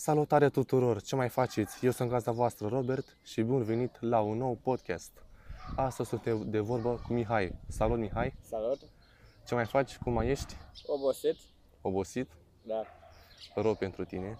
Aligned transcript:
Salutare 0.00 0.48
tuturor! 0.48 1.02
Ce 1.02 1.16
mai 1.16 1.28
faceți? 1.28 1.84
Eu 1.84 1.90
sunt 1.90 2.10
gazda 2.10 2.32
voastră, 2.32 2.68
Robert, 2.68 3.16
și 3.22 3.42
bun 3.42 3.62
venit 3.62 4.00
la 4.00 4.20
un 4.20 4.36
nou 4.36 4.54
podcast. 4.54 5.12
Astăzi 5.76 6.08
suntem 6.08 6.50
de 6.50 6.58
vorbă 6.58 7.00
cu 7.06 7.12
Mihai. 7.12 7.54
Salut, 7.68 7.98
Mihai! 7.98 8.34
Salut! 8.40 8.78
Ce 9.46 9.54
mai 9.54 9.66
faci? 9.66 9.96
Cum 9.96 10.12
mai 10.12 10.28
ești? 10.28 10.54
Obosit? 10.86 11.36
Obosit? 11.80 12.30
Da. 12.62 12.82
Rău 13.54 13.74
pentru 13.74 14.04
tine. 14.04 14.36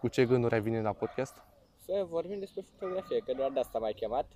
Cu 0.00 0.08
ce 0.08 0.26
gânduri 0.26 0.54
ai 0.54 0.60
venit 0.60 0.82
la 0.82 0.92
podcast? 0.92 1.42
Să 1.84 2.06
vorbim 2.08 2.38
despre 2.38 2.62
fotografie, 2.62 3.18
că 3.18 3.32
doar 3.32 3.50
de 3.50 3.60
asta 3.60 3.78
m-ai 3.78 3.92
chemat. 3.92 4.26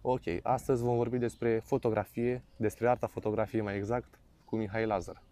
Ok, 0.00 0.22
astăzi 0.42 0.82
vom 0.82 0.96
vorbi 0.96 1.18
despre 1.18 1.58
fotografie, 1.58 2.44
despre 2.56 2.88
arta 2.88 3.06
fotografiei 3.06 3.62
mai 3.62 3.76
exact, 3.76 4.18
cu 4.44 4.56
Mihai 4.56 4.86
Lazar. 4.86 5.22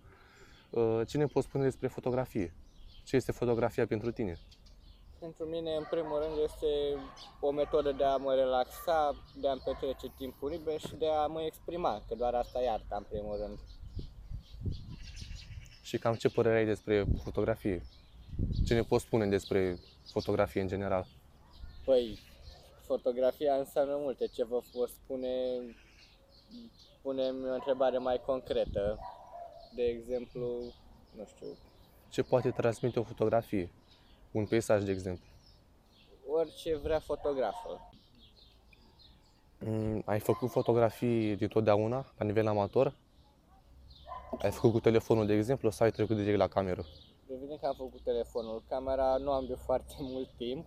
Uh, 0.70 1.00
ce 1.06 1.18
ne 1.18 1.26
poți 1.26 1.46
spune 1.46 1.64
despre 1.64 1.88
fotografie? 1.88 2.54
Ce 3.08 3.16
este 3.16 3.32
fotografia 3.32 3.86
pentru 3.86 4.10
tine? 4.10 4.38
Pentru 5.18 5.44
mine, 5.44 5.74
în 5.74 5.86
primul 5.90 6.18
rând, 6.18 6.42
este 6.42 6.66
o 7.40 7.50
metodă 7.50 7.92
de 7.92 8.04
a 8.04 8.16
mă 8.16 8.34
relaxa, 8.34 9.24
de 9.40 9.48
a-mi 9.48 9.60
petrece 9.64 10.12
timpul 10.16 10.50
liber 10.50 10.80
și 10.80 10.94
de 10.94 11.08
a 11.08 11.26
mă 11.26 11.42
exprima, 11.42 12.02
că 12.08 12.14
doar 12.14 12.34
asta 12.34 12.62
e 12.62 12.70
arta, 12.70 12.96
în 12.96 13.06
primul 13.08 13.36
rând. 13.36 13.58
Și 15.82 15.98
cam 15.98 16.14
ce 16.14 16.28
părere 16.28 16.56
ai 16.56 16.64
despre 16.64 17.04
fotografie? 17.22 17.82
Ce 18.66 18.74
ne 18.74 18.82
poți 18.82 19.04
spune 19.04 19.26
despre 19.26 19.78
fotografie 20.10 20.60
în 20.60 20.68
general? 20.68 21.06
Păi, 21.84 22.18
fotografia 22.80 23.54
înseamnă 23.54 23.96
multe. 23.96 24.26
Ce 24.26 24.44
vă 24.44 24.60
pot 24.72 24.88
spune, 24.88 25.30
punem 27.02 27.36
o 27.44 27.54
întrebare 27.54 27.98
mai 27.98 28.20
concretă. 28.26 28.98
De 29.74 29.82
exemplu, 29.82 30.74
nu 31.16 31.24
știu, 31.26 31.56
Ce 32.10 32.22
poate 32.22 32.50
transmite 32.50 32.98
o 32.98 33.02
fotografie? 33.02 33.70
Un 34.32 34.46
peisaj, 34.46 34.82
de 34.84 34.90
exemplu. 34.90 35.24
orice 36.26 36.76
vrea 36.76 36.98
fotografă. 37.00 37.90
Mm, 39.60 40.02
Ai 40.04 40.18
făcut 40.20 40.50
fotografii 40.50 41.36
de 41.36 41.46
totdeauna, 41.46 42.06
la 42.18 42.24
nivel 42.24 42.46
amator? 42.46 42.94
Ai 44.38 44.50
făcut 44.50 44.72
cu 44.72 44.80
telefonul, 44.80 45.26
de 45.26 45.34
exemplu, 45.34 45.70
sau 45.70 45.86
ai 45.86 45.92
trecut 45.92 46.16
direct 46.16 46.38
la 46.38 46.48
cameră? 46.48 46.84
Evident 47.32 47.60
că 47.60 47.66
am 47.66 47.74
făcut 47.74 48.00
telefonul. 48.04 48.62
Camera 48.68 49.16
nu 49.16 49.30
am 49.32 49.46
de 49.46 49.54
foarte 49.54 49.94
mult 50.12 50.28
timp. 50.36 50.66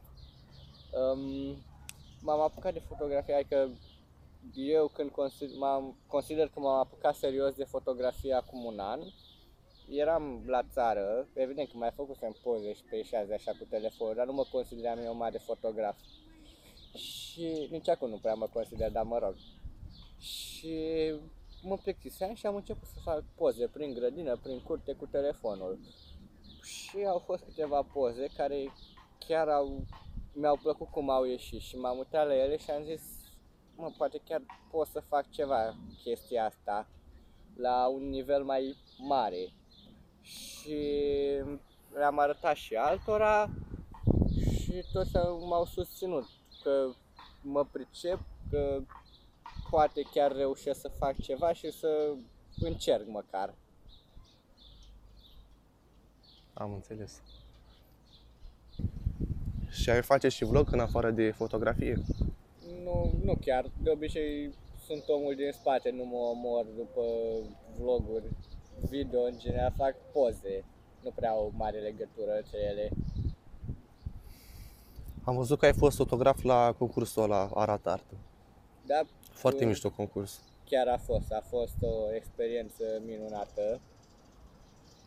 Um, 0.91 1.55
m-am 2.21 2.39
apucat 2.39 2.73
de 2.73 2.79
fotografie, 2.87 3.33
adică 3.33 3.69
eu 4.55 4.87
când 4.87 5.09
consider, 5.09 5.55
m-am, 5.57 5.97
consider 6.07 6.47
că 6.47 6.59
m-am 6.59 6.79
apucat 6.79 7.15
serios 7.15 7.53
de 7.53 7.63
fotografie 7.63 8.33
acum 8.33 8.65
un 8.65 8.79
an. 8.79 8.99
Eram 9.93 10.43
la 10.45 10.63
țară, 10.63 11.27
evident 11.33 11.69
că 11.69 11.77
mai 11.77 11.91
făcusem 11.95 12.35
poze 12.43 12.73
și 12.73 12.83
peisaje 12.89 13.33
așa 13.33 13.51
cu 13.51 13.65
telefonul, 13.69 14.15
dar 14.15 14.25
nu 14.25 14.33
mă 14.33 14.43
consideram 14.51 14.97
eu 14.97 15.15
mare 15.15 15.37
fotograf. 15.37 15.97
Și 16.95 17.67
nici 17.71 17.89
acum 17.89 18.09
nu 18.09 18.17
prea 18.17 18.33
mă 18.33 18.47
consider, 18.53 18.91
dar 18.91 19.03
mă 19.03 19.17
rog. 19.17 19.35
Și 20.17 20.75
mă 21.61 21.77
plictiseam 21.77 22.33
și 22.33 22.45
am 22.45 22.55
început 22.55 22.87
să 22.87 22.99
fac 23.03 23.23
poze 23.35 23.67
prin 23.67 23.93
grădină, 23.93 24.37
prin 24.37 24.59
curte 24.59 24.93
cu 24.93 25.05
telefonul. 25.05 25.79
Și 26.63 27.05
au 27.05 27.19
fost 27.19 27.43
câteva 27.43 27.81
poze 27.93 28.27
care 28.37 28.73
chiar 29.27 29.47
au, 29.47 29.85
mi-au 30.33 30.57
plăcut 30.57 30.87
cum 30.87 31.09
au 31.09 31.23
ieșit 31.23 31.61
și 31.61 31.77
m-am 31.77 31.97
uitat 31.97 32.27
la 32.27 32.35
ele 32.35 32.57
și 32.57 32.69
am 32.71 32.83
zis, 32.83 33.01
mă, 33.75 33.91
poate 33.97 34.21
chiar 34.25 34.41
pot 34.71 34.87
să 34.87 34.99
fac 34.99 35.29
ceva 35.29 35.75
chestia 36.03 36.45
asta 36.45 36.87
la 37.55 37.87
un 37.87 38.09
nivel 38.09 38.43
mai 38.43 38.75
mare. 38.97 39.53
Și 40.21 40.77
le-am 41.93 42.19
arătat 42.19 42.55
și 42.55 42.75
altora 42.75 43.49
și 44.59 44.83
toți 44.93 45.17
au- 45.17 45.45
m-au 45.47 45.65
susținut 45.65 46.25
că 46.63 46.89
mă 47.41 47.65
pricep, 47.71 48.19
că 48.49 48.81
poate 49.69 50.01
chiar 50.13 50.31
reușesc 50.35 50.79
să 50.79 50.91
fac 50.97 51.19
ceva 51.21 51.53
și 51.53 51.71
să 51.71 52.13
încerc 52.59 53.07
măcar. 53.07 53.53
Am 56.53 56.73
înțeles. 56.73 57.21
Și 59.69 59.89
ai 59.89 60.01
face 60.01 60.27
și 60.27 60.43
vlog 60.45 60.67
în 60.71 60.79
afară 60.79 61.11
de 61.11 61.31
fotografie? 61.31 62.01
Nu, 62.83 63.13
nu 63.23 63.37
chiar. 63.45 63.65
De 63.83 63.89
obicei 63.89 64.53
sunt 64.85 65.03
omul 65.07 65.35
din 65.35 65.51
spate, 65.51 65.89
nu 65.89 66.03
mă 66.05 66.17
omor 66.17 66.65
după 66.65 67.01
vloguri, 67.79 68.23
video, 68.89 69.21
în 69.23 69.37
general 69.37 69.73
fac 69.77 69.95
poze. 70.11 70.63
Nu 71.03 71.09
prea 71.15 71.29
au 71.31 71.51
mare 71.57 71.79
legătură 71.79 72.31
între 72.37 72.59
ele. 72.71 72.89
Am 75.23 75.35
văzut 75.35 75.59
că 75.59 75.65
ai 75.65 75.73
fost 75.73 75.97
fotograf 75.97 76.41
la 76.41 76.75
concursul 76.77 77.23
ăla 77.23 77.49
Arată 77.53 77.89
Artă. 77.89 78.15
Dar 78.85 79.05
Foarte 79.31 79.63
Mm. 79.63 79.69
mișto 79.69 79.89
concurs. 79.89 80.41
chiar 80.65 80.87
a 80.87 80.97
fost, 80.97 81.31
a 81.31 81.43
fost 81.49 81.75
o 81.81 82.15
experiență 82.15 82.83
minunată. 83.05 83.79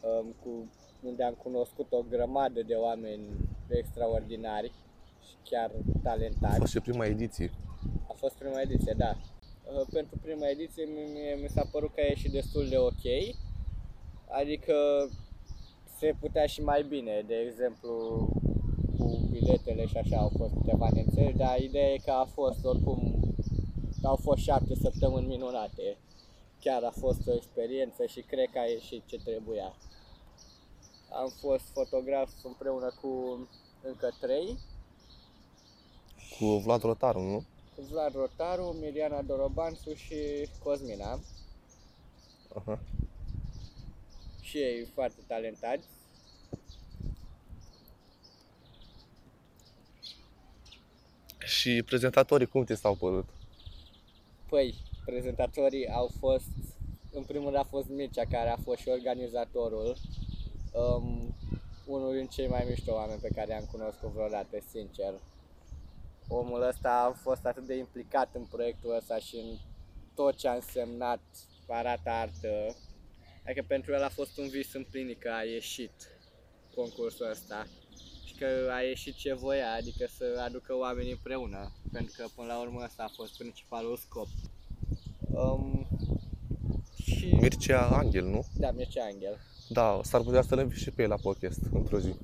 Um, 0.02 0.34
cu, 0.42 0.48
unde 1.02 1.22
am 1.24 1.34
cunoscut 1.34 1.92
o 1.92 2.02
grămadă 2.10 2.62
de 2.62 2.74
oameni 2.74 3.26
extraordinari 3.68 4.72
și 5.26 5.34
chiar 5.50 5.70
A 5.70 5.98
talentați. 6.02 6.58
fost 6.58 6.72
și 6.72 6.80
prima 6.80 7.06
ediție. 7.06 7.50
A 8.08 8.12
fost 8.16 8.34
prima 8.34 8.60
ediție, 8.60 8.94
da. 8.96 9.16
Uh, 9.74 9.86
Pentru 9.92 10.18
prima 10.22 10.46
ediție 10.48 10.84
mi- 10.84 11.10
mie 11.12 11.34
mi 11.42 11.48
s-a 11.48 11.68
părut 11.72 11.94
că 11.94 12.00
a 12.00 12.04
ieșit 12.08 12.32
destul 12.32 12.68
de 12.68 12.78
ok. 12.78 13.04
Adică 14.40 15.08
se 15.98 16.14
putea 16.20 16.46
și 16.46 16.62
mai 16.62 16.82
bine, 16.82 17.24
de 17.26 17.34
exemplu 17.34 17.92
cu 18.98 19.28
biletele 19.30 19.86
și 19.86 19.96
așa 19.96 20.16
au 20.16 20.30
fost 20.38 20.52
câteva 20.54 20.88
neînțelegeri, 20.92 21.36
dar 21.36 21.58
ideea 21.58 21.92
e 21.92 21.96
că 22.04 22.10
a 22.10 22.24
fost 22.24 22.64
oricum, 22.64 23.20
au 24.02 24.16
fost 24.16 24.42
șapte 24.42 24.74
săptămâni 24.74 25.26
minunate. 25.26 25.96
Chiar 26.60 26.82
a 26.82 26.90
fost 27.00 27.26
o 27.26 27.34
experiență 27.34 28.06
și 28.06 28.20
cred 28.20 28.48
că 28.52 28.58
a 28.58 28.64
ieșit 28.64 29.02
ce 29.06 29.16
trebuia. 29.24 29.74
Am 31.10 31.28
fost 31.40 31.64
fotograf 31.72 32.30
împreună 32.42 32.92
cu 33.00 33.38
încă 33.82 34.08
trei, 34.20 34.58
Cu 36.38 36.44
Vlad 36.44 36.82
Rotaru, 36.82 37.20
nu? 37.20 37.44
cu 37.76 37.82
Vlad 37.90 38.14
Rotaru, 38.14 38.76
Miriana 38.80 39.22
Dorobanțu 39.22 39.94
și 39.94 40.48
Cosmina. 40.64 41.20
Aha. 42.54 42.78
Și 44.54 44.60
ei 44.60 44.84
foarte 44.94 45.20
talentați. 45.26 45.86
Și 51.38 51.82
prezentatorii 51.82 52.46
cum 52.46 52.64
ți 52.64 52.74
s-au 52.74 52.94
părut? 52.94 53.28
Păi, 54.48 54.74
prezentatorii 55.04 55.88
au 55.88 56.10
fost, 56.18 56.48
în 57.12 57.22
primul 57.22 57.44
rând 57.44 57.56
a 57.56 57.68
fost 57.68 57.88
Mircea, 57.88 58.24
care 58.30 58.48
a 58.48 58.56
fost 58.56 58.80
și 58.80 58.88
organizatorul. 58.88 59.96
Um, 60.72 61.34
unul 61.86 62.14
din 62.14 62.26
cei 62.26 62.48
mai 62.48 62.64
mișto 62.68 62.92
oameni 62.92 63.20
pe 63.20 63.34
care 63.34 63.50
i-am 63.50 63.68
cunoscut 63.70 64.10
vreodată, 64.10 64.58
sincer. 64.70 65.14
Omul 66.28 66.62
ăsta 66.62 66.90
a 66.90 67.12
fost 67.12 67.46
atât 67.46 67.66
de 67.66 67.76
implicat 67.76 68.34
în 68.34 68.44
proiectul 68.44 68.96
ăsta 68.96 69.18
și 69.18 69.36
în 69.36 69.56
tot 70.14 70.36
ce 70.36 70.48
a 70.48 70.54
însemnat 70.54 71.20
arată 71.68 72.10
artă. 72.10 72.76
Adică 73.44 73.64
pentru 73.66 73.92
el 73.92 74.02
a 74.02 74.08
fost 74.08 74.38
un 74.38 74.48
vis 74.48 74.74
împlinit 74.74 75.20
că 75.20 75.30
a 75.30 75.42
ieșit 75.42 75.92
concursul 76.74 77.30
ăsta 77.30 77.66
și 78.24 78.34
că 78.34 78.46
a 78.72 78.80
ieșit 78.80 79.14
ce 79.14 79.34
voia, 79.34 79.72
adică 79.72 80.06
să 80.16 80.40
aducă 80.44 80.76
oamenii 80.76 81.10
împreună, 81.12 81.72
pentru 81.92 82.14
că 82.16 82.26
până 82.34 82.46
la 82.46 82.60
urmă 82.60 82.80
ăsta 82.84 83.02
a 83.02 83.12
fost 83.16 83.36
principalul 83.38 83.96
scop. 83.96 84.26
Um, 85.30 85.86
și... 87.02 87.34
Mircea 87.40 87.86
Angel, 87.88 88.24
nu? 88.24 88.44
Da, 88.56 88.70
Mircea 88.70 89.04
Angel. 89.04 89.40
Da, 89.68 90.00
s-ar 90.02 90.20
putea 90.20 90.42
să-l 90.42 90.58
invit 90.58 90.78
și 90.78 90.90
pe 90.90 91.02
el 91.02 91.08
la 91.08 91.16
podcast 91.16 91.60
într-o 91.72 91.98
zi. 91.98 92.14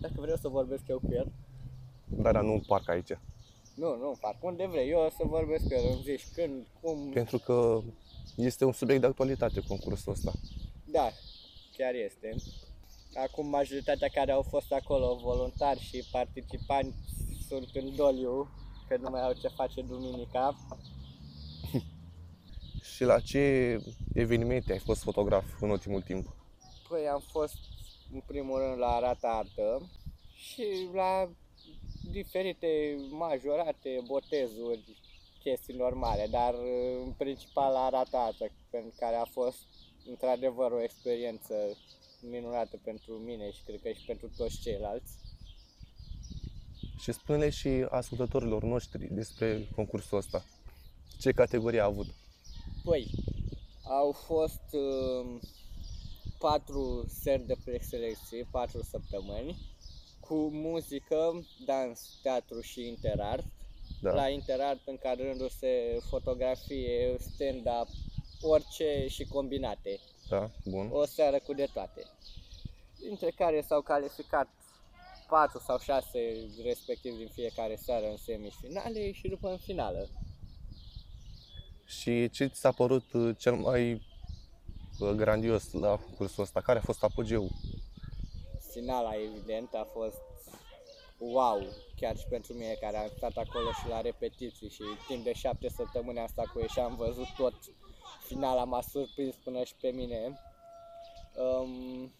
Dacă 0.00 0.14
vreau 0.16 0.36
să 0.36 0.48
vorbesc 0.48 0.82
eu 0.88 0.98
cu 0.98 1.12
el, 1.12 1.32
Dar 2.04 2.32
da, 2.32 2.40
nu 2.40 2.52
în 2.52 2.60
parc 2.60 2.88
aici. 2.88 3.18
nu, 3.74 3.96
nu, 3.96 4.16
fac 4.20 4.44
unde 4.44 4.66
vrei, 4.66 4.90
eu 4.90 4.98
o 5.00 5.08
să 5.08 5.22
vorbesc 5.26 5.66
cu 5.66 5.74
el, 5.74 5.84
îmi 5.92 6.02
zici 6.02 6.26
când, 6.34 6.66
cum, 6.80 7.10
Pentru 7.12 7.38
că 7.38 7.80
este 8.36 8.64
un 8.64 8.72
subiect 8.72 9.00
de 9.00 9.06
actualitate 9.06 9.60
concursul 9.68 10.12
ăsta. 10.12 10.32
da, 10.84 11.10
chiar 11.76 11.94
este. 11.94 12.34
Acum 13.14 13.46
majoritatea 13.46 14.08
care 14.08 14.32
au 14.32 14.42
fost 14.42 14.72
acolo, 14.72 15.18
voluntari 15.22 15.80
și 15.80 16.04
participanți, 16.10 16.96
sunt 17.48 17.68
în 17.72 17.94
doliu, 17.94 18.48
că 18.88 18.96
nu 18.96 19.10
mai 19.10 19.22
au 19.22 19.32
ce 19.32 19.48
face 19.48 19.82
duminica. 19.82 20.56
Și 22.94 23.04
la 23.04 23.20
ce 23.20 23.78
evenimente 24.14 24.72
ai 24.72 24.78
fost 24.78 25.02
fotograf 25.02 25.44
în 25.60 25.70
ultimul 25.70 26.02
timp? 26.02 26.36
Păi 26.88 27.08
am 27.08 27.22
fost 27.30 27.58
în 28.12 28.22
primul 28.26 28.58
rând 28.58 28.78
la 28.78 28.86
Arată 28.86 29.26
Artă 29.26 29.90
și 30.34 30.88
la 30.92 31.30
diferite 32.10 32.96
majorate, 33.10 34.02
botezuri, 34.06 35.03
chestii 35.44 35.74
normale, 35.74 36.26
dar 36.30 36.54
în 37.04 37.12
principal 37.12 37.72
la 37.72 37.84
Arată 37.84 38.16
Artă, 38.16 38.46
pentru 38.70 38.92
care 38.98 39.16
a 39.16 39.24
fost 39.24 39.58
într-adevăr 40.06 40.70
o 40.72 40.82
experiență 40.82 41.54
minunată 42.20 42.80
pentru 42.84 43.12
mine 43.12 43.50
și 43.50 43.62
cred 43.64 43.80
că 43.82 43.88
și 43.88 44.04
pentru 44.06 44.30
toți 44.36 44.60
ceilalți. 44.60 45.12
Și 46.98 47.12
spune 47.12 47.50
și 47.50 47.68
ascultătorilor 47.88 48.62
noștri 48.62 49.06
despre 49.10 49.68
concursul 49.74 50.18
ăsta. 50.18 50.44
Ce 51.20 51.32
categorie 51.32 51.80
a 51.80 51.84
avut? 51.84 52.06
Păi, 52.84 53.10
au 53.82 54.12
fost 54.12 54.62
uh, 54.72 55.40
patru 56.38 57.04
seri 57.08 57.46
de 57.46 57.56
preselecție, 57.64 58.48
patru 58.50 58.82
săptămâni, 58.82 59.56
cu 60.20 60.34
muzică, 60.52 61.46
dans, 61.66 62.18
teatru 62.22 62.60
și 62.60 62.86
interart. 62.86 63.46
Da. 64.04 64.12
La 64.14 64.28
interart 64.28 64.80
încadrându-se 64.84 65.98
fotografie, 66.08 67.16
stand-up, 67.18 67.88
orice 68.40 69.06
și 69.08 69.24
combinate. 69.24 70.00
Da, 70.28 70.50
bun. 70.64 70.88
O 70.92 71.04
seară 71.04 71.38
cu 71.38 71.54
de 71.54 71.66
toate. 71.72 72.02
Dintre 72.98 73.30
care 73.30 73.60
s-au 73.60 73.80
calificat 73.80 74.48
4 75.28 75.58
sau 75.58 75.78
6 75.78 76.08
respectiv 76.64 77.16
din 77.16 77.28
fiecare 77.28 77.76
seară 77.76 78.06
în 78.06 78.16
semifinale 78.16 79.12
și 79.12 79.28
după 79.28 79.48
în 79.48 79.56
finală. 79.56 80.08
Și 81.84 82.30
ce 82.30 82.46
ți 82.46 82.60
s-a 82.60 82.72
părut 82.72 83.12
uh, 83.12 83.36
cel 83.38 83.54
mai 83.54 83.92
uh, 85.00 85.10
grandios 85.10 85.72
la 85.72 85.98
cursul 86.16 86.42
ăsta? 86.42 86.60
Care 86.60 86.78
a 86.78 86.82
fost 86.82 87.02
apogeul? 87.02 87.50
Finala, 88.72 89.10
evident, 89.14 89.74
a 89.74 89.86
fost 89.92 90.33
wow, 91.32 91.66
chiar 91.96 92.16
și 92.16 92.26
pentru 92.26 92.52
mine 92.52 92.76
care 92.80 92.96
am 92.96 93.10
stat 93.16 93.36
acolo 93.36 93.70
și 93.72 93.88
la 93.88 94.00
repetiții 94.00 94.68
și 94.68 94.82
timp 95.08 95.24
de 95.24 95.32
șapte 95.32 95.68
săptămâni 95.68 96.18
am 96.18 96.26
stat 96.26 96.46
cu 96.46 96.58
ei 96.60 96.68
și 96.68 96.78
am 96.78 96.96
văzut 96.96 97.26
tot. 97.36 97.54
Finala 98.26 98.64
m-a 98.64 98.80
surprins 98.80 99.34
până 99.34 99.64
și 99.64 99.74
pe 99.80 99.88
mine. 99.88 100.38
Um, 101.36 102.12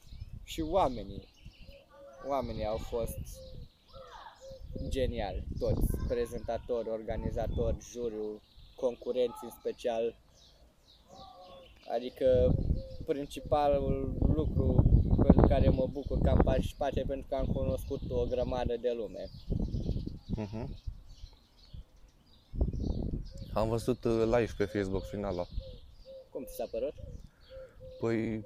și 0.44 0.60
oamenii, 0.60 1.28
oamenii 2.28 2.66
au 2.66 2.76
fost 2.76 3.18
geniali, 4.88 5.44
toți, 5.58 5.96
prezentatori, 6.08 6.88
organizatori, 6.88 7.76
juriu, 7.80 8.42
concurenți 8.76 9.38
în 9.44 9.50
special. 9.50 10.16
Adică 11.94 12.54
principalul 13.06 14.16
lucru 14.34 14.83
pentru 14.83 14.83
care 15.48 15.68
mă 15.68 15.86
bucur 15.86 16.18
că 16.18 16.30
am 16.30 16.40
participat 16.44 16.96
e 16.96 17.04
pentru 17.06 17.26
că 17.28 17.34
am 17.34 17.46
cunoscut 17.46 18.00
o 18.08 18.26
grămadă 18.26 18.76
de 18.76 18.92
lume. 18.96 19.30
Uh-huh. 20.36 20.66
Am 23.52 23.68
văzut 23.68 24.04
uh, 24.04 24.22
live 24.24 24.52
pe 24.56 24.64
Facebook 24.64 25.04
finala. 25.04 25.46
Cum 26.30 26.44
ți 26.44 26.54
s-a 26.54 26.66
părut? 26.70 26.94
Păi, 27.98 28.44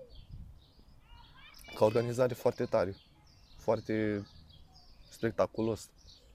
ca 1.74 1.84
organizare 1.84 2.34
foarte 2.34 2.64
tare, 2.64 2.96
foarte 3.56 4.26
spectaculos. 5.10 5.90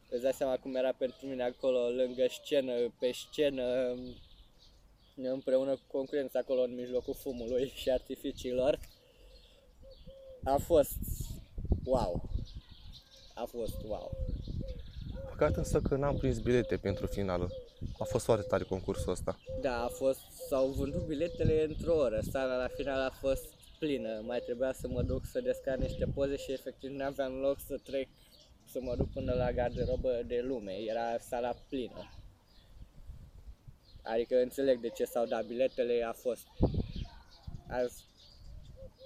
Îți 0.10 0.22
dai 0.22 0.34
seama 0.34 0.58
cum 0.58 0.76
era 0.76 0.92
pentru 0.98 1.26
mine 1.26 1.44
acolo, 1.44 1.90
lângă 1.90 2.26
scenă, 2.30 2.74
pe 3.00 3.12
scenă, 3.12 3.64
împreună 5.16 5.72
cu 5.72 5.98
concurența 5.98 6.40
acolo 6.40 6.62
în 6.62 6.76
mijlocul 6.76 7.14
fumului 7.14 7.72
și 7.76 7.90
artificiilor. 7.90 8.80
A 10.44 10.58
fost 10.58 10.98
wow. 11.84 12.30
A 13.34 13.46
fost 13.46 13.84
wow. 13.84 14.12
Păcat 15.30 15.56
însă 15.56 15.82
că 15.82 15.96
n-am 15.96 16.18
prins 16.18 16.40
bilete 16.40 16.78
pentru 16.78 17.06
finală. 17.06 17.50
A 17.98 18.04
fost 18.04 18.26
foarte 18.26 18.46
tare 18.48 18.64
concursul 18.64 19.12
ăsta. 19.12 19.40
Da, 19.62 19.84
a 19.84 19.88
fost, 19.88 20.20
s-au 20.48 20.68
vândut 20.68 21.06
biletele 21.06 21.64
într-o 21.64 21.96
oră. 21.96 22.20
Sala 22.32 22.58
la 22.58 22.68
final 22.68 23.02
a 23.02 23.10
fost 23.10 23.46
plină. 23.80 24.22
Mai 24.26 24.40
trebuia 24.40 24.74
să 24.74 24.88
mă 24.88 25.02
duc 25.02 25.26
să 25.26 25.42
descar 25.42 25.78
niște 25.78 26.06
poze 26.14 26.36
și 26.36 26.52
efectiv 26.52 26.92
nu 26.92 27.04
aveam 27.04 27.34
loc 27.34 27.60
să 27.68 27.78
trec, 27.84 28.08
să 28.66 28.80
mă 28.82 28.96
duc 28.96 29.12
până 29.12 29.34
la 29.34 29.52
garderobă 29.52 30.22
de 30.28 30.42
lume. 30.42 30.72
Era 30.72 31.18
sala 31.18 31.56
plină. 31.70 32.10
Adică 34.04 34.36
înțeleg 34.36 34.80
de 34.80 34.90
ce 34.90 35.06
s-au 35.06 35.26
dat 35.26 35.46
biletele, 35.46 36.04
a 36.04 36.14
fost, 36.14 36.48
a, 37.68 37.86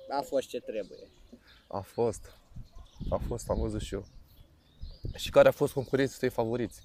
a 0.10 0.22
fost 0.22 0.48
ce 0.48 0.60
trebuie. 0.60 1.08
A 1.68 1.80
fost. 1.82 2.38
A 3.10 3.18
fost, 3.18 3.50
am 3.50 3.60
văzut 3.60 3.82
și 3.82 3.94
eu. 3.94 4.06
Și 5.16 5.30
care 5.30 5.48
a 5.48 5.52
fost 5.52 5.74
concurenții 5.74 6.20
tăi 6.20 6.30
favoriți? 6.30 6.82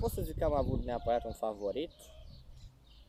Pot 0.00 0.10
să 0.10 0.22
zic 0.22 0.38
că 0.38 0.44
am 0.44 0.54
avut 0.54 0.84
neapărat 0.84 1.24
un 1.24 1.32
favorit. 1.32 1.90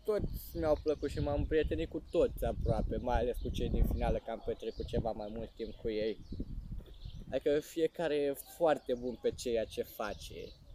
Toți 0.03 0.57
mi-au 0.57 0.77
plăcut 0.83 1.09
și 1.09 1.19
m-am 1.19 1.45
prietenit 1.45 1.89
cu 1.89 2.03
toți 2.11 2.45
aproape, 2.45 2.97
mai 2.97 3.19
ales 3.19 3.37
cu 3.37 3.49
cei 3.49 3.69
din 3.69 3.85
finală, 3.91 4.17
că 4.17 4.31
am 4.31 4.43
petrecut 4.45 4.85
ceva 4.85 5.11
mai 5.11 5.27
mult 5.35 5.49
timp 5.55 5.73
cu 5.75 5.89
ei. 5.89 6.17
Adică 7.31 7.59
fiecare 7.59 8.15
e 8.15 8.33
foarte 8.33 8.93
bun 8.93 9.19
pe 9.21 9.31
ceea 9.31 9.65
ce 9.65 9.83
face. 9.83 10.33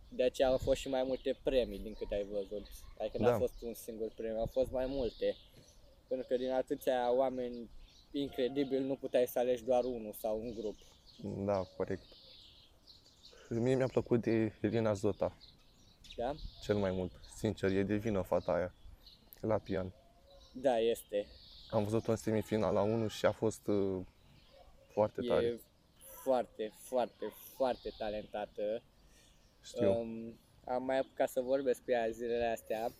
De 0.08 0.22
aceea 0.22 0.48
au 0.48 0.58
fost 0.58 0.80
și 0.80 0.88
mai 0.88 1.02
multe 1.06 1.38
premii 1.42 1.78
din 1.78 1.94
câte 1.94 2.14
ai 2.14 2.24
văzut. 2.32 2.66
Adică 2.98 3.18
n-a 3.18 3.30
Da. 3.30 3.38
fost 3.38 3.62
un 3.62 3.74
singur 3.74 4.12
premiu, 4.16 4.38
au 4.38 4.46
fost 4.52 4.70
mai 4.70 4.86
multe. 4.86 5.36
Pentru 6.08 6.26
că 6.28 6.36
din 6.36 6.50
atâția 6.50 7.12
oameni 7.14 7.70
incredibil 8.12 8.82
nu 8.82 8.94
puteai 8.94 9.26
să 9.26 9.38
alegi 9.38 9.64
doar 9.64 9.84
unul 9.84 10.12
sau 10.12 10.38
un 10.38 10.54
grup. 10.54 10.76
Da, 11.44 11.62
corect. 11.76 12.04
Mie 13.48 13.74
mi-a 13.74 13.86
plăcut 13.86 14.22
de 14.22 14.52
Elena 14.60 14.92
Zota, 14.92 15.36
Da? 16.16 16.34
cel 16.62 16.76
mai 16.76 16.90
mult. 16.90 17.12
Sincer, 17.36 17.70
e 17.70 17.82
de 17.82 17.96
vină 17.96 18.20
fata 18.22 18.52
aia, 18.52 18.74
la 19.40 19.58
pian. 19.58 19.92
Da, 20.52 20.78
este. 20.78 21.26
Am 21.70 21.84
văzut-o 21.84 22.10
în 22.10 22.16
semifinala 22.16 22.82
1 22.82 23.08
și 23.08 23.26
a 23.26 23.32
fost 23.32 23.66
uh, 23.66 24.04
foarte 24.92 25.20
tare. 25.20 25.44
E 25.44 25.60
foarte, 26.22 26.72
foarte, 26.74 27.32
foarte 27.54 27.92
talentată. 27.98 28.82
Știu. 29.62 29.90
Um, 29.90 30.38
am 30.64 30.84
mai 30.84 30.98
apucat 30.98 31.28
să 31.28 31.40
vorbesc 31.40 31.84
cu 31.84 31.90
ea 31.90 32.08
zilele 32.10 32.44
astea. 32.46 32.92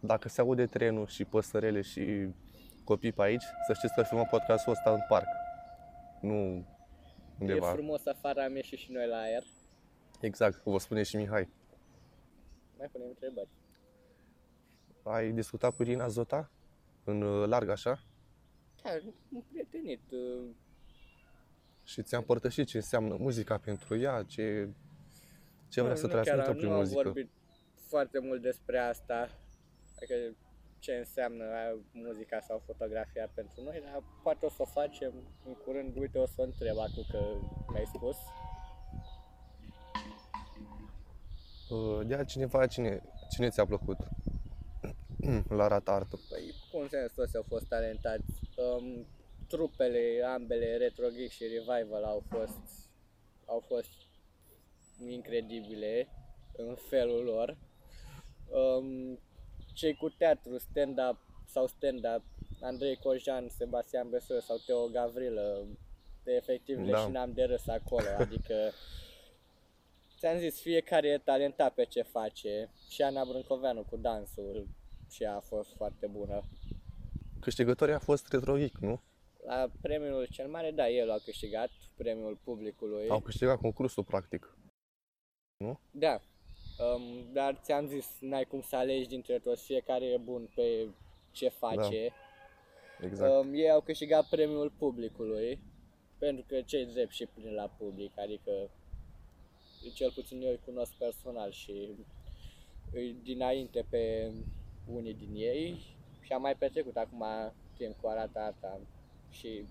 Dacă 0.00 0.28
se 0.28 0.40
aude 0.40 0.66
trenul 0.66 1.06
și 1.06 1.24
păsărele 1.24 1.80
și 1.80 2.26
copii 2.84 3.12
pe 3.12 3.22
aici, 3.22 3.42
să 3.66 3.72
știți 3.72 3.94
că 3.94 4.02
filmăm 4.02 4.26
podcastul 4.30 4.72
ăsta 4.72 4.92
în 4.92 5.00
parc. 5.08 5.26
Nu 6.20 6.66
undeva. 7.38 7.70
E 7.70 7.72
frumos 7.72 8.06
afară, 8.06 8.40
am 8.40 8.54
ieșit 8.56 8.78
și 8.78 8.92
noi 8.92 9.06
la 9.08 9.16
aer. 9.16 9.42
Exact, 10.20 10.62
vă 10.64 10.78
spune 10.78 11.02
și 11.02 11.16
Mihai. 11.16 11.48
Mai 12.78 12.88
punem 12.92 13.06
întrebări. 13.08 13.48
Ai 15.02 15.30
discutat 15.32 15.74
cu 15.76 15.82
Irina 15.82 16.08
Zota? 16.08 16.50
În 17.04 17.22
uh, 17.22 17.48
larg 17.48 17.68
așa? 17.68 18.02
Da, 18.82 18.90
un 19.32 19.42
prietenit. 19.50 20.00
uh, 20.10 20.48
Și 21.84 22.02
ți-a 22.02 22.18
împărtășit 22.18 22.66
ce 22.66 22.76
înseamnă 22.76 23.16
muzica 23.18 23.58
pentru 23.58 23.96
ea, 23.98 24.22
ce, 24.22 24.68
ce 25.68 25.80
vrea 25.80 25.92
nu, 25.92 25.98
să 25.98 26.06
nu 26.06 26.12
chiar 26.12 26.22
transmită 26.24 26.50
am- 26.50 26.56
prin 26.56 26.68
nu 26.68 26.76
muzică. 26.76 26.98
am 26.98 27.04
vorbit 27.04 27.30
foarte 27.74 28.18
mult 28.18 28.42
despre 28.42 28.78
asta. 28.78 29.28
Adică 29.96 30.14
ce 30.82 30.92
înseamnă 30.92 31.44
uh, 31.44 31.80
muzica 31.92 32.40
sau 32.40 32.62
fotografia 32.66 33.30
pentru 33.34 33.62
noi, 33.62 33.82
dar 33.84 34.02
poate 34.22 34.46
o 34.46 34.48
să 34.48 34.62
o 34.62 34.64
facem 34.64 35.12
în 35.46 35.54
curând. 35.64 35.96
Uite, 35.96 36.18
o 36.18 36.26
să 36.26 36.34
o 36.36 36.42
întreb 36.42 36.78
acum 36.78 37.04
că 37.10 37.20
mi-ai 37.72 37.90
spus. 37.94 38.16
Uh, 41.70 42.06
De 42.06 42.14
altcineva, 42.14 42.66
cine, 42.66 43.02
cine 43.30 43.48
ți-a 43.48 43.66
plăcut 43.66 43.98
la 45.58 45.68
rata 45.68 45.92
artă? 45.92 46.20
Păi, 46.28 46.54
cum 46.70 46.88
sens, 46.88 47.12
toți 47.12 47.36
au 47.36 47.44
fost 47.48 47.66
talentați. 47.66 48.32
Um, 48.56 49.06
trupele, 49.46 50.22
ambele, 50.34 50.76
Retro 50.76 51.08
Geek 51.08 51.30
și 51.30 51.44
Revival 51.44 52.04
au 52.04 52.22
fost, 52.28 52.88
au 53.44 53.64
fost 53.66 53.90
incredibile 55.08 56.08
în 56.56 56.74
felul 56.74 57.24
lor. 57.24 57.56
Um, 58.50 59.18
cei 59.72 59.94
cu 59.94 60.08
teatru, 60.08 60.58
stand-up 60.58 61.16
sau 61.46 61.66
stand-up, 61.66 62.22
Andrei 62.60 62.96
Cojan, 62.96 63.48
Sebastian 63.48 64.10
Besoi 64.10 64.42
sau 64.42 64.56
Teo 64.66 64.88
Gavrilă, 64.88 65.66
de 66.24 66.32
efectiv 66.32 66.76
Da. 66.76 66.82
leșinam 66.82 67.32
de 67.32 67.42
râs 67.42 67.66
acolo, 67.66 68.06
adică 68.18 68.70
ți-am 70.18 70.38
zis, 70.38 70.60
fiecare 70.60 71.08
e 71.08 71.18
talentat 71.18 71.74
pe 71.74 71.84
ce 71.84 72.02
face 72.02 72.70
și 72.88 73.02
Ana 73.02 73.24
Brâncoveanu 73.24 73.82
cu 73.82 73.96
dansul 73.96 74.68
și 75.10 75.22
ea 75.22 75.36
a 75.36 75.40
fost 75.40 75.74
foarte 75.76 76.06
bună. 76.06 76.42
Câștigătorii 77.40 77.94
a 77.94 77.98
fost 77.98 78.32
Retro 78.32 78.56
Geek, 78.56 78.76
nu? 78.78 79.00
La 79.46 79.70
premiul 79.80 80.26
cel 80.30 80.48
mare, 80.48 80.70
da, 80.70 80.88
el 80.88 81.10
a 81.10 81.18
câștigat 81.24 81.70
premiul 81.96 82.38
publicului. 82.44 83.08
Au 83.08 83.20
câștigat 83.20 83.58
concursul, 83.58 84.04
practic. 84.04 84.56
Da. 85.90 86.20
Um, 86.78 87.32
dar 87.32 87.58
ți-am 87.62 87.86
zis, 87.86 88.06
n-ai 88.20 88.44
cum 88.44 88.60
să 88.60 88.76
alegi 88.76 89.08
dintre 89.08 89.38
toți, 89.38 89.64
fiecare 89.64 90.04
e 90.04 90.16
bun 90.16 90.50
pe 90.54 90.88
ce 91.30 91.48
face. 91.48 92.12
Exact. 93.00 93.32
Um, 93.32 93.54
ei 93.54 93.70
au 93.70 93.80
câștigat 93.80 94.28
premiul 94.28 94.72
publicului, 94.78 95.60
pentru 96.18 96.44
că 96.48 96.60
cei 96.60 96.86
drept 96.86 97.12
și 97.12 97.26
plin 97.26 97.54
la 97.54 97.74
public, 97.78 98.18
adică 98.18 98.70
cel 99.94 100.12
puțin 100.12 100.42
eu 100.42 100.50
îi 100.50 100.60
cunosc 100.64 100.92
personal 100.92 101.50
și 101.50 101.90
îi 102.92 103.16
dinainte 103.22 103.86
pe 103.90 104.32
unii 104.86 105.14
din 105.14 105.34
ei 105.34 105.80
și 106.20 106.32
am 106.32 106.40
mai 106.40 106.56
petrecut 106.56 106.96
acum 106.96 107.24
timp 107.76 108.00
cu 108.00 108.06
arata 108.06 108.40
arta 108.40 108.80
și 109.30 109.64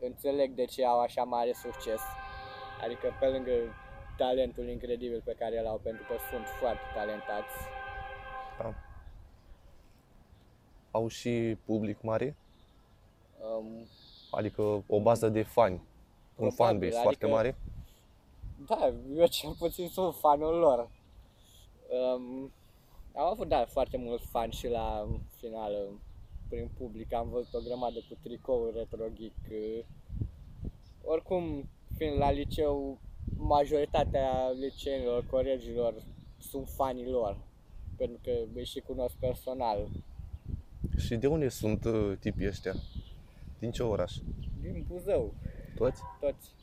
înțeleg 0.00 0.54
de 0.54 0.64
ce 0.64 0.84
au 0.84 1.00
așa 1.00 1.22
mare 1.22 1.52
succes. 1.52 2.00
Adică 2.82 3.16
pe 3.20 3.26
lângă 3.26 3.52
talentul 4.16 4.68
incredibil 4.68 5.22
pe 5.24 5.34
care 5.38 5.58
îl 5.58 5.66
au, 5.66 5.78
pentru 5.82 6.02
că 6.08 6.14
sunt 6.30 6.46
foarte 6.46 6.82
talentați. 6.94 7.54
Da. 8.58 8.74
Au 10.90 11.08
și 11.08 11.56
public 11.64 12.02
mare, 12.02 12.36
Um, 13.56 13.86
adică 14.30 14.84
o 14.86 15.00
bază 15.00 15.28
de 15.28 15.42
fani, 15.42 15.74
un 15.74 15.80
Probabil, 16.34 16.56
fanbase 16.56 16.86
adică- 16.86 17.02
foarte 17.02 17.26
mare. 17.26 17.56
Da, 18.66 18.92
eu 19.14 19.26
cel 19.26 19.54
puțin 19.58 19.88
sunt 19.88 20.14
fanul 20.14 20.54
lor. 20.58 20.88
Um, 21.90 22.52
am 23.14 23.26
avut, 23.26 23.48
da, 23.48 23.64
foarte 23.64 23.96
mulți 23.96 24.26
fani 24.26 24.52
și 24.52 24.68
la 24.68 25.06
final 25.36 25.88
prin 26.48 26.70
public. 26.78 27.12
Am 27.12 27.28
văzut 27.28 27.54
o 27.54 27.60
grămadă 27.66 27.98
cu 28.08 28.16
tricouri 28.22 28.76
retro 28.76 29.04
geek. 29.12 29.32
uh. 29.50 29.84
Oricum, 31.04 31.68
fiind 31.96 32.18
la 32.18 32.30
liceu, 32.30 32.98
majoritatea 33.36 34.50
liceenilor, 34.50 35.26
colegilor 35.30 35.94
sunt 36.38 36.68
fanii 36.68 37.10
lor. 37.10 37.36
Pentru 37.96 38.18
că 38.22 38.30
îi 38.54 38.64
și 38.64 38.80
cunosc 38.80 39.14
personal. 39.14 39.88
Și 40.96 41.16
de 41.16 41.26
unde 41.26 41.48
sunt 41.48 41.84
uh, 41.84 42.16
tipii 42.20 42.46
ăștia? 42.46 42.74
Din 43.58 43.70
ce 43.70 43.82
oraș? 43.82 44.12
Din 44.60 44.84
Buzău. 44.88 45.34
Toți? 45.76 46.02
toți. 46.20 46.54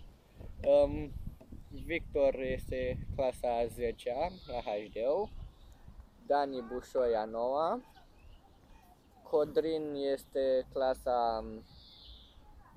Um, 0.65 1.12
Victor 1.86 2.36
este 2.39 3.08
clasa 3.15 3.48
a 3.48 3.65
10-a 3.65 4.32
la 4.48 4.60
HDO, 4.62 5.29
Dani 6.27 6.63
Bușoi 6.74 7.15
a 7.15 7.25
9 7.25 7.79
Codrin 9.34 9.93
este 10.13 10.67
clasa 10.74 11.43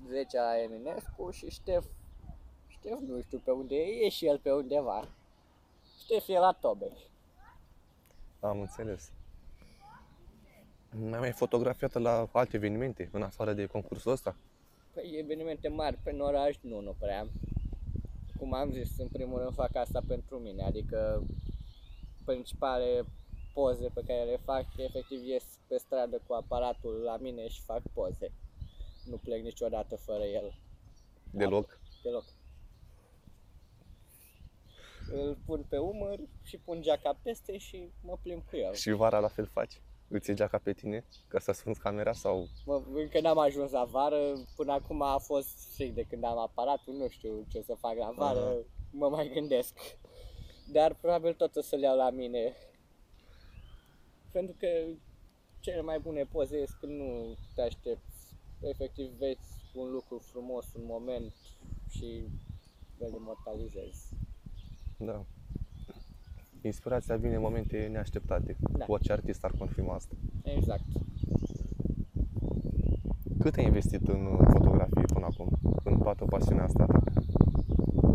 10 0.07 0.37
la 0.37 0.61
Eminescu 0.61 1.31
și 1.31 1.49
Ștef, 1.49 1.85
Ștef 2.87 2.99
nu 3.07 3.21
știu 3.21 3.41
pe 3.43 3.51
unde 3.51 3.75
e, 3.75 4.05
e 4.05 4.09
și 4.09 4.25
el 4.25 4.39
pe 4.39 4.51
undeva. 4.51 5.07
Ștef 5.99 6.27
e 6.27 6.39
la 6.39 6.51
Tobeș. 6.51 6.99
Am 8.39 8.59
înțeles. 8.59 9.11
Mai 11.09 11.19
mai 11.19 11.31
fotografiată 11.31 11.99
la 11.99 12.29
alte 12.31 12.55
evenimente, 12.55 13.09
în 13.11 13.21
afară 13.21 13.53
de 13.53 13.65
concursul 13.65 14.11
ăsta? 14.11 14.35
Păi 14.93 15.17
evenimente 15.17 15.67
mari 15.67 15.97
pe 16.03 16.15
oraș 16.19 16.57
nu, 16.61 16.79
nu 16.79 16.95
prea. 16.99 17.27
Cum 18.37 18.53
am 18.53 18.71
zis, 18.71 18.97
în 18.97 19.07
primul 19.07 19.39
rând 19.39 19.53
fac 19.53 19.75
asta 19.75 20.01
pentru 20.07 20.37
mine, 20.37 20.63
adică 20.63 21.23
principale 22.25 23.03
poze 23.53 23.89
pe 23.93 24.01
care 24.07 24.23
le 24.23 24.37
fac, 24.43 24.65
efectiv 24.77 25.23
ies 25.25 25.43
pe 25.67 25.77
stradă 25.77 26.21
cu 26.27 26.33
aparatul 26.33 27.01
la 27.03 27.17
mine 27.17 27.47
și 27.47 27.61
fac 27.61 27.81
poze. 27.93 28.31
Nu 29.05 29.15
plec 29.15 29.43
niciodată 29.43 29.95
fără 29.95 30.23
el, 30.23 30.53
Deloc? 31.31 31.79
deloc. 32.03 32.23
Îl 35.11 35.37
pun 35.45 35.65
pe 35.69 35.77
umăr 35.77 36.19
și 36.41 36.57
pun 36.57 36.81
geaca 36.81 37.19
peste 37.23 37.57
și 37.57 37.91
mă 38.03 38.17
plimb 38.21 38.43
cu 38.49 38.55
el. 38.55 38.73
Și 38.73 38.91
vara 38.91 39.19
la 39.19 39.27
fel 39.27 39.45
faci? 39.45 39.81
Îți 40.09 40.27
iei 40.29 40.37
geaca 40.37 40.57
pe 40.57 40.73
tine 40.73 41.05
ca 41.27 41.39
să 41.39 41.49
ascunzi 41.49 41.79
camera 41.79 42.13
sau... 42.13 42.47
Mă, 42.65 42.83
încă 42.93 43.21
n-am 43.21 43.37
ajuns 43.37 43.71
la 43.71 43.83
vară, 43.83 44.33
până 44.55 44.71
acum 44.71 45.01
a 45.01 45.17
fost 45.17 45.73
fric 45.75 45.93
de 45.93 46.03
când 46.03 46.23
am 46.23 46.37
aparatul, 46.37 46.93
nu 46.93 47.07
știu 47.07 47.45
ce 47.47 47.57
o 47.57 47.61
să 47.61 47.75
fac 47.79 47.97
la 47.97 48.11
vară, 48.15 48.39
Aha. 48.39 48.63
mă 48.91 49.09
mai 49.09 49.31
gândesc. 49.33 49.77
Dar 50.71 50.93
probabil 50.93 51.33
tot 51.33 51.55
o 51.55 51.61
să 51.61 51.75
le 51.75 51.85
iau 51.85 51.97
la 51.97 52.09
mine. 52.09 52.53
Pentru 54.31 54.55
că 54.59 54.67
cele 55.59 55.81
mai 55.81 55.99
bune 55.99 56.23
poze 56.23 56.65
sunt 56.65 56.77
când 56.79 56.99
nu 56.99 57.35
te 57.55 57.61
aștepți. 57.61 58.35
Efectiv 58.61 59.11
vezi 59.17 59.71
un 59.73 59.91
lucru 59.91 60.17
frumos, 60.17 60.73
un 60.73 60.85
moment 60.85 61.33
și 61.89 62.27
îl 62.97 63.13
imortalizezi. 63.13 64.15
Da. 64.97 65.25
Inspirația 66.61 67.15
vine 67.15 67.35
în 67.35 67.41
momente 67.41 67.89
neașteptate. 67.91 68.55
Da. 68.77 68.85
Orice 68.87 69.11
artist 69.11 69.43
ar 69.43 69.51
confirma 69.57 69.93
asta. 69.93 70.15
Exact. 70.43 70.85
Cât 73.39 73.55
ai 73.55 73.65
investit 73.65 74.07
în 74.07 74.25
uh, 74.25 74.47
fotografie 74.51 75.05
până 75.13 75.25
acum? 75.25 75.49
În 75.83 75.99
toată 75.99 76.25
pasiunea 76.25 76.63
asta 76.63 76.85
ta? 76.85 77.01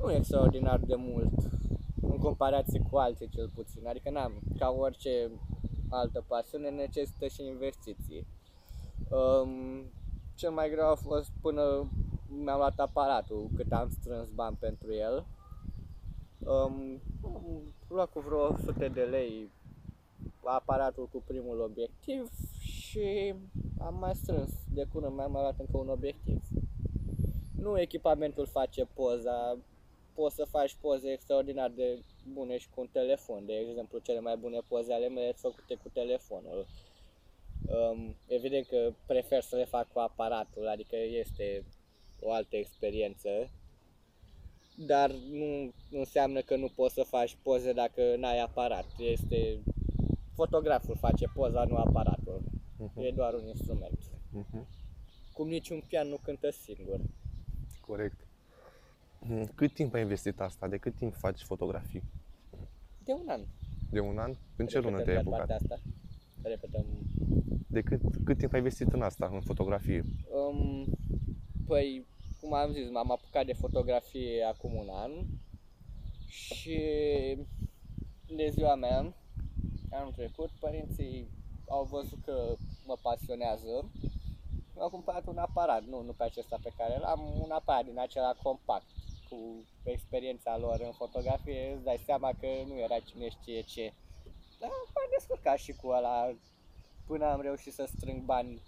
nu 0.02 0.10
e 0.10 0.16
extraordinar 0.16 0.78
de 0.78 0.94
mult 0.94 1.32
în 2.00 2.18
comparație 2.18 2.82
cu 2.90 2.96
alții 2.96 3.28
cel 3.28 3.48
puțin. 3.54 3.86
Adică 3.86 4.10
n-am, 4.10 4.32
ca 4.58 4.68
orice 4.70 5.30
altă 5.88 6.24
pasiune 6.28 6.68
necesită 6.68 7.26
și 7.26 7.46
investiții. 7.46 8.26
Um, 9.10 9.50
cel 10.34 10.50
mai 10.50 10.70
greu 10.70 10.90
a 10.90 10.94
fost 10.94 11.30
până 11.40 11.90
mi-am 12.28 12.56
luat 12.56 12.78
aparatul, 12.78 13.48
cât 13.56 13.72
am 13.72 13.88
strâns 13.90 14.28
bani 14.30 14.56
pentru 14.60 14.94
el. 14.94 15.26
Um, 16.46 17.00
am 17.24 17.74
luat 17.88 18.10
cu 18.12 18.20
vreo 18.20 18.40
100 18.40 18.88
de 18.88 19.02
lei 19.02 19.50
aparatul 20.44 21.08
cu 21.12 21.22
primul 21.26 21.60
obiectiv 21.60 22.30
și 22.60 23.34
am 23.78 23.96
mai 23.98 24.14
strâns. 24.14 24.50
De 24.74 24.84
curând 24.92 25.14
mi-am 25.14 25.32
mai 25.32 25.40
luat 25.40 25.58
încă 25.58 25.76
un 25.76 25.88
obiectiv. 25.88 26.42
Nu 27.56 27.80
echipamentul 27.80 28.46
face 28.46 28.84
poza, 28.84 29.58
poți 30.14 30.34
să 30.34 30.44
faci 30.44 30.76
poze 30.80 31.10
extraordinar 31.10 31.70
de 31.70 32.02
bune 32.32 32.58
și 32.58 32.68
cu 32.70 32.80
un 32.80 32.88
telefon. 32.92 33.46
De 33.46 33.54
exemplu, 33.54 33.98
cele 33.98 34.20
mai 34.20 34.36
bune 34.36 34.58
poze 34.68 34.92
ale 34.92 35.08
mele 35.08 35.34
sunt 35.36 35.54
făcute 35.54 35.74
cu 35.74 35.88
telefonul. 35.88 36.66
Um, 37.66 38.16
evident 38.26 38.66
că 38.66 38.92
prefer 39.06 39.42
să 39.42 39.56
le 39.56 39.64
fac 39.64 39.92
cu 39.92 39.98
aparatul, 39.98 40.68
adică 40.68 40.96
este 40.96 41.64
o 42.20 42.32
altă 42.32 42.56
experiență, 42.56 43.50
dar 44.76 45.10
nu 45.10 45.72
înseamnă 45.90 46.40
că 46.40 46.56
nu 46.56 46.68
poți 46.76 46.94
să 46.94 47.02
faci 47.08 47.36
poze 47.42 47.72
dacă 47.72 48.16
n-ai 48.16 48.40
aparat. 48.40 48.86
Este 48.98 49.58
fotograful 50.34 50.96
face 50.96 51.26
poza, 51.34 51.64
nu 51.64 51.76
aparatul. 51.76 52.42
Mhm. 52.78 53.00
E 53.00 53.10
doar 53.10 53.34
un 53.34 53.46
instrument. 53.46 53.98
Mhm. 54.30 54.66
Cum 55.32 55.48
niciun 55.48 55.82
pian 55.88 56.08
nu 56.08 56.16
cântă 56.22 56.50
singur. 56.50 57.00
Corect. 57.80 58.26
Mm, 59.20 59.44
Cât 59.54 59.72
timp 59.74 59.94
ai 59.94 60.00
investit 60.00 60.40
asta? 60.40 60.68
De 60.68 60.76
cât 60.76 60.94
timp 60.94 61.14
faci 61.14 61.40
fotografii? 61.40 62.02
De 63.04 63.12
un 63.12 63.28
an. 63.28 63.40
De 63.90 64.00
un 64.00 64.18
an? 64.18 64.34
În 64.56 64.66
ce 64.66 64.78
lună 64.78 64.96
Repetăm 64.96 65.14
te-ai 65.14 65.24
la 65.24 65.36
partea 65.36 65.54
apucat? 65.56 65.78
Asta. 65.80 65.90
Repetăm. 66.42 66.84
De 67.66 67.80
cât, 67.80 68.00
cât 68.24 68.38
timp 68.38 68.52
ai 68.52 68.58
investit 68.58 68.92
în 68.92 69.02
asta, 69.02 69.30
în 69.32 69.40
fotografie? 69.40 70.04
Um, 70.50 70.84
păi, 71.66 72.06
cum 72.42 72.52
am 72.52 72.72
zis, 72.72 72.90
m-am 72.90 73.10
apucat 73.10 73.46
de 73.46 73.52
fotografie 73.52 74.42
acum 74.42 74.74
un 74.74 74.88
an 74.88 75.12
și 76.28 76.78
de 78.28 78.48
ziua 78.48 78.74
mea, 78.74 79.14
anul 79.90 80.12
trecut, 80.12 80.50
părinții 80.60 81.28
au 81.68 81.84
văzut 81.84 82.18
că 82.24 82.56
mă 82.86 82.96
pasionează 83.02 83.90
mi-au 84.74 84.90
cumpărat 84.90 85.26
un 85.26 85.38
aparat, 85.38 85.82
nu, 85.84 86.02
nu 86.02 86.12
pe 86.12 86.24
acesta 86.24 86.58
pe 86.62 86.72
care 86.76 86.98
l-am, 86.98 87.20
un 87.40 87.50
aparat 87.50 87.84
din 87.84 87.98
acela 87.98 88.34
compact, 88.42 88.86
cu 89.28 89.64
experiența 89.82 90.58
lor 90.58 90.80
în 90.80 90.92
fotografie, 90.92 91.72
îți 91.74 91.84
dai 91.84 92.02
seama 92.04 92.30
că 92.40 92.46
nu 92.66 92.78
era 92.78 92.98
cine 92.98 93.28
știe 93.28 93.60
ce. 93.60 93.92
Dar 94.58 94.70
m-am 94.94 95.08
descurcat 95.10 95.58
și 95.58 95.72
cu 95.72 95.88
ăla 95.88 96.34
până 97.06 97.24
am 97.24 97.40
reușit 97.40 97.72
să 97.72 97.88
strâng 97.96 98.22
bani, 98.22 98.60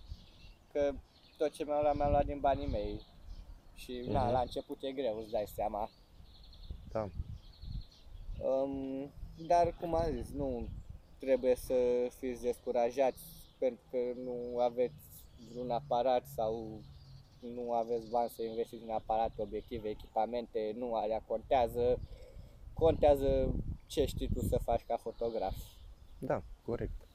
că 0.73 0.93
tot 1.37 1.53
ce 1.53 1.65
mi-am 1.65 1.83
luat, 1.83 1.97
mi-am 1.97 2.11
luat 2.11 2.25
din 2.25 2.41
banii 2.41 2.67
mei. 2.67 3.01
Și 3.75 4.03
na, 4.09 4.23
Mhm. 4.23 4.33
la 4.33 4.41
început 4.41 4.79
e 4.83 4.93
greu, 4.93 5.19
îți 5.19 5.31
dai 5.31 5.47
seama. 5.47 5.91
Da. 6.93 7.09
Um, 8.45 9.11
dar, 9.47 9.75
cum 9.81 9.95
am 9.95 10.11
zis, 10.17 10.33
nu 10.33 10.69
trebuie 11.19 11.55
să 11.55 11.75
fiți 12.19 12.43
descurajați 12.43 13.23
pentru 13.59 13.85
că 13.91 13.97
nu 14.25 14.59
aveți 14.59 14.95
vreun 15.53 15.71
aparat 15.71 16.27
sau 16.27 16.81
nu 17.41 17.73
aveți 17.73 18.11
bani 18.11 18.31
să 18.31 18.43
investiți 18.43 18.83
în 18.83 18.91
aparate, 18.91 19.43
obiective, 19.43 19.89
echipamente, 19.89 20.75
nu 20.79 20.95
alea 20.95 21.23
contează. 21.27 21.99
Contează 22.73 23.55
ce 23.87 24.05
știi 24.05 24.29
tu 24.35 24.41
să 24.41 24.59
faci 24.65 24.85
ca 24.87 24.97
fotograf. 24.97 25.55
Da, 26.19 26.43
corect. 26.65 27.07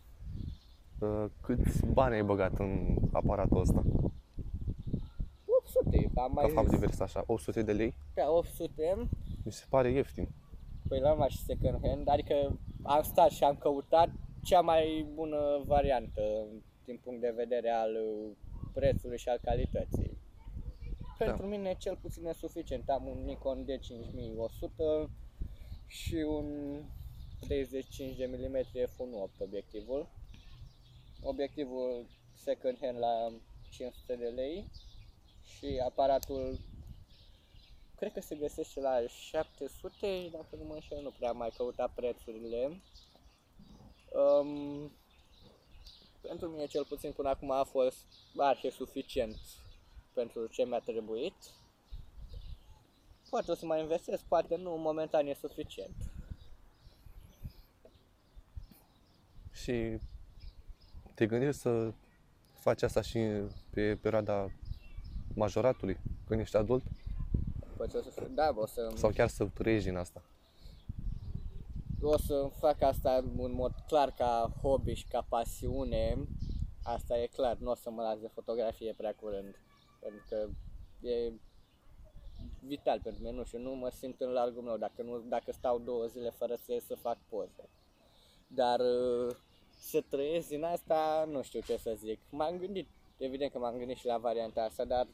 Uh, 0.99 1.25
Câți 1.41 1.85
bani 1.85 2.15
ai 2.15 2.23
băgat 2.23 2.59
în 2.59 2.97
aparatul 3.11 3.59
ăsta? 3.59 3.83
800, 5.75 6.09
am 6.15 6.31
mai 6.33 6.45
Ca 6.47 6.53
fapt 6.53 6.67
zis. 6.67 6.75
divers 6.79 6.99
așa, 6.99 7.23
800 7.27 7.61
de 7.63 7.71
lei? 7.73 7.93
Da, 8.13 8.29
800, 8.31 9.09
Mi 9.45 9.51
se 9.51 9.65
pare 9.69 9.91
ieftin. 9.91 10.27
păi 10.87 10.99
l-am 10.99 11.17
luat 11.17 11.29
și 11.29 11.37
second 11.43 11.79
hand, 11.87 12.07
adică 12.07 12.59
am 12.83 13.01
stat 13.03 13.29
și 13.31 13.43
am 13.43 13.55
căutat 13.55 14.09
cea 14.43 14.61
mai 14.61 15.07
bună 15.13 15.63
variantă 15.65 16.21
din 16.85 16.99
punct 17.03 17.21
de 17.21 17.33
vedere 17.35 17.69
al 17.69 17.91
uh, 17.95 18.31
prețului 18.73 19.17
și 19.17 19.29
al 19.29 19.39
calității. 19.43 20.17
Pentru 21.17 21.45
mine 21.45 21.75
cel 21.77 21.97
puțin 22.01 22.25
e 22.25 22.31
suficient. 22.33 22.89
Am 22.89 23.07
un 23.07 23.23
Nikon 23.25 23.65
D5100 23.65 25.09
și 25.87 26.15
un 26.15 26.79
35 27.39 28.15
de 28.15 28.25
mm 28.25 28.61
f1.8 28.61 29.37
obiectivul. 29.39 30.07
Obiectivul 31.23 32.05
second 32.33 32.77
hand 32.81 32.97
la 32.97 33.31
500 33.69 34.15
de 34.15 34.25
lei 34.35 34.69
și 35.57 35.81
aparatul 35.85 36.59
cred 37.95 38.13
că 38.13 38.21
se 38.21 38.35
găsește 38.35 38.79
la 38.79 39.07
700, 39.07 40.29
dacă 40.31 40.55
nu 40.57 40.63
mă 40.63 40.73
înșel, 40.73 41.01
nu 41.01 41.11
prea 41.11 41.29
am 41.29 41.37
mai 41.37 41.53
căutat 41.57 41.93
prețurile. 41.93 42.81
Um, 44.11 44.91
pentru 46.21 46.47
mine 46.47 46.65
cel 46.65 46.85
puțin 46.85 47.11
până 47.11 47.29
acum 47.29 47.51
a 47.51 47.63
fost 47.63 48.05
arhe 48.37 48.69
suficient 48.69 49.37
pentru 50.13 50.47
ce 50.47 50.65
mi-a 50.65 50.79
trebuit. 50.79 51.35
Poate 53.29 53.51
o 53.51 53.55
să 53.55 53.65
mai 53.65 53.81
investesc, 53.81 54.23
poate 54.23 54.55
nu, 54.55 54.77
momentan 54.77 55.27
e 55.27 55.33
suficient. 55.33 55.95
Și 59.51 59.97
te 61.15 61.25
gândești 61.25 61.61
să 61.61 61.93
faci 62.53 62.81
asta 62.81 63.01
și 63.01 63.19
pe 63.69 63.95
perioada 63.95 64.51
majoratului, 65.35 65.97
când 66.27 66.39
ești 66.39 66.57
adult? 66.57 66.83
Poate 67.77 67.97
o 67.97 68.01
să 68.01 68.09
fiu, 68.09 68.27
da, 68.33 68.53
o 68.55 68.65
să, 68.65 68.91
Sau 68.95 69.09
chiar 69.09 69.27
să 69.27 69.45
trăiești 69.45 69.87
din 69.87 69.97
asta? 69.97 70.23
o 72.01 72.17
să 72.17 72.49
fac 72.59 72.81
asta 72.81 73.15
în 73.37 73.53
mod 73.53 73.71
clar 73.87 74.11
ca 74.11 74.51
hobby 74.61 74.93
și 74.93 75.05
ca 75.07 75.25
pasiune. 75.29 76.17
Asta 76.83 77.17
e 77.17 77.27
clar, 77.27 77.57
nu 77.57 77.71
o 77.71 77.75
să 77.75 77.89
mă 77.89 78.01
las 78.01 78.19
de 78.19 78.27
fotografie 78.27 78.93
prea 78.93 79.13
curând. 79.13 79.55
Pentru 79.99 80.23
că 80.29 80.49
e 81.07 81.31
vital 82.63 82.99
pentru 83.03 83.23
mine, 83.23 83.35
nu 83.35 83.43
știu, 83.43 83.59
nu 83.59 83.75
mă 83.75 83.89
simt 83.89 84.21
în 84.21 84.29
largul 84.29 84.63
meu 84.63 84.77
dacă, 84.77 85.01
nu, 85.01 85.19
dacă 85.19 85.51
stau 85.51 85.79
două 85.79 86.05
zile 86.05 86.29
fără 86.29 86.55
să 86.55 86.71
ies 86.71 86.85
să 86.85 86.95
fac 86.95 87.17
poze. 87.29 87.69
Dar 88.47 88.79
uh, 88.79 89.35
să 89.79 90.03
trăiesc 90.09 90.47
din 90.47 90.63
asta, 90.63 91.27
nu 91.31 91.41
știu 91.41 91.59
ce 91.59 91.77
să 91.77 91.93
zic. 91.97 92.19
M-am 92.29 92.57
gândit, 92.57 92.87
evident 93.19 93.51
că 93.51 93.57
m-am 93.57 93.77
gândit 93.77 93.97
și 93.97 94.05
la 94.05 94.17
varianta 94.17 94.61
asta, 94.61 94.85
dar 94.85 95.07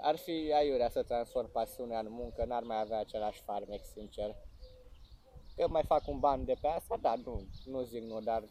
ar 0.00 0.16
fi 0.16 0.52
aiurea 0.54 0.88
să 0.88 1.02
transform 1.02 1.52
pasiunea 1.52 1.98
în 1.98 2.10
muncă, 2.10 2.44
n-ar 2.44 2.62
mai 2.62 2.80
avea 2.80 2.98
același 2.98 3.42
farmec, 3.42 3.84
sincer. 3.84 4.36
Că 5.56 5.68
mai 5.68 5.82
fac 5.82 6.08
un 6.08 6.18
ban 6.18 6.44
de 6.44 6.56
pe 6.60 6.66
asta, 6.66 6.98
da, 7.00 7.14
nu, 7.24 7.46
nu 7.64 7.82
zic 7.82 8.02
nu, 8.02 8.20
dar 8.20 8.44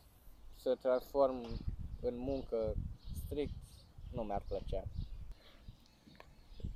să 0.56 0.76
transform 0.76 1.60
în 2.02 2.18
muncă 2.18 2.74
strict, 3.26 3.54
nu 4.12 4.24
mi-ar 4.24 4.44
plăcea. 4.48 4.84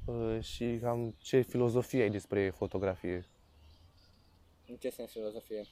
Uh, 0.05 0.43
Și 0.43 0.77
cam 0.81 1.15
ce 1.17 1.41
filozofie 1.41 2.01
ai 2.01 2.09
despre 2.09 2.49
fotografie? 2.49 3.25
În 4.67 4.75
ce 4.75 4.89
sens 4.89 5.11
filozofie? 5.11 5.65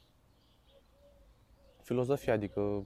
Filozofia, 1.82 2.34
adică 2.34 2.86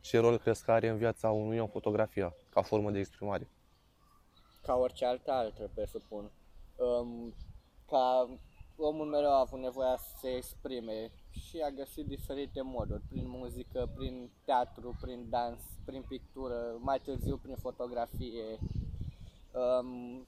ce 0.00 0.18
rol 0.18 0.38
crezi 0.38 0.64
că 0.64 0.72
are 0.72 0.88
în 0.88 0.96
viața 0.96 1.30
unui 1.30 1.58
om 1.58 1.68
fotografia, 1.68 2.34
ca 2.50 2.62
formă 2.62 2.90
de 2.90 2.98
exprimare? 2.98 3.48
Ca 4.62 4.74
orice 4.74 5.04
altă 5.04 5.32
altă, 5.32 5.70
presupun. 5.74 6.30
Um, 6.76 7.34
ca 7.86 8.28
omul 8.76 9.06
mereu 9.06 9.30
a 9.30 9.38
avut 9.38 9.58
nevoia 9.58 9.96
să 9.96 10.16
se 10.20 10.28
exprime 10.28 11.10
și 11.30 11.60
a 11.60 11.70
găsit 11.70 12.06
diferite 12.06 12.60
moduri, 12.62 13.02
prin 13.08 13.28
muzică, 13.28 13.90
prin 13.96 14.30
teatru, 14.44 14.96
prin 15.00 15.26
dans, 15.28 15.60
prin 15.84 16.04
pictură, 16.08 16.76
mai 16.78 16.98
târziu 16.98 17.36
prin 17.36 17.56
fotografie. 17.56 18.58
Um, 19.52 20.26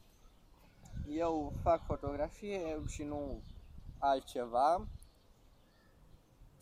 eu 1.09 1.53
fac 1.63 1.85
fotografie 1.85 2.83
și 2.89 3.03
nu 3.03 3.43
altceva. 3.99 4.87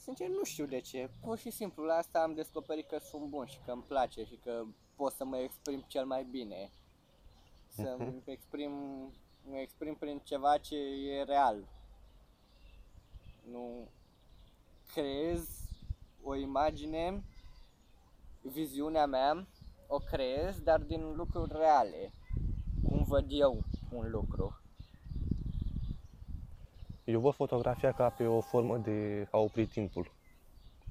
Sincer, 0.00 0.28
nu 0.28 0.45
știu 0.45 0.66
de 0.66 0.80
ce. 0.80 1.11
Pur 1.21 1.38
și 1.38 1.50
simplu, 1.50 1.85
la 1.85 1.95
asta 1.95 2.23
am 2.23 2.35
descoperit 2.35 2.87
că 2.87 2.99
sunt 2.99 3.28
bun 3.28 3.47
și 3.47 3.59
că 3.64 3.71
îmi 3.71 3.83
place 3.83 4.25
și 4.25 4.37
că 4.37 4.64
pot 4.97 5.12
să 5.12 5.25
mă 5.25 5.37
exprim 5.37 5.85
cel 5.87 6.04
mai 6.04 6.25
bine. 6.25 6.73
Să-mi 7.66 8.23
exprim, 8.25 8.73
mă 9.45 9.57
exprim 9.57 9.95
prin 9.95 10.19
ceva 10.19 10.59
ce 10.59 10.76
e 10.76 11.23
real. 11.23 11.69
Nu 13.50 13.88
creez 14.92 15.48
o 16.22 16.35
imagine, 16.35 17.24
viziunea 18.40 19.07
mea, 19.07 19.46
o 19.87 19.98
creez, 19.98 20.61
dar 20.61 20.81
din 20.81 21.14
lucruri 21.14 21.53
reale. 21.53 22.12
Cum 22.88 23.03
văd 23.03 23.27
eu 23.29 23.64
un 23.92 24.11
lucru. 24.11 24.60
Eu 27.11 27.20
văd 27.20 27.35
fotografia 27.35 27.92
ca 27.92 28.09
pe 28.09 28.27
o 28.27 28.40
formă 28.40 28.77
de 28.79 29.29
a 29.31 29.38
opri 29.38 29.66
timpul. 29.66 30.12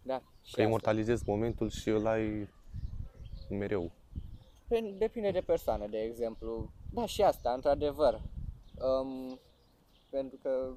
Da, 0.04 0.16
și 0.18 0.24
Că 0.42 0.48
asta. 0.50 0.62
imortalizezi 0.62 1.24
momentul 1.28 1.70
și 1.70 1.90
îl 1.90 2.08
ai 2.08 2.50
mereu. 3.50 3.92
Pe- 4.68 4.96
Depinde 4.98 5.32
de 5.32 5.40
persoană, 5.42 5.88
de 5.88 5.98
exemplu. 6.02 6.72
Da, 6.92 7.06
și 7.06 7.22
asta, 7.22 7.52
într-adevăr. 7.54 8.22
Um, 9.02 9.40
pentru 10.10 10.38
că, 10.42 10.72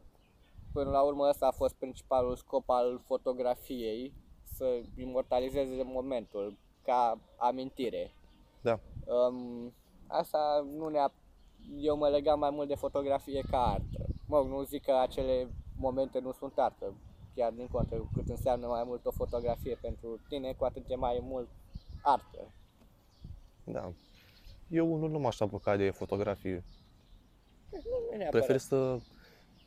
până 0.72 0.90
la 0.90 1.02
urmă, 1.02 1.28
ăsta 1.28 1.46
a 1.46 1.50
fost 1.50 1.74
principalul 1.74 2.36
scop 2.36 2.68
al 2.70 3.00
fotografiei, 3.04 4.12
să 4.42 4.80
imortalizeze 4.96 5.82
momentul, 5.82 6.56
ca 6.84 7.18
amintire. 7.36 8.14
Da. 8.60 8.78
Um, 9.06 9.72
asta 10.06 10.66
nu 10.76 10.88
ne 10.88 10.98
Eu 11.78 11.96
mă 11.96 12.08
legam 12.08 12.38
mai 12.38 12.50
mult 12.50 12.68
de 12.68 12.74
fotografie 12.74 13.42
ca 13.50 13.58
artă. 13.66 14.06
Mă, 14.32 14.44
nu 14.48 14.62
zic 14.62 14.82
că 14.84 14.92
acele 15.00 15.48
momente 15.76 16.18
nu 16.18 16.32
sunt 16.32 16.52
artă. 16.58 16.94
Chiar 17.34 17.52
din 17.52 17.66
contră, 17.66 17.96
cu 17.96 18.10
cât 18.14 18.28
înseamnă 18.28 18.66
mai 18.66 18.82
mult 18.86 19.06
o 19.06 19.10
fotografie 19.10 19.78
pentru 19.80 20.20
tine, 20.28 20.52
cu 20.52 20.64
atât 20.64 20.84
e 20.88 20.94
mai 20.94 21.18
mult 21.22 21.48
artă. 22.02 22.52
Da. 23.64 23.92
Eu 24.68 24.92
unul 24.92 25.10
nu 25.10 25.18
m-aș 25.18 25.40
apuca 25.40 25.76
de 25.76 25.90
fotografie. 25.90 26.64
Nu, 27.70 27.78
nu 28.10 28.16
neapărat. 28.16 28.30
Prefer 28.30 28.56
să 28.56 28.98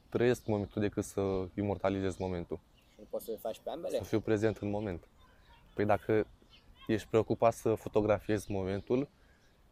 trăiesc 0.10 0.46
momentul 0.46 0.82
decât 0.82 1.04
să 1.04 1.48
imortalizez 1.56 2.18
momentul. 2.18 2.60
Și 2.94 3.00
nu 3.00 3.06
poți 3.10 3.26
să 3.26 3.32
le 3.32 3.38
faci 3.38 3.60
pe 3.60 3.70
ambele? 3.70 3.98
Să 3.98 4.04
fiu 4.04 4.20
prezent 4.20 4.58
în 4.58 4.70
moment. 4.70 5.08
Păi 5.76 5.86
dacă 5.86 6.28
ești 6.88 7.08
preocupat 7.08 7.54
să 7.54 7.74
fotografiezi 7.74 8.52
momentul, 8.52 9.10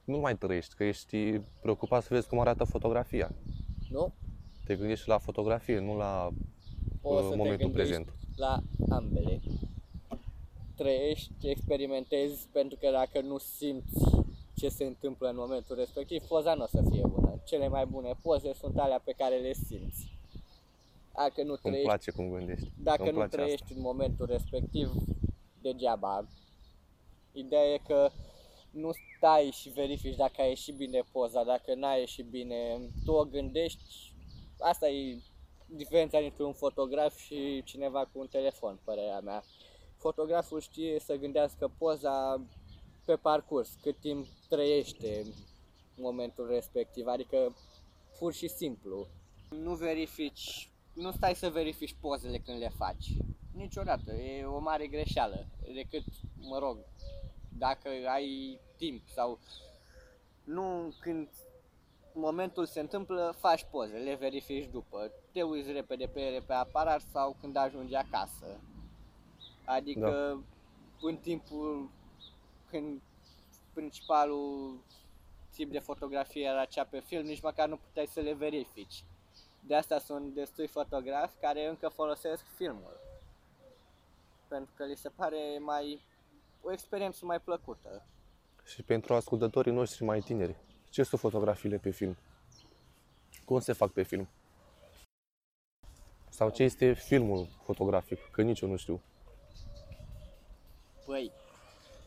nu 0.03 0.17
mai 0.17 0.37
trăiești, 0.37 0.75
că 0.75 0.83
ești 0.83 1.39
preocupat 1.61 2.03
să 2.03 2.13
vezi 2.13 2.27
cum 2.27 2.39
arată 2.39 2.63
fotografia. 2.63 3.31
Nu? 3.89 4.13
Te 4.65 4.75
gândești 4.75 5.07
la 5.07 5.17
fotografie, 5.17 5.79
nu 5.79 5.97
la 5.97 6.29
O 7.01 7.17
să 7.17 7.23
uh, 7.23 7.29
te 7.29 7.35
momentul 7.35 7.67
gândești 7.67 7.91
prezent. 7.91 8.13
la 8.35 8.59
ambele. 8.89 9.41
Trăiești, 10.75 11.49
experimentezi, 11.49 12.47
pentru 12.51 12.77
că 12.81 12.89
dacă 12.91 13.21
nu 13.21 13.37
simți 13.37 14.03
ce 14.55 14.69
se 14.69 14.83
întâmplă 14.83 15.29
în 15.29 15.35
momentul 15.35 15.75
respectiv, 15.75 16.21
poza 16.23 16.53
nu 16.53 16.63
o 16.63 16.67
să 16.67 16.83
fie 16.91 17.01
bună. 17.07 17.41
Cele 17.45 17.67
mai 17.67 17.85
bune 17.85 18.15
poze 18.21 18.53
sunt 18.53 18.77
alea 18.77 19.01
pe 19.03 19.13
care 19.17 19.37
le 19.37 19.53
simți. 19.53 20.17
Dacă 21.13 21.43
nu 21.43 21.49
Îmi 21.49 21.57
trăiești 21.61 21.85
place 21.87 22.11
cum 22.11 22.29
gândești. 22.29 22.71
Dacă 22.83 23.01
Îmi 23.01 23.11
nu 23.11 23.17
place 23.17 23.35
trăiești 23.35 23.63
asta. 23.63 23.75
în 23.77 23.81
momentul 23.81 24.25
respectiv, 24.25 24.91
degeaba. 25.61 26.27
Ideea 27.31 27.65
e 27.73 27.77
că 27.87 28.09
nu 28.71 28.89
stai 29.17 29.49
și 29.53 29.69
verifici 29.69 30.15
dacă 30.15 30.33
a 30.37 30.43
ieșit 30.45 30.75
bine 30.75 31.03
poza, 31.11 31.43
dacă 31.43 31.73
n-a 31.75 31.93
ieșit 31.93 32.25
bine, 32.25 32.79
tu 33.05 33.11
o 33.11 33.23
gândești, 33.23 34.12
asta 34.63 34.89
e 34.89 35.21
diferența 35.65 36.19
dintre 36.19 36.43
un 36.43 36.53
fotograf 36.53 37.17
și 37.17 37.63
cineva 37.63 38.05
cu 38.05 38.19
un 38.19 38.27
telefon, 38.27 38.79
părerea 38.83 39.19
mea. 39.19 39.43
Fotograful 39.97 40.59
știe 40.59 40.99
să 40.99 41.15
gândească 41.15 41.71
poza 41.77 42.45
pe 43.05 43.15
parcurs, 43.15 43.77
cât 43.81 43.99
timp 43.99 44.27
trăiește 44.49 45.23
momentul 45.97 46.47
respectiv, 46.47 47.07
adică 47.07 47.55
pur 48.19 48.33
și 48.33 48.47
simplu. 48.47 49.07
Nu 49.49 49.73
verifici, 49.73 50.69
nu 50.93 51.11
stai 51.11 51.35
să 51.35 51.49
verifici 51.49 51.95
pozele 52.01 52.37
când 52.37 52.59
le 52.59 52.69
faci. 52.77 53.07
Niciodată, 53.53 54.13
e 54.13 54.45
o 54.45 54.59
mare 54.59 54.87
greșeală. 54.87 55.47
Decât, 55.73 56.03
mă 56.35 56.57
rog, 56.59 56.77
dacă 57.57 57.89
ai 58.07 58.59
timp 58.77 59.07
sau 59.07 59.39
nu 60.43 60.93
când 60.99 61.29
momentul 62.15 62.65
se 62.65 62.79
întâmplă, 62.79 63.35
faci 63.37 63.65
poze, 63.71 63.97
le 63.97 64.15
verifici 64.15 64.69
după. 64.71 65.11
Te 65.31 65.41
uiți 65.41 65.71
repede 65.71 66.05
pe 66.05 66.21
ele 66.21 66.39
pe 66.39 66.53
aparat 66.53 67.01
sau 67.11 67.35
când 67.39 67.55
ajungi 67.55 67.95
acasă. 67.95 68.59
Adică 69.65 70.09
da. 70.99 71.07
în 71.07 71.17
timpul 71.17 71.89
când 72.69 73.01
principalul 73.73 74.79
tip 75.53 75.71
de 75.71 75.79
fotografie 75.79 76.43
era 76.43 76.65
cea 76.65 76.83
pe 76.83 76.99
film, 76.99 77.25
nici 77.25 77.41
măcar 77.41 77.67
nu 77.67 77.77
puteai 77.77 78.07
să 78.07 78.19
le 78.19 78.33
verifici. 78.33 79.03
De 79.59 79.75
asta 79.75 79.99
sunt 79.99 80.33
destui 80.33 80.67
fotografi 80.67 81.35
care 81.39 81.67
încă 81.67 81.87
folosesc 81.87 82.43
filmul. 82.55 82.99
Pentru 84.47 84.73
că 84.75 84.85
li 84.85 84.95
se 84.95 85.09
pare 85.09 85.57
mai 85.59 86.01
o 86.61 86.71
experiență 86.71 87.25
mai 87.25 87.39
plăcută. 87.39 88.05
Și 88.65 88.83
pentru 88.83 89.13
ascultătorii 89.13 89.71
noștri 89.71 90.03
mai 90.03 90.19
tineri, 90.19 90.55
ce 90.93 91.03
sunt 91.03 91.21
fotografiile 91.21 91.77
pe 91.77 91.89
film? 91.89 92.17
Cum 93.45 93.59
se 93.59 93.73
fac 93.73 93.91
pe 93.91 94.03
film? 94.03 94.27
Sau 96.29 96.49
ce 96.49 96.63
este 96.63 96.93
filmul 96.93 97.47
fotografic? 97.63 98.19
Că 98.31 98.41
nici 98.41 98.59
eu 98.59 98.69
nu 98.69 98.75
știu. 98.75 99.01
Păi, 101.05 101.31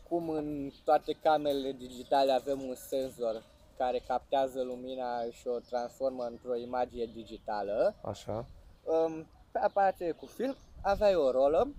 cum 0.07 0.29
în 0.29 0.71
toate 0.83 1.13
camerele 1.21 1.71
digitale 1.71 2.31
avem 2.31 2.61
un 2.61 2.75
senzor 2.75 3.43
care 3.77 3.99
captează 3.99 4.63
lumina 4.63 5.23
și 5.31 5.47
o 5.47 5.59
transformă 5.59 6.23
într-o 6.23 6.55
imagine 6.55 7.05
digitală. 7.05 7.95
Așa. 8.01 8.45
Um, 8.83 9.27
pe 9.51 9.59
aparatele 9.59 10.11
cu 10.11 10.25
film 10.25 10.55
aveai 10.81 11.15
o 11.15 11.31
rolă 11.31 11.73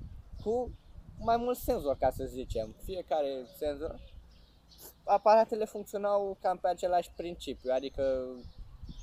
cu 0.45 0.71
mai 1.19 1.37
mulți 1.37 1.63
senzori, 1.63 1.99
ca 1.99 2.11
să 2.11 2.25
zicem. 2.25 2.75
Fiecare 2.85 3.45
senzor. 3.57 4.01
Aparatele 5.09 5.65
funcționau 5.65 6.37
cam 6.41 6.57
pe 6.59 6.69
același 6.69 7.11
principiu, 7.17 7.71
adică 7.75 8.25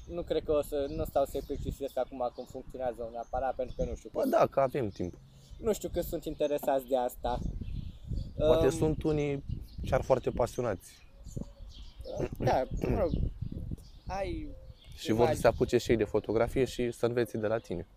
nu 0.07 0.21
cred 0.21 0.43
că 0.43 0.51
o 0.51 0.61
să, 0.61 0.85
nu 0.89 1.03
stau 1.05 1.25
să-i 1.25 1.41
plictisesc 1.41 1.97
acum 1.97 2.31
cum 2.35 2.45
funcționează 2.45 3.03
un 3.11 3.15
aparat, 3.15 3.55
pentru 3.55 3.75
că 3.77 3.83
nu 3.83 3.95
știu. 3.95 4.09
Bă, 4.13 4.21
cât- 4.21 4.29
da, 4.31 4.45
că 4.47 4.59
avem 4.59 4.89
timp. 4.89 5.13
Nu 5.59 5.73
știu 5.73 5.89
cât 5.89 6.03
sunt 6.03 6.25
interesați 6.25 6.87
de 6.87 6.97
asta. 6.97 7.39
Poate 8.37 8.65
Um, 8.65 8.71
sunt 8.71 9.03
unii 9.03 9.43
chiar 9.85 10.01
foarte 10.01 10.29
pasionați 10.29 11.03
Da, 12.37 12.63
mă 12.89 12.99
rog, 12.99 13.11
ai 14.07 14.47
și 14.95 15.11
vor 15.11 15.15
să 15.15 15.21
Imagine. 15.23 15.33
se 15.39 15.47
apuce 15.47 15.77
și 15.77 15.91
ei 15.91 15.97
de 15.97 16.03
fotografie 16.03 16.65
și 16.65 16.91
să 16.91 17.05
învețe 17.05 17.37
de 17.37 17.47
la 17.47 17.57
tine. 17.57 17.87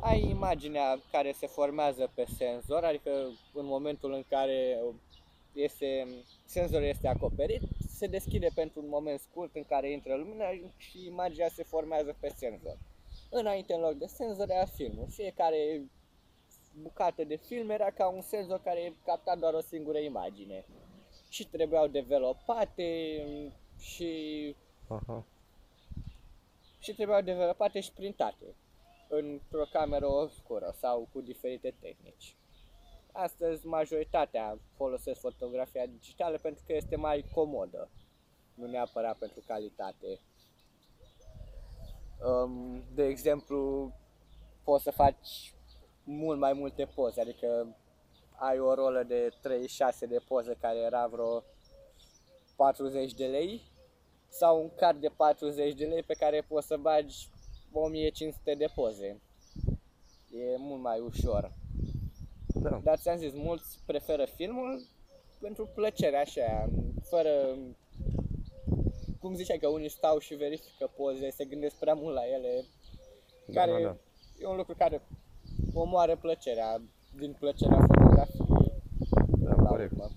ai 0.00 0.28
imaginea 0.30 1.00
care 1.12 1.32
se 1.38 1.46
formează 1.46 2.10
pe 2.14 2.24
senzor, 2.36 2.82
adică 2.84 3.10
în 3.52 3.66
momentul 3.66 4.12
în 4.12 4.24
care 4.28 4.78
este, 5.56 6.06
senzorul 6.44 6.86
este 6.86 7.08
acoperit, 7.08 7.62
se 7.88 8.06
deschide 8.06 8.48
pentru 8.54 8.80
un 8.80 8.88
moment 8.88 9.20
scurt 9.20 9.54
în 9.54 9.64
care 9.64 9.90
intră 9.90 10.14
lumina 10.14 10.46
și 10.76 11.06
imaginea 11.06 11.48
se 11.48 11.62
formează 11.62 12.16
pe 12.20 12.32
senzor. 12.36 12.78
Înainte, 13.30 13.74
în 13.74 13.80
loc 13.80 13.92
de 13.92 14.06
senzor, 14.06 14.50
era 14.50 14.64
filmul. 14.64 15.06
Fiecare 15.08 15.82
bucată 16.82 17.24
de 17.24 17.36
film 17.36 17.70
era 17.70 17.90
ca 17.90 18.08
un 18.08 18.20
senzor 18.20 18.60
care 18.62 18.96
capta 19.04 19.36
doar 19.36 19.54
o 19.54 19.60
singură 19.60 19.98
imagine. 19.98 20.64
Și 21.28 21.46
trebuiau 21.46 21.86
developate 21.86 23.20
și 23.78 24.54
Aha. 24.88 25.24
și 26.78 26.94
trebuiau 26.94 27.20
developate 27.20 27.80
și 27.80 27.92
printate 27.92 28.54
într-o 29.08 29.64
cameră 29.72 30.06
obscură 30.06 30.74
sau 30.78 31.08
cu 31.12 31.20
diferite 31.20 31.74
tehnici. 31.80 32.36
Astăzi 33.18 33.66
majoritatea 33.66 34.58
folosesc 34.74 35.20
fotografia 35.20 35.86
digitală 35.86 36.38
pentru 36.38 36.64
că 36.66 36.72
este 36.72 36.96
mai 36.96 37.24
comodă, 37.34 37.90
nu 38.54 38.66
neapărat 38.66 39.16
pentru 39.18 39.42
calitate. 39.46 40.20
Um, 42.24 42.82
de 42.94 43.04
exemplu, 43.04 43.92
poți 44.64 44.82
să 44.82 44.90
faci 44.90 45.54
mult 46.04 46.38
mai 46.38 46.52
multe 46.52 46.84
poze, 46.94 47.20
adică 47.20 47.76
ai 48.36 48.58
o 48.58 48.74
rolă 48.74 49.02
de 49.02 49.28
36 49.42 50.06
de 50.06 50.18
poze 50.28 50.56
care 50.60 50.78
era 50.78 51.06
vreo 51.06 51.42
40 52.56 53.14
de 53.14 53.26
lei 53.26 53.62
sau 54.28 54.62
un 54.62 54.70
card 54.74 55.00
de 55.00 55.08
40 55.08 55.74
de 55.74 55.84
lei 55.84 56.02
pe 56.02 56.14
care 56.14 56.40
poți 56.48 56.66
să 56.66 56.76
bagi 56.76 57.28
1500 57.72 58.54
de 58.54 58.66
poze. 58.74 59.20
E 60.30 60.56
mult 60.58 60.82
mai 60.82 61.00
ușor. 61.00 61.52
Da. 62.62 62.80
Dar 62.82 62.98
ți-am 62.98 63.16
zis, 63.16 63.32
mulți 63.34 63.78
preferă 63.86 64.24
filmul 64.24 64.82
pentru 65.40 65.68
plăcerea 65.74 66.20
așa, 66.20 66.68
fără... 67.02 67.30
Cum 69.20 69.34
ziceai 69.34 69.58
că 69.58 69.68
unii 69.68 69.88
stau 69.90 70.18
și 70.18 70.34
verifică 70.34 70.90
poze, 70.96 71.30
se 71.30 71.44
gândesc 71.44 71.74
prea 71.74 71.94
mult 71.94 72.14
la 72.14 72.22
ele, 72.34 72.64
Da, 73.46 73.60
care 73.60 73.82
da, 73.82 73.88
da. 73.88 73.96
e 74.38 74.46
un 74.46 74.56
lucru 74.56 74.74
care 74.78 75.02
omoară 75.72 76.16
plăcerea, 76.16 76.82
din 77.18 77.36
plăcerea 77.38 77.86
fotografiei. 77.86 78.46
Da, 79.38 79.54
la 79.54 79.68
corect. 79.68 79.92
urmă. 79.92 80.08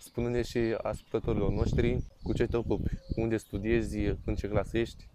Spune-ne 0.00 0.42
și 0.42 0.58
ascultătorilor 0.82 1.50
noștri 1.50 2.04
cu 2.22 2.32
ce 2.32 2.46
te 2.46 2.56
ocupi, 2.56 2.90
unde 3.16 3.36
studiezi, 3.36 3.98
în 4.24 4.34
ce 4.34 4.48
clasă 4.48 4.78
ești, 4.78 5.08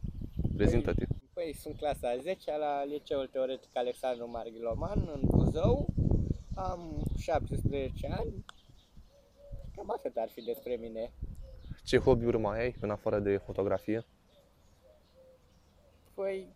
prezintă-te. 0.56 1.06
Păi 1.46 1.54
sunt 1.54 1.78
clasa 1.78 2.10
a 2.10 2.18
10 2.18 2.58
la 2.58 2.84
Liceul 2.84 3.28
Teoretic 3.28 3.78
Alexandru 3.78 4.30
Marghiloman 4.30 5.10
în 5.14 5.22
Buzău. 5.24 5.88
Am 6.56 7.04
17 7.18 8.08
ani. 8.08 8.46
Cam 9.76 9.92
atât 9.92 10.16
ar 10.16 10.30
fi 10.30 10.42
despre 10.42 10.76
mine. 10.76 11.12
Ce 11.84 11.98
hobby-uri 11.98 12.38
mai 12.38 12.60
ai 12.60 12.76
în 12.82 12.90
afară 12.90 13.20
de 13.20 13.38
fotografie? 13.38 14.06
Păi, 16.14 16.56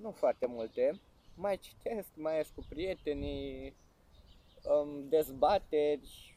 nu 0.00 0.10
foarte 0.10 0.46
multe. 0.46 1.00
Mai 1.34 1.58
citesc, 1.58 2.08
mai 2.14 2.36
ies 2.36 2.48
cu 2.54 2.64
prietenii, 2.68 3.76
um, 4.64 5.08
dezbateri 5.08 6.36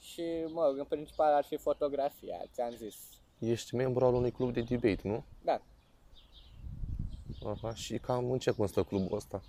și, 0.00 0.22
mă 0.48 0.66
rog, 0.66 0.78
în 0.78 0.84
principal 0.84 1.32
ar 1.32 1.44
fi 1.44 1.56
fotografia, 1.56 2.44
ți-am 2.52 2.70
zis. 2.70 3.13
Ești 3.50 3.74
membru 3.74 4.04
al 4.04 4.14
unui 4.14 4.30
club 4.30 4.52
de 4.52 4.60
debate, 4.60 5.08
nu? 5.08 5.24
Da, 5.44 5.60
Aha, 7.44 7.74
și 7.74 7.98
cam 7.98 8.30
în 8.30 8.38
ce 8.38 8.50
constă 8.50 8.82
clubul 8.82 9.16
ăsta? 9.16 9.42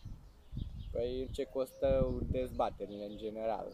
păi 0.95 1.29
ce 1.31 1.43
costă 1.43 2.17
dezbaterile 2.31 3.05
în 3.05 3.17
general. 3.17 3.67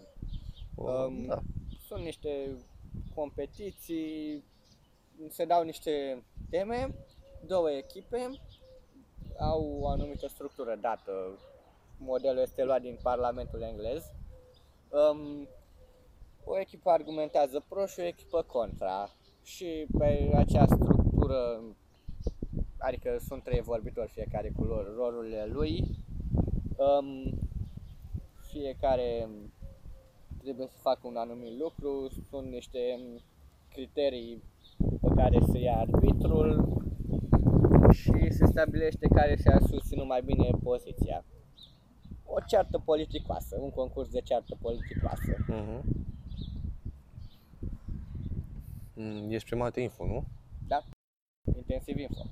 Um, 0.76 1.26
da. 1.26 1.40
Sunt 1.88 2.04
niște 2.04 2.58
competiții, 3.16 4.44
se 5.30 5.46
dau 5.46 5.64
niște 5.64 6.24
teme, 6.50 6.96
două 7.46 7.72
echipe, 7.72 8.30
au 9.40 9.78
o 9.80 9.88
anumită 9.88 10.28
structură 10.28 10.76
dată. 10.82 11.40
Modelul 11.98 12.42
este 12.42 12.64
luat 12.64 12.82
din 12.82 13.00
Parlamentul 13.02 13.62
englez. 13.62 14.04
Um, 14.90 15.48
o 16.44 16.60
echipă 16.60 16.90
argumentează 16.90 17.64
pro 17.68 17.86
și 17.86 18.00
o 18.00 18.04
echipă 18.04 18.42
contra. 18.42 19.10
Și 19.44 19.86
pe 19.98 20.32
acea 20.36 20.66
structură, 20.66 21.62
adică 22.78 23.18
sunt 23.20 23.44
trei 23.44 23.62
vorbitori, 23.62 24.12
fiecare 24.12 24.52
cu 24.56 24.64
lor, 24.64 24.96
rolurile 24.96 25.46
lui, 25.46 25.84
um, 26.78 27.40
fiecare 28.52 29.30
trebuie 30.38 30.68
să 30.68 30.78
facă 30.82 31.08
un 31.08 31.16
anumit 31.16 31.60
lucru, 31.60 32.10
sunt 32.30 32.50
niște 32.50 32.80
criterii 33.74 34.44
pe 35.02 35.08
care 35.16 35.40
se 35.52 35.60
ia 35.60 35.78
arbitrul 35.78 36.80
și 37.92 38.32
se 38.32 38.46
stabilește 38.46 39.08
care 39.08 39.36
și-a 39.36 39.60
susținut 39.60 40.08
mai 40.08 40.22
bine 40.22 40.50
poziția. 40.64 41.26
O 42.26 42.40
ceartă 42.48 42.82
politicoasă, 42.86 43.58
un 43.60 43.70
concurs 43.70 44.10
de 44.10 44.22
ceartă 44.22 44.58
politicoasă. 44.62 45.36
Uh-huh. 45.50 45.82
Mm, 48.94 49.32
Ești 49.32 49.50
pe 49.50 49.56
Mate 49.56 49.82
Info, 49.82 50.06
nu? 50.06 50.24
Intensiv 51.56 51.98
info. 51.98 52.24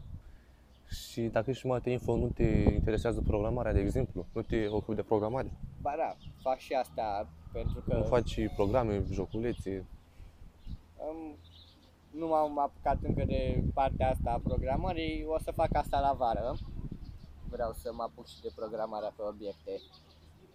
Și 0.87 1.21
dacă 1.21 1.49
ești 1.49 1.61
pe 1.61 1.67
Mate 1.67 1.89
Info, 1.89 2.15
nu 2.15 2.27
te 2.29 2.43
interesează 2.73 3.21
programarea, 3.21 3.73
de 3.73 3.79
exemplu? 3.79 4.25
Nu 4.33 4.41
te 4.41 4.67
ocupi 4.67 4.95
de 4.95 5.01
programare? 5.03 5.51
Ba 5.81 5.93
da, 5.97 6.15
fac 6.41 6.57
și 6.57 6.73
asta 6.73 7.29
pentru 7.51 7.83
că 7.87 7.97
Nu 7.97 8.03
faci 8.03 8.47
programe, 8.55 9.03
joculețe? 9.11 9.85
um, 10.97 11.35
nu 12.19 12.27
m-am 12.27 12.59
apucat 12.59 12.97
încă 13.03 13.25
de 13.25 13.63
partea 13.73 14.09
asta 14.09 14.29
a 14.31 14.39
programării, 14.43 15.25
o 15.27 15.39
să 15.39 15.51
fac 15.51 15.75
asta 15.75 15.99
la 15.99 16.13
vară. 16.13 16.55
Vreau 17.49 17.71
să 17.73 17.91
mă 17.93 18.03
apuc 18.03 18.27
și 18.27 18.41
de 18.41 18.49
programarea 18.55 19.13
pe 19.15 19.21
obiecte. 19.23 19.71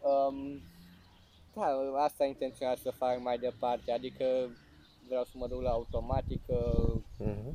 Um, 0.03 0.61
da, 1.55 1.67
asta 2.03 2.25
intenționat 2.25 2.77
să 2.77 2.90
fac 2.90 3.21
mai 3.23 3.38
departe, 3.38 3.93
adică 3.93 4.25
vreau 5.09 5.25
să 5.25 5.33
mă 5.35 5.47
duc 5.47 5.61
la 5.62 5.71
automatică 5.71 6.75
Uh-huh. 7.21 7.53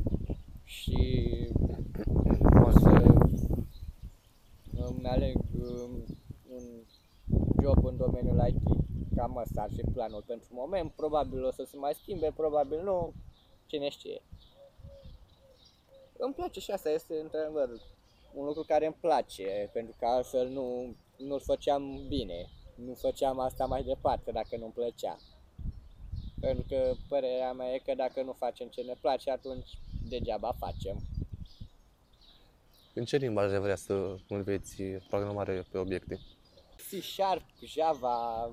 și 0.63 1.27
o 2.65 2.71
să 2.71 3.03
îmi 4.71 5.05
aleg 5.05 5.35
um, 5.53 6.05
un 6.49 6.63
job 7.61 7.85
în 7.85 7.97
domeniul 7.97 8.47
IT. 8.47 8.63
Cam 9.15 9.37
asta 9.37 9.61
ar 9.61 9.69
fi 9.75 9.81
planul 9.93 10.23
pentru 10.27 10.47
moment. 10.51 10.91
Probabil 10.91 11.43
o 11.43 11.51
să 11.51 11.63
se 11.63 11.77
mai 11.77 11.93
schimbe, 11.93 12.31
probabil 12.35 12.83
nu. 12.83 13.13
Cine 13.65 13.89
știe. 13.89 14.21
Îmi 16.17 16.33
place 16.33 16.59
și 16.59 16.71
asta 16.71 16.89
este 16.89 17.19
într-adevăr 17.19 17.69
un 18.33 18.45
lucru 18.45 18.63
care 18.67 18.85
îmi 18.85 18.97
place, 18.99 19.69
pentru 19.73 19.95
că 19.99 20.05
altfel 20.05 20.47
nu, 20.47 20.95
nu-l 21.17 21.39
făceam 21.39 22.07
bine. 22.07 22.49
Nu 22.75 22.93
făceam 22.93 23.39
asta 23.39 23.65
mai 23.65 23.83
departe 23.83 24.31
dacă 24.31 24.57
nu-mi 24.57 24.71
plăcea. 24.71 25.17
Pentru 26.39 26.65
că 26.67 26.93
părerea 27.07 27.53
mea 27.53 27.73
e 27.73 27.81
că 27.85 27.93
dacă 27.95 28.21
nu 28.21 28.33
facem 28.33 28.67
ce 28.67 28.81
ne 28.81 28.93
place, 29.01 29.31
atunci 29.31 29.69
degeaba 30.09 30.51
facem. 30.59 30.97
În 32.93 33.05
ce 33.05 33.17
limbaj 33.17 33.51
ai 33.51 33.59
vrea 33.59 33.75
să 33.75 34.15
înveți 34.27 34.83
programare 34.83 35.65
pe 35.71 35.77
obiecte? 35.77 36.19
C 36.75 37.03
Sharp, 37.03 37.45
Java, 37.65 38.45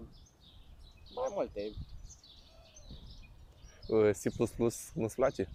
mai 1.14 1.30
multe. 1.34 1.72
Uh, 3.88 4.10
C++ 4.10 4.94
nu-ți 4.94 5.14
place? 5.14 5.48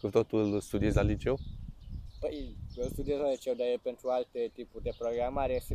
Că 0.00 0.08
totul 0.08 0.60
studiezi 0.60 0.96
la 0.96 1.02
liceu? 1.02 1.38
Păi, 2.20 2.56
eu 2.76 2.88
studiez 2.88 3.18
la 3.18 3.30
liceu, 3.30 3.54
dar 3.54 3.66
e 3.66 3.78
pentru 3.82 4.08
alte 4.08 4.50
tipuri 4.54 4.84
de 4.84 4.92
programare. 4.98 5.62
C++ 5.68 5.74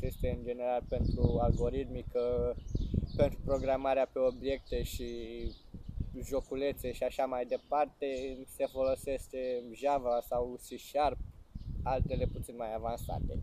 este 0.00 0.28
în 0.38 0.44
general 0.44 0.82
pentru 0.88 1.38
algoritmică, 1.40 2.56
pentru 3.18 3.38
programarea 3.44 4.08
pe 4.12 4.18
obiecte 4.18 4.82
și 4.82 5.08
joculețe 6.24 6.92
și 6.92 7.02
așa 7.04 7.24
mai 7.24 7.44
departe 7.44 8.06
se 8.56 8.66
folosește 8.66 9.62
Java 9.72 10.20
sau 10.20 10.58
C 10.62 10.80
Sharp, 10.80 11.18
altele 11.82 12.26
puțin 12.32 12.54
mai 12.56 12.74
avansate. 12.74 13.42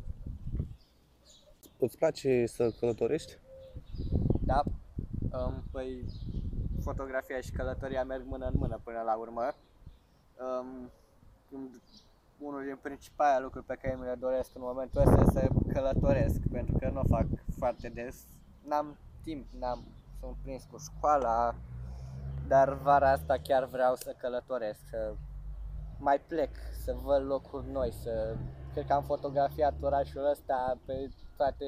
Îți 1.77 1.97
place 1.97 2.45
să 2.45 2.71
călătorești? 2.79 3.37
Da, 4.41 4.63
um, 5.31 5.63
păi 5.71 6.05
fotografia 6.81 7.41
și 7.41 7.51
călătoria 7.51 8.03
merg 8.03 8.25
mână 8.25 8.45
în 8.45 8.53
mână 8.57 8.79
până 8.83 9.01
la 9.01 9.15
urmă. 9.15 9.55
Um, 10.45 10.91
unul 12.37 12.63
din 12.63 12.77
principalele 12.81 13.43
lucruri 13.43 13.65
pe 13.65 13.77
care 13.81 13.95
mi 13.99 14.05
le 14.05 14.15
doresc 14.19 14.55
în 14.55 14.61
momentul 14.61 15.01
ăsta 15.01 15.21
este 15.21 15.31
să 15.31 15.73
călătoresc, 15.73 16.39
pentru 16.51 16.77
că 16.77 16.89
nu 16.89 16.99
o 16.99 17.07
fac 17.07 17.25
foarte 17.57 17.89
des. 17.89 18.23
N-am 18.67 18.97
timp, 19.25 19.45
n-am, 19.59 19.83
sunt 20.19 20.35
prins 20.41 20.63
cu 20.71 20.77
școala, 20.77 21.55
dar 22.47 22.73
vara 22.73 23.11
asta 23.11 23.37
chiar 23.37 23.65
vreau 23.65 23.95
să 23.95 24.15
călătoresc, 24.17 24.79
să 24.89 25.15
mai 25.99 26.19
plec, 26.27 26.49
să 26.83 26.93
văd 27.03 27.25
locuri 27.25 27.71
noi, 27.71 27.91
să... 27.91 28.35
Cred 28.73 28.87
că 28.87 28.93
am 28.93 29.03
fotografiat 29.03 29.73
orașul 29.81 30.29
ăsta 30.29 30.77
pe 30.85 31.09
toate 31.37 31.65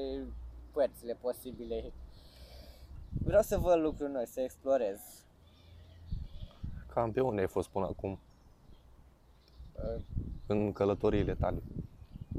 părțile 0.72 1.14
posibile. 1.20 1.92
Vreau 3.24 3.42
să 3.42 3.58
văd 3.58 3.80
lucruri 3.80 4.12
noi, 4.12 4.26
să 4.26 4.40
explorez. 4.40 5.00
Cam 6.86 7.12
pe 7.12 7.20
unde 7.20 7.40
ai 7.40 7.46
fost 7.46 7.68
până 7.68 7.84
acum? 7.84 8.18
Uh, 9.72 10.02
În 10.46 10.72
călătoriile 10.72 11.34
tale? 11.34 11.62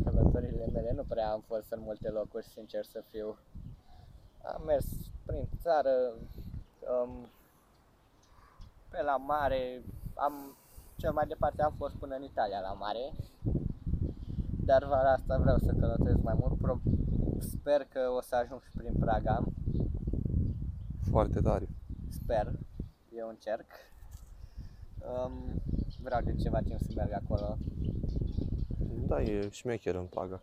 Călătorile 0.03 0.67
mele 0.73 0.91
nu 0.95 1.03
prea 1.03 1.29
am 1.29 1.43
fost 1.47 1.71
în 1.71 1.79
multe 1.81 2.09
locuri, 2.09 2.45
sincer 2.45 2.83
să 2.83 3.03
fiu. 3.11 3.37
Am 4.43 4.63
mers 4.65 4.85
prin 5.25 5.49
țară, 5.61 6.13
um, 7.03 7.27
pe 8.89 9.01
la 9.01 9.17
mare, 9.17 9.81
am 10.15 10.57
cel 10.95 11.11
mai 11.11 11.27
departe 11.27 11.61
am 11.61 11.73
fost 11.77 11.95
până 11.95 12.15
în 12.15 12.23
Italia 12.23 12.59
la 12.59 12.73
mare. 12.73 13.11
Dar 14.65 14.85
vara 14.85 15.11
asta 15.11 15.37
vreau 15.37 15.57
să 15.57 15.73
călătoresc 15.79 16.21
mai 16.21 16.35
mult. 16.39 16.57
Pro- 16.57 16.81
sper 17.39 17.83
că 17.83 17.99
o 18.17 18.21
să 18.21 18.35
ajung 18.35 18.61
și 18.61 18.71
prin 18.77 18.93
Praga. 18.99 19.43
Foarte 21.09 21.41
tare. 21.41 21.67
Sper. 22.09 22.51
Eu 23.15 23.27
încerc. 23.27 23.65
Um, 24.99 25.61
vreau 26.01 26.21
de 26.21 26.35
ceva 26.35 26.59
timp 26.59 26.79
să 26.79 26.91
merg 26.95 27.11
acolo. 27.11 27.57
Da, 29.07 29.21
e 29.21 29.49
șmecher 29.49 29.95
în 29.95 30.05
Praga. 30.05 30.41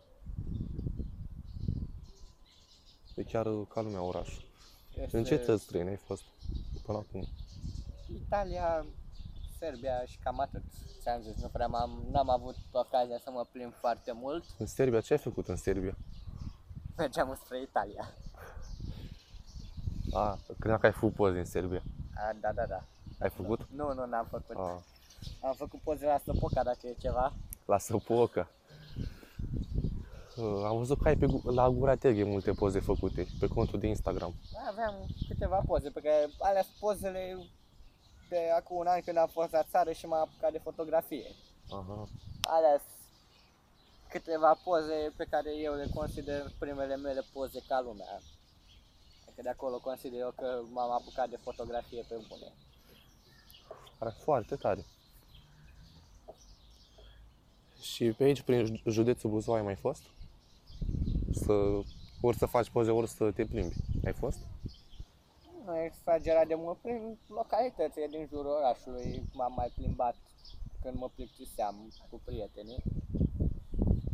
E 3.17 3.23
chiar 3.23 3.45
ca 3.69 3.81
lumea 3.81 4.03
oraș. 4.03 4.29
Este 5.03 5.17
În 5.17 5.25
ce 5.25 5.37
țări 5.37 5.61
străine 5.61 5.89
ai 5.91 5.97
fost 5.97 6.23
până 6.83 6.99
acum? 6.99 7.27
Italia, 8.15 8.87
Serbia 9.59 10.05
și 10.05 10.19
cam 10.23 10.41
atât. 10.41 10.63
Ți-am 11.01 11.21
zis, 11.21 11.43
nu 11.43 11.49
prea 11.49 11.67
m-am, 11.67 12.03
n-am 12.11 12.31
avut 12.31 12.57
ocazia 12.73 13.19
să 13.19 13.31
mă 13.31 13.47
plimb 13.53 13.73
foarte 13.73 14.13
mult. 14.13 14.45
În 14.59 14.67
Serbia, 14.67 15.01
ce 15.01 15.13
ai 15.13 15.19
făcut 15.19 15.49
în 15.49 15.57
Serbia? 15.57 15.97
Mergeam 16.97 17.39
spre 17.45 17.61
Italia. 17.61 18.09
A, 20.13 20.39
credeam 20.59 20.81
că 20.81 20.87
ai 20.87 20.93
făcut 20.93 21.15
poze 21.15 21.39
în 21.39 21.45
Serbia. 21.45 21.83
A, 22.15 22.33
da, 22.41 22.53
da, 22.53 22.67
da. 22.67 22.85
Ai 23.19 23.31
făcut? 23.31 23.61
Nu, 23.71 23.95
nu, 23.95 24.07
n-am 24.07 24.27
făcut. 24.31 24.57
A, 24.57 24.83
Am 25.41 25.55
făcut 25.55 25.81
poze 25.81 26.07
la 26.07 26.19
Săpoca 26.25 26.63
dacă 26.63 26.87
e 26.87 26.95
ceva. 26.99 27.33
la 27.67 27.79
Săpoca. 27.79 28.51
Uh, 30.37 30.64
Am 30.64 30.77
văzut 30.77 31.01
că 31.03 31.09
ai 31.09 31.16
pe, 31.16 31.27
gu- 31.27 31.51
la 31.51 31.68
Gura 31.70 31.94
Teghe 31.96 32.22
multe 32.25 32.53
poze 32.53 32.81
făcute 32.81 33.27
pe 33.40 33.46
contul 33.46 33.79
de 33.79 33.87
Instagram. 33.87 34.35
Aveam 34.68 34.94
câteva 35.29 35.62
poze 35.66 35.90
pe 35.90 36.01
care 36.01 36.29
alea 36.38 36.62
sunt 36.62 36.75
pozele 36.79 37.46
de 38.29 38.51
acum 38.57 38.77
un 38.77 38.87
an 38.87 39.01
când 39.01 39.16
am 39.16 39.29
fost 39.29 39.51
la 39.53 39.62
țară 39.62 39.92
și 39.92 40.07
m-am 40.07 40.20
apucat 40.20 40.53
de 40.53 40.59
fotografie. 40.59 41.31
Aha. 41.70 42.09
Alea 42.40 42.70
sunt 42.79 42.90
câteva 44.09 44.59
poze 44.64 45.12
pe 45.16 45.25
care 45.31 45.51
eu 45.57 45.75
le 45.75 45.87
consider 45.94 46.53
primele 46.59 46.96
mele 46.96 47.22
poze 47.33 47.61
ca 47.68 47.81
lumea. 47.81 48.20
Adică 49.27 49.42
de 49.42 49.49
acolo 49.49 49.79
consider 49.79 50.20
eu 50.20 50.33
că 50.37 50.61
m-am 50.72 50.90
apucat 50.90 51.29
de 51.29 51.37
fotografie 51.42 52.05
pe 52.09 52.14
bune. 52.29 52.53
Are 53.99 54.14
foarte 54.25 54.57
tare. 54.57 54.85
Și 57.81 58.05
pe 58.12 58.25
aici, 58.25 58.40
prin 58.42 58.64
ju- 58.66 58.90
județul 58.90 59.31
Buzău, 59.31 59.55
ai 59.55 59.62
mai 59.62 59.75
fost? 59.75 60.03
Să, 61.37 61.53
ori 62.20 62.37
să 62.37 62.46
faci 62.46 62.70
poze, 62.70 62.90
ori 62.90 63.09
să 63.09 63.31
te 63.31 63.44
plimbi. 63.44 63.75
Ai 64.05 64.12
fost? 64.12 64.38
Nu 65.64 65.77
e 65.77 65.85
exagerat 65.85 66.46
de 66.46 66.55
mult 66.55 66.79
prin 66.79 67.18
localitățile 67.29 68.07
din 68.11 68.27
jurul 68.29 68.51
orașului. 68.51 69.22
M-am 69.33 69.53
mai 69.57 69.72
plimbat 69.75 70.16
când 70.83 70.99
mă 70.99 71.11
plictiseam 71.14 71.88
cu 72.11 72.20
prietenii. 72.25 72.83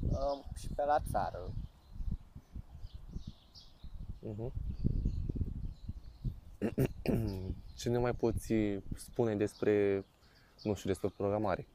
Um, 0.02 0.42
și 0.54 0.68
pe 0.68 0.85
la 0.85 0.98
țară. 1.11 1.52
Mhm. 4.18 4.52
Ce 7.78 7.88
ne 7.88 7.98
mai 7.98 8.12
poți 8.14 8.54
spune 8.96 9.37
despre, 9.37 10.04
nu 10.62 10.74
știu, 10.74 10.88
despre 10.88 11.08
programare? 11.16 11.66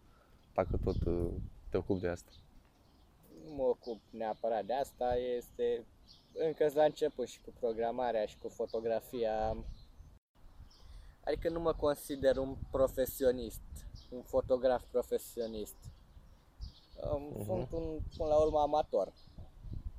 Dacă 0.54 0.78
tot 0.84 1.06
uh, 1.06 1.30
te 1.70 1.78
ocupi 1.78 2.02
de 2.02 2.08
asta. 2.08 2.32
Nu 3.58 3.64
mă 3.64 3.70
ocup 3.70 4.02
neapărat 4.10 4.66
de 4.66 4.74
asta, 4.74 5.16
este 5.16 5.86
încă 6.34 6.70
la 6.74 6.84
început 6.84 7.28
și 7.28 7.42
cu 7.42 7.54
programarea 7.60 8.26
și 8.26 8.38
cu 8.38 8.50
fotografia. 8.50 9.58
Adică 11.24 11.50
nu 11.50 11.60
mă 11.60 11.74
consider 11.74 12.38
un 12.38 12.56
profesionist, 12.72 13.62
un 14.10 14.22
fotograf 14.22 14.84
profesionist. 14.92 15.76
Um, 17.14 17.22
Mhm. 17.22 17.44
Sunt 17.44 17.72
un, 17.72 18.00
până 18.18 18.30
la 18.30 18.36
urmă, 18.38 18.60
amator. 18.60 19.14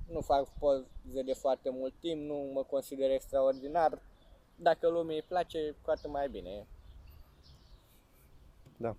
Nu 0.07 0.21
fac 0.21 0.59
poze 0.59 1.23
de 1.25 1.33
foarte 1.33 1.71
mult 1.71 1.95
timp, 2.01 2.23
nu 2.23 2.51
mă 2.53 2.63
consider 2.63 3.11
extraordinar. 3.11 4.03
Dacă 4.57 4.89
lumii 4.89 5.17
îi 5.17 5.23
place, 5.23 5.77
cu 5.83 5.91
atât 5.91 6.11
mai 6.11 6.29
bine. 6.29 6.67
Da. 8.77 8.97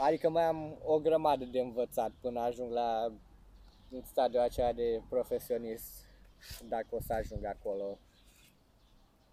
Adică 0.00 0.28
mai 0.28 0.44
am 0.44 0.78
o 0.84 0.98
grămadă 0.98 1.44
de 1.44 1.60
învățat 1.60 2.10
până 2.20 2.40
ajung 2.40 2.72
la 2.72 3.12
în 3.92 4.02
stadiul 4.04 4.42
acela 4.42 4.72
de 4.72 5.00
profesionist, 5.08 6.06
dacă 6.68 6.86
o 6.90 7.00
să 7.00 7.12
ajung 7.12 7.44
acolo. 7.44 7.98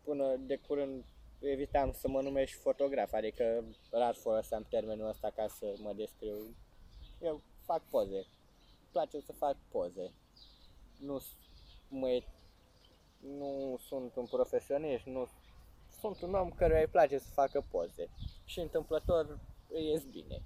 Până 0.03 0.35
de 0.35 0.55
curând 0.67 1.03
evitam 1.39 1.91
să 1.91 2.07
mă 2.07 2.21
numesc 2.21 2.61
fotograf, 2.61 3.13
adică 3.13 3.63
rar 3.91 4.15
foloseam 4.15 4.65
termenul 4.69 5.07
ăsta 5.07 5.31
ca 5.35 5.47
să 5.47 5.73
mă 5.77 5.93
descriu. 5.93 6.55
Eu 7.21 7.41
fac 7.65 7.81
poze. 7.89 8.15
Îmi 8.17 8.89
place 8.91 9.19
să 9.19 9.31
fac 9.33 9.55
poze. 9.71 10.11
Nu 10.99 11.17
s- 11.19 11.35
mă, 11.89 12.21
nu 13.19 13.77
sunt 13.87 14.15
un 14.15 14.25
profesionist, 14.25 15.05
nu 15.05 15.27
sunt 15.99 16.21
un 16.21 16.33
om 16.33 16.49
căruia 16.49 16.79
îi 16.79 16.87
place 16.87 17.17
să 17.17 17.29
facă 17.33 17.65
poze. 17.71 18.09
Și 18.45 18.59
întâmplător 18.59 19.39
îi 19.69 19.85
ies 19.89 20.03
bine. 20.03 20.41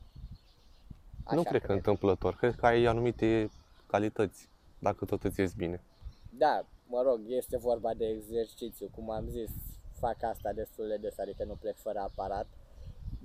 nu 1.31 1.43
cred 1.43 1.61
că 1.61 1.73
întâmplător. 1.73 2.35
Cred 2.35 2.55
că 2.55 2.65
ai 2.65 2.85
anumite 2.85 3.49
calități, 3.93 4.49
dacă 4.79 5.05
tot 5.05 5.23
îți 5.23 5.39
ies 5.39 5.53
bine. 5.53 5.83
Da, 6.29 6.65
mă 6.87 7.01
rog, 7.01 7.19
este 7.27 7.57
vorba 7.57 7.93
de 7.93 8.05
exercițiu, 8.05 8.87
cum 8.95 9.09
am 9.09 9.25
zis, 9.29 9.51
fac 9.99 10.23
asta 10.23 10.53
destul 10.53 10.87
de 10.87 10.97
des, 10.97 11.17
adică 11.17 11.43
nu 11.43 11.55
plec 11.55 11.77
fără 11.77 11.99
aparat, 11.99 12.47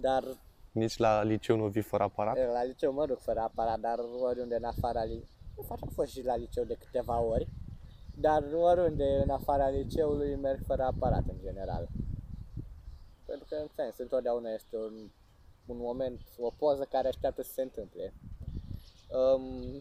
dar 0.01 0.25
Nici 0.73 0.97
la 0.97 1.23
liceu 1.23 1.57
nu 1.57 1.67
vii 1.67 1.83
fără 1.83 2.03
aparat? 2.03 2.37
la 2.53 2.65
liceu 2.65 2.93
mă 2.93 3.07
duc 3.07 3.19
fără 3.19 3.41
aparat, 3.41 3.81
dar 3.81 3.99
oriunde 4.21 4.57
în 4.57 4.65
afara 4.65 5.05
liceului, 5.05 5.29
în 5.57 5.65
fapt 5.65 5.83
am 5.83 5.89
fost 5.89 6.11
și 6.11 6.25
la 6.25 6.37
liceu 6.37 6.65
de 6.65 6.75
câteva 6.75 7.21
ori, 7.21 7.49
dar 8.15 8.43
oriunde 8.53 9.21
în 9.23 9.31
afara 9.31 9.69
liceului 9.69 10.37
merg 10.37 10.61
fără 10.67 10.83
aparat 10.83 11.25
în 11.29 11.39
general. 11.41 11.89
Pentru 13.27 13.47
că, 13.49 13.55
în 13.55 13.69
sens, 13.75 13.99
întotdeauna 13.99 14.51
este 14.51 14.77
un, 14.77 15.11
un 15.67 15.77
moment, 15.77 16.21
o 16.39 16.51
poză 16.51 16.85
care 16.91 17.09
așteaptă 17.09 17.43
să 17.43 17.53
se 17.53 17.63
întâmple. 17.63 18.13
Um, 19.11 19.79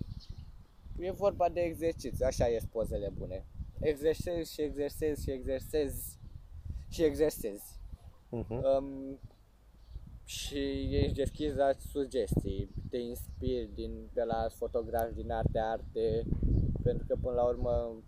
e 1.00 1.12
vorba 1.12 1.50
de 1.50 1.60
exercițiu, 1.60 2.26
așa 2.26 2.46
ies 2.48 2.66
pozele 2.66 3.10
bune. 3.18 3.46
Exersezi 3.80 4.54
și 4.54 4.62
exersezi 4.62 5.24
și 5.24 5.32
exersezi 5.32 6.20
și 6.90 7.04
exersezi. 7.04 7.80
Mhm. 8.30 8.54
Um, 8.54 9.20
și 10.24 10.60
ești 10.92 11.14
deschis 11.14 11.56
la 11.56 11.72
sugestii, 11.72 12.70
te 12.90 12.98
inspiri 12.98 13.70
din, 13.74 14.10
de 14.14 14.24
la 14.24 14.48
fotografi 14.50 15.14
din 15.14 15.32
arte 15.32 15.60
arte, 15.60 16.24
pentru 16.84 17.06
că 17.08 17.16
până 17.22 17.36
la 17.36 17.44
urmă 17.44 18.04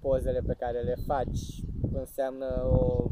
pozele 0.00 0.40
pe 0.40 0.54
care 0.58 0.80
le 0.80 0.94
faci 1.06 1.62
înseamnă 1.92 2.64
o 2.64 3.10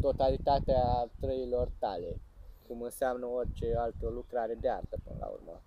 totalitate 0.00 0.72
a 0.72 1.10
trăilor 1.20 1.72
tale, 1.78 2.20
cum 2.66 2.82
înseamnă 2.82 3.26
orice 3.26 3.74
altă 3.76 4.08
lucrare 4.08 4.54
de 4.60 4.68
artă 4.68 4.98
până 5.04 5.16
la 5.20 5.26
urmă. 5.26 5.62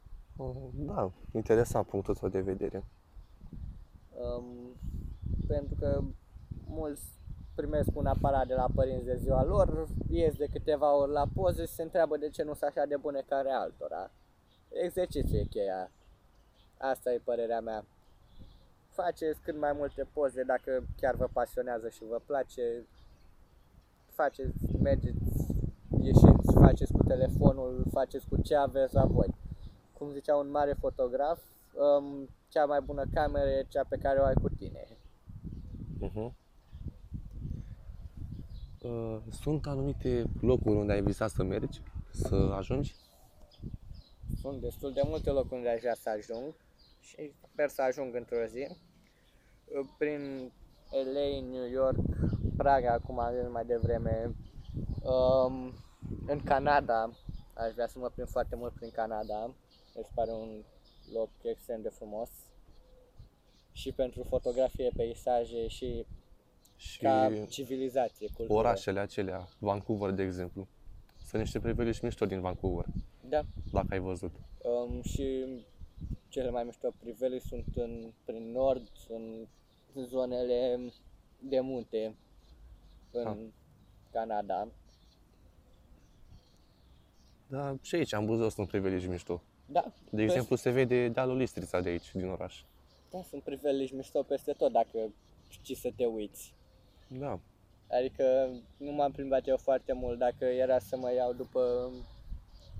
Da, 0.73 1.11
interesant 1.31 1.87
punctul 1.87 2.15
tău 2.15 2.29
de 2.29 2.41
vedere. 2.41 2.83
Um, 4.09 4.75
pentru 5.47 5.75
că 5.79 6.01
mulți 6.67 7.03
primesc 7.55 7.89
un 7.93 8.05
aparat 8.05 8.47
de 8.47 8.53
la 8.53 8.67
părinți 8.75 9.05
de 9.05 9.15
ziua 9.15 9.43
lor, 9.43 9.87
ies 10.09 10.35
de 10.35 10.47
câteva 10.51 10.95
ori 10.95 11.11
la 11.11 11.27
poze 11.35 11.65
și 11.65 11.73
se 11.73 11.81
întreabă 11.81 12.17
de 12.17 12.29
ce 12.29 12.43
nu 12.43 12.53
sunt 12.53 12.71
așa 12.71 12.85
de 12.85 12.97
bune 12.97 13.23
ca 13.27 13.35
ale 13.35 13.51
altora. 13.51 14.11
Exercițiu 14.69 15.37
e 15.37 15.43
cheia. 15.43 15.91
Asta 16.77 17.13
e 17.13 17.21
părerea 17.23 17.61
mea. 17.61 17.85
Faceți 18.89 19.39
cât 19.41 19.59
mai 19.59 19.73
multe 19.73 20.07
poze 20.13 20.43
dacă 20.43 20.83
chiar 20.95 21.15
vă 21.15 21.27
pasionează 21.33 21.89
și 21.89 22.03
vă 22.03 22.21
place. 22.25 22.85
Faceți, 24.05 24.77
mergeți, 24.81 25.17
ieșiți, 26.01 26.53
faceți 26.53 26.91
cu 26.91 27.03
telefonul, 27.03 27.85
faceți 27.91 28.27
cu 28.29 28.41
ce 28.41 28.55
aveți 28.55 28.93
la 28.93 29.05
voi. 29.05 29.35
Cum 29.97 30.11
zicea 30.11 30.35
un 30.35 30.49
mare 30.49 30.73
fotograf, 30.73 31.39
um, 31.73 32.29
cea 32.47 32.65
mai 32.65 32.81
bună 32.81 33.05
cameră 33.13 33.49
e 33.49 33.65
cea 33.69 33.83
pe 33.89 33.97
care 33.97 34.19
o 34.19 34.23
ai 34.23 34.33
cu 34.33 34.49
tine. 34.49 34.87
Uh-huh. 36.01 36.31
Uh, 38.81 39.17
sunt 39.41 39.65
anumite 39.65 40.23
locuri 40.41 40.75
unde 40.75 40.93
ai 40.93 41.01
visat 41.01 41.29
să 41.29 41.43
mergi, 41.43 41.81
să 42.11 42.35
ajungi? 42.35 42.95
Sunt 44.41 44.61
destul 44.61 44.93
de 44.93 45.01
multe 45.05 45.29
locuri 45.29 45.55
unde 45.55 45.69
aș 45.69 45.79
vrea 45.79 45.95
să 45.95 46.09
ajung 46.09 46.53
și 46.99 47.33
sper 47.51 47.69
să 47.69 47.81
ajung 47.81 48.15
într-o 48.15 48.45
zi. 48.45 48.67
Prin 49.97 50.51
LA, 50.89 51.49
New 51.49 51.69
York, 51.69 51.97
Praga, 52.57 52.91
acum 52.91 53.19
am 53.19 53.33
zis 53.33 53.51
mai 53.51 53.65
devreme, 53.65 54.35
um, 55.03 55.73
în 56.27 56.39
Canada, 56.43 57.09
aș 57.53 57.73
vrea 57.73 57.87
să 57.87 57.99
mă 57.99 58.09
prind 58.09 58.29
foarte 58.29 58.55
mult 58.55 58.73
prin 58.73 58.89
Canada, 58.89 59.53
mi 59.97 60.03
se 60.03 60.11
pare 60.15 60.31
un 60.31 60.63
loc 61.13 61.29
extrem 61.41 61.81
de 61.81 61.89
frumos 61.89 62.29
și 63.71 63.91
pentru 63.91 64.23
fotografie, 64.23 64.91
peisaje 64.95 65.67
și 65.67 66.05
Și 66.75 66.99
ca 66.99 67.31
civilizație, 67.49 68.27
cultură. 68.33 68.57
orașele 68.59 68.99
acelea, 68.99 69.47
Vancouver, 69.59 70.11
de 70.11 70.23
exemplu. 70.23 70.67
Sunt 71.25 71.41
niște 71.41 71.59
priveliști 71.59 72.03
mișto 72.05 72.25
din 72.25 72.41
Vancouver, 72.41 72.85
Da, 73.29 73.41
dacă 73.71 73.87
ai 73.89 73.99
văzut. 73.99 74.31
Um, 74.63 75.01
și 75.01 75.45
cele 76.27 76.49
mai 76.49 76.63
mișto 76.63 76.93
priveli 76.99 77.39
sunt 77.39 77.65
în, 77.75 78.13
prin 78.25 78.51
nord, 78.51 78.87
în 79.09 79.47
zonele 80.05 80.79
de 81.39 81.59
munte, 81.59 82.15
în 83.11 83.27
Ah. 83.27 83.37
Canada. 84.11 84.67
Dar 87.47 87.77
și 87.81 87.95
aici 87.95 88.13
am 88.13 88.25
Buzău 88.25 88.49
sunt 88.49 88.67
priveliști 88.67 89.07
mișto. 89.09 89.41
Da, 89.71 89.91
De 90.09 90.23
exemplu, 90.23 90.55
se 90.55 90.69
vede 90.69 91.07
dealul 91.07 91.37
Listrița 91.37 91.81
de 91.81 91.89
aici, 91.89 92.11
din 92.13 92.29
oraș. 92.29 92.61
da, 93.11 93.21
sunt 93.29 93.43
priveliști 93.43 93.95
mișto 93.95 94.23
peste 94.23 94.51
tot 94.51 94.71
dacă 94.71 94.97
știi 95.49 95.75
să 95.75 95.91
te 95.95 96.05
uiți. 96.05 96.53
Da. 97.07 97.39
Adică 97.89 98.49
nu 98.77 98.91
m-am 98.91 99.11
plimbat 99.11 99.47
eu 99.47 99.57
foarte 99.57 99.93
mult, 99.93 100.17
dacă 100.17 100.45
era 100.45 100.79
să 100.79 100.97
mă 100.97 101.13
iau 101.13 101.33
după 101.33 101.91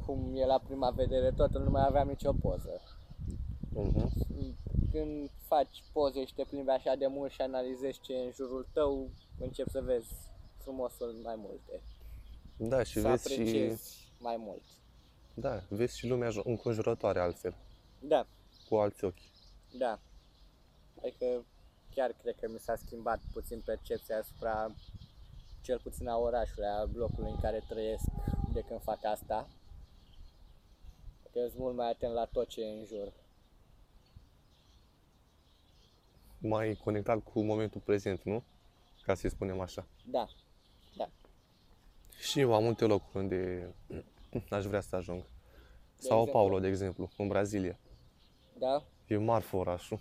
cum 0.06 0.34
e 0.36 0.45
la 0.45 0.60
prima 0.67 0.89
vedere 0.89 1.32
totul, 1.32 1.62
nu 1.63 1.69
mai 1.69 1.86
aveam 1.86 2.08
nicio 2.08 2.34
poză. 2.34 2.82
Uh-huh. 3.76 4.08
când 4.91 5.30
faci 5.47 5.84
poze 5.93 6.26
și 6.26 6.34
te 6.34 6.43
plimbi 6.43 6.69
așa 6.69 6.95
de 6.95 7.08
mult 7.08 7.32
și 7.32 7.41
analizezi 7.41 8.00
ce 8.02 8.13
e 8.13 8.26
în 8.26 8.32
jurul 8.32 8.67
tău, 8.73 9.10
începi 9.39 9.69
să 9.69 9.82
vezi 9.82 10.13
frumosul 10.58 11.15
mai 11.23 11.36
multe. 11.38 11.82
Da, 12.58 12.84
și 12.84 13.00
să 13.00 13.08
vezi 13.08 13.34
și, 13.34 13.39
apreciezi 13.39 14.12
mai 14.19 14.36
mult. 14.38 14.63
Da, 15.39 15.63
vezi 15.69 15.97
și 15.97 16.08
lumea 16.08 16.30
jo- 16.30 16.43
înconjurătoare 16.43 17.19
altfel, 17.19 17.56
Da, 18.00 18.28
cu 18.69 18.76
alți 18.76 19.04
ochi. 19.04 19.21
da. 19.78 20.00
Adică 21.02 21.45
chiar 21.95 22.12
cred 22.21 22.36
că 22.39 22.47
mi 22.50 22.60
s-a 22.60 22.76
schimbat 22.76 23.19
puțin 23.34 23.62
percepția 23.65 24.17
asupra 24.17 24.71
cel 25.62 25.80
puțin 25.80 26.08
a 26.08 26.17
orașului, 26.17 26.67
a 26.67 26.86
blocului 26.86 27.32
în 27.32 27.39
care 27.39 27.63
trăiesc 27.69 28.04
de 28.54 28.62
când 28.62 28.82
fac 28.82 29.04
asta. 29.06 29.47
Că 31.32 31.39
sunt 31.47 31.58
mult 31.60 31.76
mai 31.76 31.89
atent 31.89 32.13
la 32.13 32.26
tot 32.26 32.47
ce 32.47 32.62
e 32.62 32.80
în 32.80 32.86
jur. 32.86 33.13
Mai 36.38 36.76
conectat 36.84 37.19
cu 37.23 37.41
momentul 37.41 37.82
prezent, 37.82 38.23
nu? 38.23 38.43
Ca 39.02 39.15
să-i 39.15 39.30
spunem 39.30 39.60
așa. 39.60 39.86
Da, 40.06 40.28
Și 42.19 42.39
eu 42.39 42.54
am 42.54 42.63
multe 42.63 42.86
locuri 42.86 43.17
unde 43.23 43.73
aș 44.49 44.65
vrea 44.65 44.81
să 44.81 44.95
ajung. 44.95 45.23
Sao 45.95 46.17
exemplu? 46.17 46.31
Paulo, 46.31 46.59
de 46.59 46.67
exemplu, 46.67 47.09
în 47.17 47.27
Brazilia. 47.27 47.77
da. 48.59 48.83
E 49.07 49.17
marfă 49.17 49.55
orașul. 49.55 49.99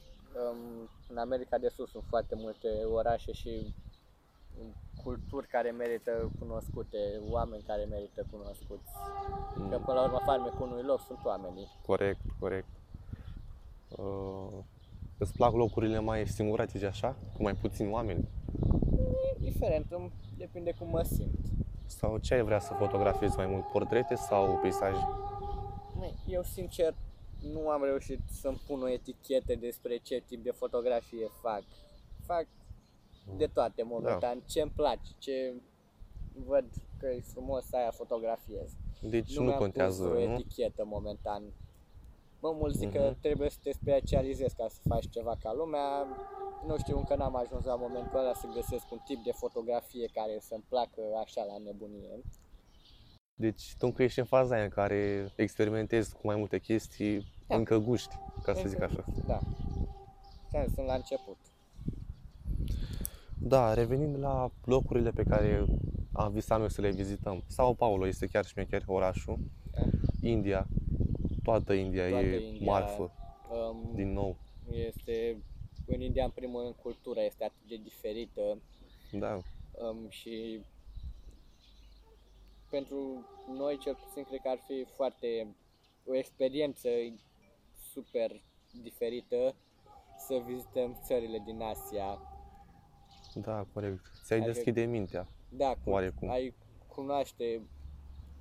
Um, 0.50 0.88
în 1.08 1.16
America 1.16 1.58
de 1.58 1.68
Sud 1.68 1.88
sunt 1.88 2.04
foarte 2.08 2.34
multe 2.34 2.68
orașe 2.92 3.32
și 3.32 3.74
um, 4.60 4.74
culturi 5.02 5.46
care 5.46 5.70
merită 5.70 6.30
cunoscute, 6.38 6.98
oameni 7.30 7.62
care 7.62 7.84
merită 7.84 8.26
cunoscuți. 8.30 8.90
Mm. 9.56 9.68
Că 9.68 9.78
până 9.78 9.98
la 9.98 10.04
urmă 10.04 10.20
farmecul 10.24 10.66
unui 10.70 10.82
loc 10.82 11.00
sunt 11.00 11.18
oamenii. 11.24 11.68
Corect, 11.86 12.20
corect. 12.38 12.68
Uh, 13.88 14.58
îți 15.18 15.32
plac 15.32 15.52
locurile 15.52 15.98
mai 15.98 16.26
singuratice 16.26 16.86
așa, 16.86 17.16
cu 17.36 17.42
mai 17.42 17.54
puțini 17.54 17.92
oameni? 17.92 18.28
E 19.36 19.38
diferent, 19.38 19.86
îmi 19.90 20.12
depinde 20.36 20.72
cum 20.78 20.88
mă 20.88 21.02
simt. 21.02 21.38
Sau 21.86 22.18
ce 22.18 22.34
ai 22.34 22.42
vrea 22.42 22.58
să 22.58 22.72
fotografiezi 22.72 23.36
mai 23.36 23.46
mult, 23.46 23.66
portrete 23.66 24.14
sau 24.14 24.58
peisaje? 24.62 25.08
Măi, 25.94 26.14
Eu 26.26 26.42
sincer 26.42 26.94
nu 27.52 27.68
am 27.68 27.84
reușit 27.84 28.20
să-mi 28.30 28.62
pun 28.66 28.82
o 28.82 28.88
etichetă 28.88 29.54
despre 29.54 29.96
ce 29.96 30.22
tip 30.26 30.42
de 30.42 30.50
fotografie 30.50 31.30
fac. 31.42 31.62
Fac 32.26 32.46
de 33.36 33.46
toate 33.46 33.82
momentan, 33.82 34.42
ce 34.46 34.60
îmi 34.60 34.72
place, 34.76 35.10
ce 35.18 35.54
văd 36.46 36.64
că 36.98 37.06
e 37.06 37.20
frumos 37.20 37.72
aia 37.72 37.90
fotografiez. 37.90 38.70
Deci 39.00 39.36
nu, 39.36 39.44
mi-am 39.44 39.58
contează, 39.58 40.02
pus 40.02 40.12
o 40.22 40.26
nu? 40.26 40.32
etichetă 40.34 40.84
momentan. 40.84 41.42
Mă, 42.46 42.52
mulți 42.58 42.78
zic 42.78 42.90
că 42.92 43.08
Mhm. 43.10 43.20
trebuie 43.20 43.50
să 43.50 43.58
te 43.62 43.72
specializezi 43.72 44.54
ca 44.56 44.66
să 44.68 44.80
faci 44.88 45.08
ceva 45.10 45.36
ca 45.42 45.52
lumea. 45.52 45.86
Nu 46.66 46.76
știu, 46.78 46.96
încă 46.98 47.14
n-am 47.16 47.36
ajuns 47.36 47.64
la 47.64 47.74
momentul 47.74 48.18
ăla 48.18 48.32
să 48.34 48.46
găsesc 48.54 48.92
un 48.92 48.98
tip 49.04 49.24
de 49.24 49.30
fotografie 49.32 50.06
care 50.12 50.36
să-mi 50.40 50.64
placă 50.68 51.00
așa 51.24 51.42
la 51.44 51.56
nebunie. 51.64 52.20
Deci 53.34 53.74
tu 53.78 53.86
încă 53.86 54.02
ești 54.02 54.18
în 54.18 54.24
faza 54.24 54.54
aia 54.54 54.64
în 54.64 54.68
care 54.70 55.32
experimentezi 55.36 56.12
cu 56.14 56.20
mai 56.22 56.36
multe 56.36 56.58
chestii, 56.58 57.32
Da. 57.46 57.56
încă 57.56 57.78
guști, 57.78 58.14
ca 58.42 58.54
să 58.54 58.68
zic 58.68 58.80
așa. 58.82 59.04
Da. 59.26 59.38
Ți-am 60.50 60.64
zis, 60.66 60.74
Sunt 60.74 60.86
la 60.86 60.94
început. 60.94 61.36
Da, 63.38 63.74
revenind 63.74 64.18
la 64.18 64.50
locurile 64.64 65.10
pe 65.10 65.22
care 65.22 65.64
am 66.12 66.32
visat 66.32 66.58
noi 66.58 66.70
să 66.70 66.80
le 66.80 66.90
vizităm. 66.90 67.42
Sao 67.46 67.74
Paulo 67.74 68.06
este 68.06 68.26
chiar 68.26 68.44
șmecher, 68.44 68.82
orașul. 68.86 69.38
Da. 69.72 69.80
India, 70.28 70.66
toată 71.46 71.72
India 71.72 72.08
Toată 72.08 72.24
e 72.26 72.48
India. 72.48 72.70
marfă, 72.72 73.10
Um, 73.50 73.90
din 73.94 74.12
nou. 74.12 74.36
Este, 74.70 75.42
în 75.86 76.00
India, 76.00 76.24
în 76.24 76.30
primul 76.30 76.62
rând, 76.62 76.74
cultura 76.74 77.22
este 77.22 77.44
atât 77.44 77.68
de 77.68 77.76
diferită 77.76 78.58
Da, 79.12 79.38
um, 79.72 80.08
și 80.08 80.60
pentru 82.70 83.24
noi, 83.56 83.78
cel 83.78 83.94
puțin, 83.94 84.24
cred 84.24 84.40
că 84.40 84.48
ar 84.48 84.58
fi 84.66 84.84
foarte 84.96 85.56
o 86.06 86.14
experiență 86.16 86.88
super 87.92 88.42
diferită 88.82 89.54
să 90.18 90.42
vizităm 90.46 90.98
țările 91.04 91.42
din 91.44 91.60
Asia. 91.60 92.18
da, 93.34 93.66
corect. 93.72 94.00
Ți-ai 94.24 94.38
Adică- 94.38 94.52
deschide 94.54 94.84
mintea. 94.84 95.28
Da, 95.48 95.74
cu, 95.84 95.90
Oarecum. 95.90 96.30
ai 96.30 96.54
cunoaște 96.86 97.60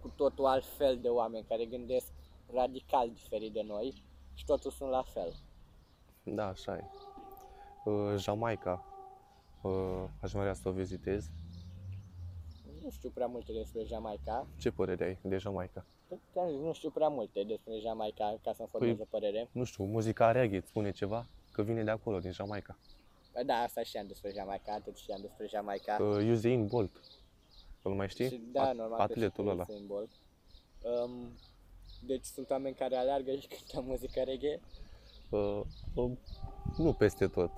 cu 0.02 0.10
totul 0.16 0.46
altfel 0.46 1.00
de 1.02 1.08
oameni 1.10 1.46
care 1.48 1.66
gândesc 1.66 2.12
radical 2.56 3.10
diferit 3.14 3.54
de 3.54 3.62
noi 3.68 4.04
și 4.34 4.46
totul 4.46 4.72
sunt 4.72 4.90
la 4.90 5.02
fel. 5.04 5.34
Da, 6.24 6.48
așa 6.48 6.76
e. 6.76 6.84
Uh, 7.90 8.14
Jamaica, 8.18 8.86
uh, 9.62 10.04
aș 10.22 10.32
vrea 10.32 10.54
să 10.54 10.70
o 10.70 10.72
vizitez. 10.72 11.30
Nu 12.84 12.90
știu 12.90 13.10
prea 13.10 13.28
multe 13.28 13.52
despre 13.54 13.84
Jamaica. 13.84 14.48
Ce 14.58 14.72
părere 14.72 15.04
ai 15.06 15.18
de 15.22 15.38
Jamaica? 15.38 15.86
Te-am 16.34 16.50
zis, 16.50 16.60
Nu 16.60 16.74
știu 16.74 16.90
prea 16.90 17.08
multe 17.08 17.44
despre 17.44 17.80
Jamaica 17.80 18.38
ca 18.44 18.54
să-mi 18.54 18.68
formez 18.72 18.96
Păi- 18.96 19.00
o 19.02 19.06
părere. 19.10 19.50
Nu 19.52 19.64
știu, 19.64 19.84
muzica 19.84 20.32
reggae 20.32 20.58
îți 20.58 20.68
spune 20.68 20.92
ceva? 20.92 21.26
Că 21.52 21.62
vine 21.62 21.84
de 21.84 21.90
acolo, 21.92 22.20
din 22.20 22.32
Jamaica. 22.32 22.78
Da, 23.46 23.54
asta 23.54 23.84
știam 23.84 24.08
despre 24.08 24.32
Jamaica, 24.36 24.74
atât 24.74 24.98
știam 24.98 25.22
despre 25.22 25.48
Jamaica. 25.48 25.98
Uh, 26.04 26.30
Usain 26.32 26.68
Bolt, 26.68 26.92
îl 27.82 27.94
mai 27.94 28.10
știi? 28.10 28.28
Și 28.30 28.42
da, 28.52 28.72
At- 28.72 28.76
normal 28.76 28.98
că 28.98 29.02
Atletul 29.02 29.30
știu 29.44 29.50
ăla. 29.50 29.66
Usain 29.70 29.86
Bolt. 29.88 30.10
Um, 30.84 31.30
deci 32.08 32.26
sunt 32.26 32.50
oameni 32.50 32.76
care 32.76 32.96
aleargă 32.96 33.32
și 33.36 33.48
cântă 33.48 33.88
muzică 33.90 34.22
reggae. 34.26 34.60
Uh, 35.30 35.62
uh, 35.96 36.12
nu 36.78 36.94
peste 36.94 37.28
tot. 37.28 37.52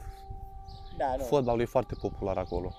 Da, 0.97 1.15
nu, 1.15 1.23
Fotbalul 1.23 1.61
e 1.61 1.65
foarte 1.65 1.95
popular 2.01 2.37
acolo. 2.37 2.71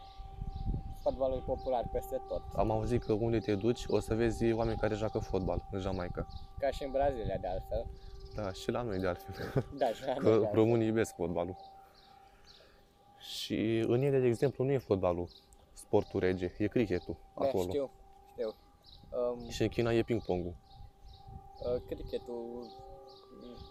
fotbalul 1.02 1.36
e 1.36 1.42
popular 1.46 1.88
peste 1.92 2.20
tot. 2.28 2.42
Am 2.56 2.70
auzit 2.70 3.02
că 3.04 3.12
unde 3.12 3.38
te 3.38 3.54
duci 3.54 3.84
o 3.88 4.00
să 4.00 4.14
vezi 4.14 4.52
oameni 4.52 4.78
care 4.78 4.94
joacă 4.94 5.18
fotbal 5.18 5.68
în 5.70 5.80
Jamaica. 5.80 6.26
Ca 6.58 6.70
și 6.70 6.84
în 6.84 6.90
Brazilia, 6.90 7.36
de 7.36 7.46
altfel. 7.46 7.86
Da, 8.34 8.52
și 8.52 8.70
la 8.70 8.82
noi 8.82 8.98
de 8.98 9.06
altfel. 9.06 9.64
Da, 9.76 9.88
și 9.92 10.04
la 10.04 10.12
noi, 10.18 10.22
de 10.22 10.28
Că 10.28 10.28
altfel. 10.34 10.50
românii 10.54 10.86
iubesc 10.86 11.14
fotbalul. 11.14 11.56
Și 13.18 13.84
în 13.88 14.02
ele, 14.02 14.18
de 14.20 14.26
exemplu, 14.26 14.64
nu 14.64 14.70
e 14.70 14.78
fotbalul 14.78 15.28
sportul 15.72 16.20
rege, 16.20 16.52
e 16.58 16.66
cricketul 16.66 17.16
Da, 17.38 17.44
acolo. 17.46 17.62
știu, 17.68 17.90
știu. 18.30 18.54
Um, 19.40 19.48
Și 19.48 19.62
în 19.62 19.68
China 19.68 19.92
e 19.92 20.02
ping-pongul. 20.02 20.54
Uh, 21.62 21.82
cricketul, 21.86 22.66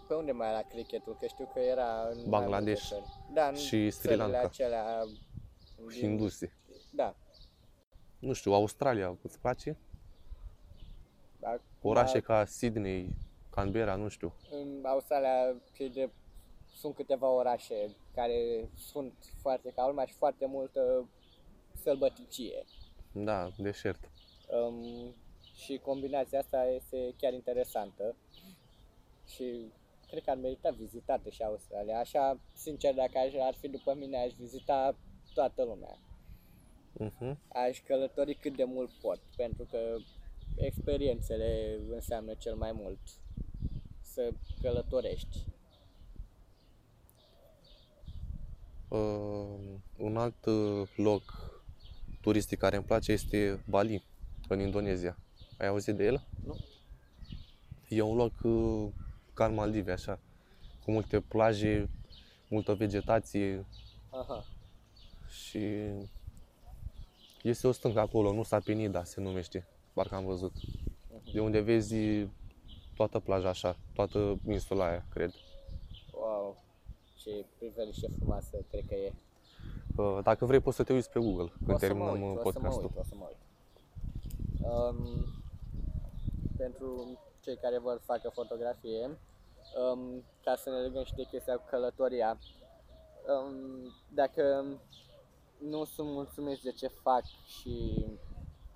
pe 0.08 0.14
unde 0.14 0.32
mai 0.32 0.48
era 0.48 0.62
cricketul? 0.62 1.16
Că 1.20 1.26
știu 1.26 1.50
că 1.52 1.58
era 1.60 2.08
în 2.08 2.16
mai 2.16 2.26
Bangladesh 2.28 2.90
multe 2.90 3.06
țări. 3.08 3.34
Da, 3.34 3.48
în 3.48 3.54
și 3.54 3.90
Sri 3.90 4.06
țările 4.06 4.22
Lanka. 4.22 4.40
acelea 4.40 5.02
Și 5.88 6.00
din- 6.00 6.10
industrie. 6.10 6.56
Da. 6.92 7.16
Nu 8.18 8.32
știu, 8.32 8.52
Australia, 8.52 9.18
îți 9.22 9.38
place? 9.38 9.76
da 11.40 11.56
Orașe 11.82 12.18
da, 12.18 12.26
ca 12.26 12.44
Sydney, 12.44 13.16
Canberra, 13.50 13.94
nu 13.94 14.08
știu. 14.08 14.32
În 14.50 14.84
Australia 14.84 15.54
cei 15.72 15.90
de, 15.90 16.10
sunt 16.74 16.94
câteva 16.94 17.28
orașe 17.28 17.96
care 18.14 18.70
sunt 18.74 19.14
foarte 19.40 19.72
calme 19.74 20.06
și 20.06 20.14
foarte 20.14 20.46
multă 20.46 21.08
sălbăticie. 21.82 22.64
Da, 23.12 23.48
deșert. 23.56 24.10
Um, 24.50 25.14
și 25.64 25.80
combinația 25.82 26.38
asta 26.38 26.64
este 26.64 27.14
chiar 27.16 27.32
interesantă 27.32 28.16
și 29.26 29.72
cred 30.06 30.22
că 30.22 30.30
ar 30.30 30.36
merita 30.36 30.70
vizitată 30.70 31.28
și 31.28 31.42
Australia. 31.42 31.98
Așa, 31.98 32.40
sincer, 32.52 32.94
dacă 32.94 33.18
aș, 33.18 33.32
ar 33.46 33.54
fi 33.54 33.68
după 33.68 33.94
mine, 33.94 34.18
aș 34.18 34.32
vizita 34.32 34.96
toată 35.34 35.64
lumea. 35.64 35.98
Mhm. 36.92 37.38
Aș 37.48 37.80
călători 37.86 38.34
cât 38.34 38.56
de 38.56 38.64
mult 38.64 38.90
pot, 38.90 39.20
pentru 39.36 39.64
că 39.70 39.96
experiențele 40.56 41.78
înseamnă 41.90 42.34
cel 42.34 42.54
mai 42.54 42.72
mult 42.72 42.98
să 44.00 44.30
călătorești. 44.62 45.44
Uh, 48.88 49.78
un 49.96 50.16
alt 50.16 50.44
uh, 50.44 50.88
loc 50.96 51.22
turistic 52.20 52.58
care 52.58 52.76
îmi 52.76 52.84
place 52.84 53.12
este 53.12 53.64
Bali, 53.68 54.04
în 54.48 54.60
Indonezia. 54.60 55.18
Ai 55.58 55.66
auzit 55.66 55.94
de 55.96 56.04
el? 56.04 56.26
Nu. 56.44 56.56
E 57.88 58.00
un 58.02 58.16
loc 58.16 58.32
uh, 58.42 58.88
ca 59.34 59.44
în 59.44 59.54
Maldive, 59.54 59.92
așa, 59.92 60.18
cu 60.84 60.90
multe 60.90 61.20
plaje, 61.20 61.88
multă 62.48 62.74
vegetație 62.74 63.66
Aha. 64.10 64.44
și 65.28 65.66
este 67.42 67.66
o 67.66 67.72
stâncă 67.72 68.00
acolo, 68.00 68.32
nu 68.32 68.42
Sapinida 68.42 69.04
se 69.04 69.20
numește, 69.20 69.66
parcă 69.92 70.14
am 70.14 70.24
văzut. 70.24 70.52
De 71.32 71.40
unde 71.40 71.60
vezi 71.60 71.96
toată 72.96 73.18
plaja 73.18 73.48
așa, 73.48 73.76
toată 73.94 74.38
insula 74.46 74.86
aia, 74.88 75.04
cred. 75.10 75.32
Wow, 76.12 76.62
ce 77.16 77.44
priveliște 77.58 78.08
frumoasă, 78.18 78.56
cred 78.70 78.84
că 78.88 78.94
e. 78.94 79.12
Uh, 79.96 80.18
Dacă 80.22 80.44
vrei 80.44 80.60
poți 80.60 80.76
să 80.76 80.82
te 80.82 80.92
uiți 80.92 81.10
pe 81.10 81.20
Google 81.20 81.52
când 81.64 81.70
O 81.70 81.78
să 81.78 81.94
mă 81.94 82.04
terminăm 82.04 82.22
uit, 82.22 82.22
uh, 82.22 82.44
o 82.44 82.50
să 82.52 82.58
mă 82.58 82.68
podcastul. 82.68 82.82
uit, 82.82 82.96
o 82.96 83.02
să 83.02 83.14
mă 83.14 83.28
uit. 83.28 83.36
Um, 84.60 85.26
pentru 86.58 87.18
cei 87.40 87.56
care 87.56 87.78
vor 87.78 87.96
să 87.98 88.04
facă 88.04 88.28
fotografie, 88.28 89.18
um, 89.92 90.24
ca 90.44 90.54
să 90.56 90.70
ne 90.70 90.76
legăm 90.76 91.04
și 91.04 91.14
de 91.14 91.22
chestia 91.30 91.56
cu 91.56 91.64
călătoria, 91.70 92.38
um, 93.32 93.92
dacă 94.14 94.64
nu 95.58 95.84
sunt 95.84 96.08
mulțumiți 96.08 96.62
de 96.62 96.70
ce 96.70 96.86
fac 96.86 97.22
și 97.46 98.06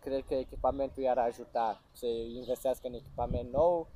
cred 0.00 0.24
că 0.28 0.34
echipamentul 0.34 1.02
i-ar 1.02 1.18
ajuta 1.18 1.82
să 1.92 2.06
investească 2.06 2.86
în 2.86 2.94
echipament 2.94 3.52
nou, 3.52 3.88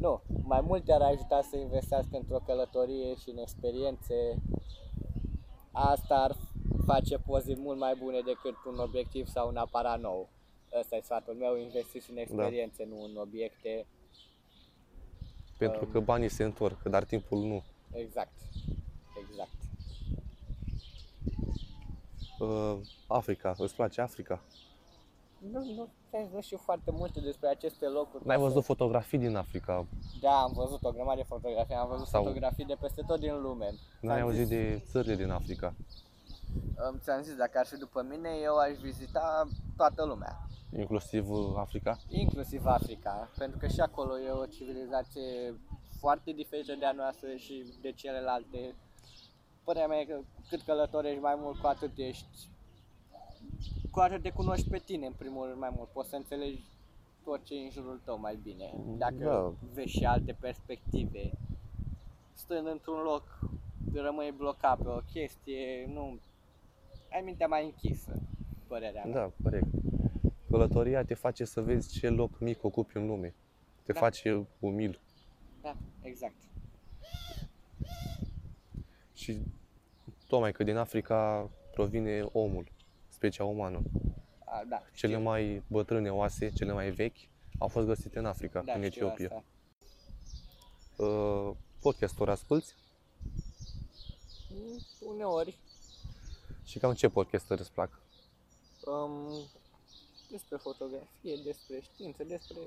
nu, 0.00 0.22
mai 0.42 0.60
mult 0.60 0.86
i-ar 0.86 1.02
ajuta 1.02 1.40
să 1.42 1.56
investească 1.56 2.16
într-o 2.16 2.38
călătorie 2.46 3.14
și 3.14 3.30
în 3.30 3.38
experiențe. 3.38 4.42
Asta 5.72 6.14
ar 6.14 6.36
face 6.86 7.18
poze 7.18 7.54
mult 7.56 7.78
mai 7.78 7.94
bune 7.94 8.20
decât 8.20 8.54
un 8.66 8.78
obiectiv 8.78 9.26
sau 9.26 9.48
un 9.48 9.56
aparat 9.56 10.00
nou. 10.00 10.28
Ăsta 10.78 10.96
e 10.96 11.00
sfatul 11.00 11.34
meu, 11.34 11.56
investiți 11.56 12.10
în 12.10 12.16
experiențe, 12.16 12.84
nu 12.84 13.02
în 13.02 13.16
obiecte. 13.16 13.86
Pentru 15.58 15.84
Um, 15.84 15.90
că 15.92 16.00
banii 16.00 16.28
se 16.28 16.44
întorc, 16.44 16.82
dar 16.82 17.04
timpul 17.04 17.38
nu. 17.38 17.62
Exact. 17.92 18.32
Exact. 19.28 19.50
Uh, 22.38 22.78
Africa, 23.06 23.54
îți 23.58 23.74
place 23.74 24.00
Africa? 24.00 24.42
Nu, 25.52 25.64
nu, 25.74 25.88
nu 26.32 26.40
știu 26.40 26.56
foarte 26.56 26.90
multe 26.90 27.20
despre 27.20 27.48
aceste 27.48 27.86
locuri. 27.86 28.26
N-ai 28.26 28.36
ca 28.36 28.42
să- 28.42 28.48
văzut 28.48 28.64
fotografii 28.64 29.18
din 29.18 29.36
Africa? 29.36 29.86
Da, 30.20 30.40
am 30.42 30.52
văzut 30.52 30.84
o 30.84 30.90
grămadă 30.92 31.16
de 31.16 31.26
fotografii, 31.26 31.74
am 31.74 31.88
văzut 31.88 32.06
Sau- 32.06 32.22
fotografii 32.22 32.64
de 32.64 32.76
peste 32.80 33.02
tot 33.06 33.20
din 33.20 33.40
lume. 33.42 33.64
N-ai 34.00 34.14
Ți-am 34.16 34.26
auzit 34.26 34.46
zis- 34.46 34.48
de 34.48 34.82
țările 34.86 35.14
din 35.14 35.30
Africa? 35.30 35.74
Um, 36.90 36.98
ți-am 36.98 37.22
zis, 37.22 37.34
dacă 37.34 37.58
ar 37.58 37.66
fi 37.66 37.76
după 37.76 38.02
mine, 38.02 38.28
eu 38.42 38.56
aș 38.56 38.76
vizita 38.76 39.48
toată 39.76 40.04
lumea. 40.04 40.46
Inclusiv 40.76 41.30
uh, 41.30 41.54
Africa? 41.56 41.98
inclusiv 42.08 42.66
Africa, 42.66 43.30
pentru 43.38 43.58
că 43.58 43.66
și 43.66 43.80
acolo 43.80 44.18
e 44.18 44.30
o 44.30 44.46
civilizație 44.46 45.54
foarte 45.98 46.32
diferită 46.32 46.74
de 46.78 46.84
a 46.86 46.92
noastră 46.92 47.34
și 47.34 47.64
de 47.80 47.92
celelalte. 47.92 48.74
Părerea 49.64 49.88
mea 49.88 49.98
e 49.98 50.04
că 50.04 50.20
cât 50.48 50.62
călătorești 50.62 51.20
mai 51.20 51.34
mult, 51.38 51.58
cu 51.58 51.66
atât 51.66 51.90
ești, 51.96 52.48
cu 53.90 54.00
atât 54.00 54.22
te 54.22 54.30
cunoști 54.30 54.68
pe 54.70 54.78
tine 54.78 55.06
în 55.06 55.12
primul 55.12 55.46
rând 55.46 55.58
mai 55.58 55.72
mult, 55.76 55.88
poți 55.88 56.08
să 56.08 56.16
înțelegi 56.16 56.62
tot 57.24 57.44
ce 57.44 57.54
e 57.54 57.64
în 57.64 57.70
jurul 57.70 58.00
tău 58.04 58.18
mai 58.18 58.38
bine, 58.42 58.74
dacă 58.98 59.14
Da. 59.24 59.52
vezi 59.74 59.92
și 59.92 60.04
alte 60.04 60.36
perspective. 60.40 61.30
Stând 62.32 62.66
într-un 62.66 63.02
loc, 63.02 63.38
rămâi 63.94 64.34
blocat 64.36 64.78
pe 64.78 64.88
o 64.88 65.00
chestie, 65.12 65.90
nu, 65.92 66.18
ai 67.12 67.20
mintea 67.24 67.46
mai 67.46 67.64
închisă, 67.64 68.20
părerea 68.66 69.04
mea. 69.04 69.14
Da, 69.14 69.32
corect. 69.42 69.66
Călătoria 70.50 71.04
te 71.04 71.14
face 71.14 71.44
să 71.44 71.60
vezi 71.62 71.92
ce 71.98 72.08
loc 72.08 72.38
mic 72.40 72.64
ocupi 72.64 72.96
în 72.96 73.06
lume. 73.06 73.34
Te 73.82 73.92
Da. 73.92 73.98
face 74.00 74.46
umil. 74.58 75.00
Da, 75.62 75.76
exact. 76.02 76.34
Și 79.14 79.40
tocmai 80.26 80.52
că 80.52 80.64
din 80.64 80.76
Africa 80.76 81.50
provine 81.72 82.20
omul, 82.32 82.66
specia 83.08 83.44
umană. 83.44 83.82
A, 84.44 84.64
da, 84.68 84.82
Cele 84.94 85.12
știu. 85.12 85.24
mai 85.24 85.62
bătrâne 85.66 86.10
oase, 86.12 86.50
cele 86.50 86.72
mai 86.72 86.90
vechi, 86.90 87.16
au 87.58 87.68
fost 87.68 87.86
găsite 87.86 88.18
în 88.18 88.26
Africa, 88.26 88.62
da, 88.62 88.72
în 88.72 88.90
știu 88.90 89.06
Etiopia. 89.06 89.36
asta. 89.36 91.04
Uh, 91.04 91.54
podcastul 91.80 92.30
asculti? 92.30 92.74
Mm, 94.50 94.78
Uneori, 95.12 95.58
Și 96.70 96.78
cam 96.78 96.94
ce 96.94 97.08
podcasturi 97.08 97.60
îți 97.60 97.72
plac? 97.72 98.00
um, 98.84 99.48
despre 100.30 100.56
fotografie, 100.56 101.36
despre 101.44 101.80
știință, 101.80 102.24
despre 102.24 102.58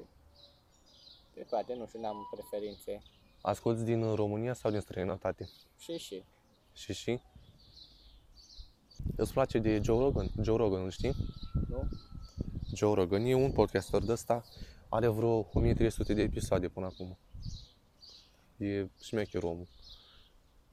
de 1.34 1.42
toate, 1.50 1.74
nu 1.74 1.88
știu, 1.88 2.00
n-am 2.00 2.28
preferințe. 2.32 3.02
Asculți 3.42 3.84
din 3.84 4.16
România 4.16 4.54
sau 4.54 4.72
din 4.72 4.80
străinătate? 4.80 5.50
Și 5.80 5.98
și. 5.98 6.24
Și 6.74 6.94
și? 6.94 7.20
Îți 9.16 9.34
place 9.34 9.60
de 9.60 9.80
Joe 9.84 10.00
Rogan? 10.00 10.32
Joe 10.42 10.58
Rogan, 10.58 10.84
îl 10.84 10.92
știi? 10.92 11.16
Nu? 11.68 11.90
Joe 12.74 12.94
Rogan 12.94 13.26
e 13.26 13.34
un 13.34 13.52
podcaster 13.52 14.02
de 14.02 14.12
ăsta, 14.12 14.44
are 14.90 15.08
vreo 15.08 15.50
1300 15.54 16.14
de 16.14 16.22
episoade 16.22 16.68
până 16.70 16.86
acum. 16.86 17.18
E 18.58 18.88
șmecher 19.02 19.44
omul. 19.44 19.68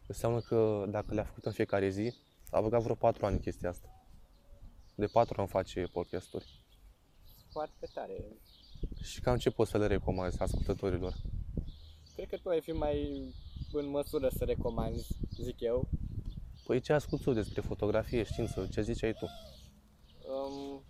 Înseamnă 0.06 0.40
că 0.40 0.86
dacă 0.88 1.14
le-a 1.14 1.24
făcut 1.24 1.44
în 1.44 1.52
fiecare 1.52 1.88
zi, 1.88 2.14
a 2.51 2.61
băgat 2.61 2.82
vreo 2.82 2.94
4 2.94 3.26
ani 3.26 3.40
chestia 3.40 3.68
asta. 3.68 3.88
De 4.94 5.07
4 5.07 5.40
ani 5.40 5.48
face 5.48 5.82
podcasturi. 5.92 6.64
Foarte 7.51 7.86
tare. 7.94 8.24
Și 9.03 9.20
cam 9.20 9.36
ce 9.36 9.51
poți 9.51 9.70
să 9.70 9.78
le 9.78 9.86
recomanzi 9.86 10.40
ascultătorilor? 10.40 11.14
Cred 12.14 12.28
că 12.28 12.36
tu 12.36 12.48
ai 12.48 12.61
fi 12.61 12.72
mai 12.72 13.24
în 13.72 13.86
măsură 13.86 14.28
să 14.28 14.44
recomanzi, 14.44 15.16
zic 15.42 15.61
eu. 15.61 15.88
Păi 16.64 16.80
ce 16.80 16.92
asculti 16.92 17.24
tu 17.24 17.32
despre 17.32 17.61
fotografie, 17.61 18.22
știință, 18.22 18.68
ce 18.72 18.82
ziceai 18.82 19.12
tu? 19.12 19.26
Um, 20.28 20.82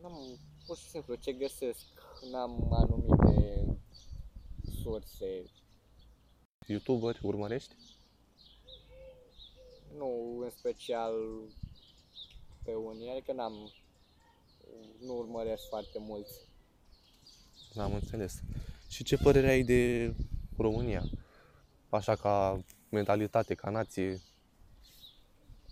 n-am, 0.00 0.38
pur 0.66 0.76
și 0.76 0.88
simplu, 0.88 1.14
ce 1.14 1.32
găsesc, 1.32 1.86
n-am 2.30 2.72
anumite 2.72 3.66
surse, 4.82 5.44
Youtuberi 6.66 7.20
urmărești? 7.22 7.74
Nu 9.96 10.38
în 10.42 10.50
special 10.50 11.14
pe 12.64 12.74
unii, 12.74 13.10
adică 13.10 13.32
n-am, 13.32 13.72
nu 15.00 15.16
urmăresc 15.16 15.68
foarte 15.68 15.98
mulți. 15.98 16.32
N-am 17.74 17.94
înțeles. 17.94 18.40
Și 18.88 19.04
ce 19.04 19.16
părere 19.16 19.48
ai 19.48 19.62
de 19.62 20.14
România? 20.56 21.02
Așa 21.88 22.14
ca 22.14 22.64
mentalitate, 22.88 23.54
ca 23.54 23.70
nație, 23.70 24.20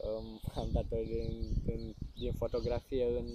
Um, 0.05 0.41
am 0.55 0.69
dat-o 0.73 0.97
din, 0.97 1.63
din, 1.65 1.95
din 2.15 2.33
fotografie 2.33 3.07
în 3.19 3.27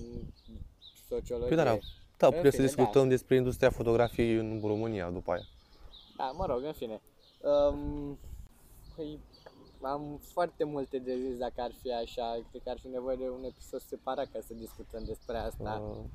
sociologie. 1.08 1.48
Păi 1.48 1.58
da, 1.58 1.64
da, 1.64 1.78
da, 2.18 2.28
În 2.28 2.34
putem 2.34 2.52
să 2.52 2.56
fine, 2.56 2.66
discutăm 2.66 3.08
despre 3.08 3.36
industria 3.36 3.70
fotografiei 3.70 4.34
în 4.36 4.60
România 4.64 5.10
după 5.10 5.32
aia. 5.32 5.46
Da, 6.18 6.32
mă 6.38 6.46
rog, 6.46 6.64
în 6.64 6.74
fine. 6.74 7.02
Um, 7.42 8.18
păi, 8.96 9.20
Am 9.82 10.20
foarte 10.22 10.64
multe 10.64 11.00
de 11.00 11.18
zis 11.18 11.38
dacă 11.38 11.62
ar 11.62 11.72
fi 11.82 11.92
așa, 11.92 12.40
cred 12.50 12.62
că 12.64 12.70
ar 12.70 12.80
fi 12.80 12.88
nevoie 12.88 13.16
de 13.16 13.30
un 13.30 13.44
episod 13.44 13.82
separat 13.82 14.32
ca 14.32 14.40
să 14.42 14.54
discutăm 14.54 15.04
despre 15.04 15.38
asta. 15.38 15.82
Uh, 15.82 16.06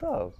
da, 0.00 0.30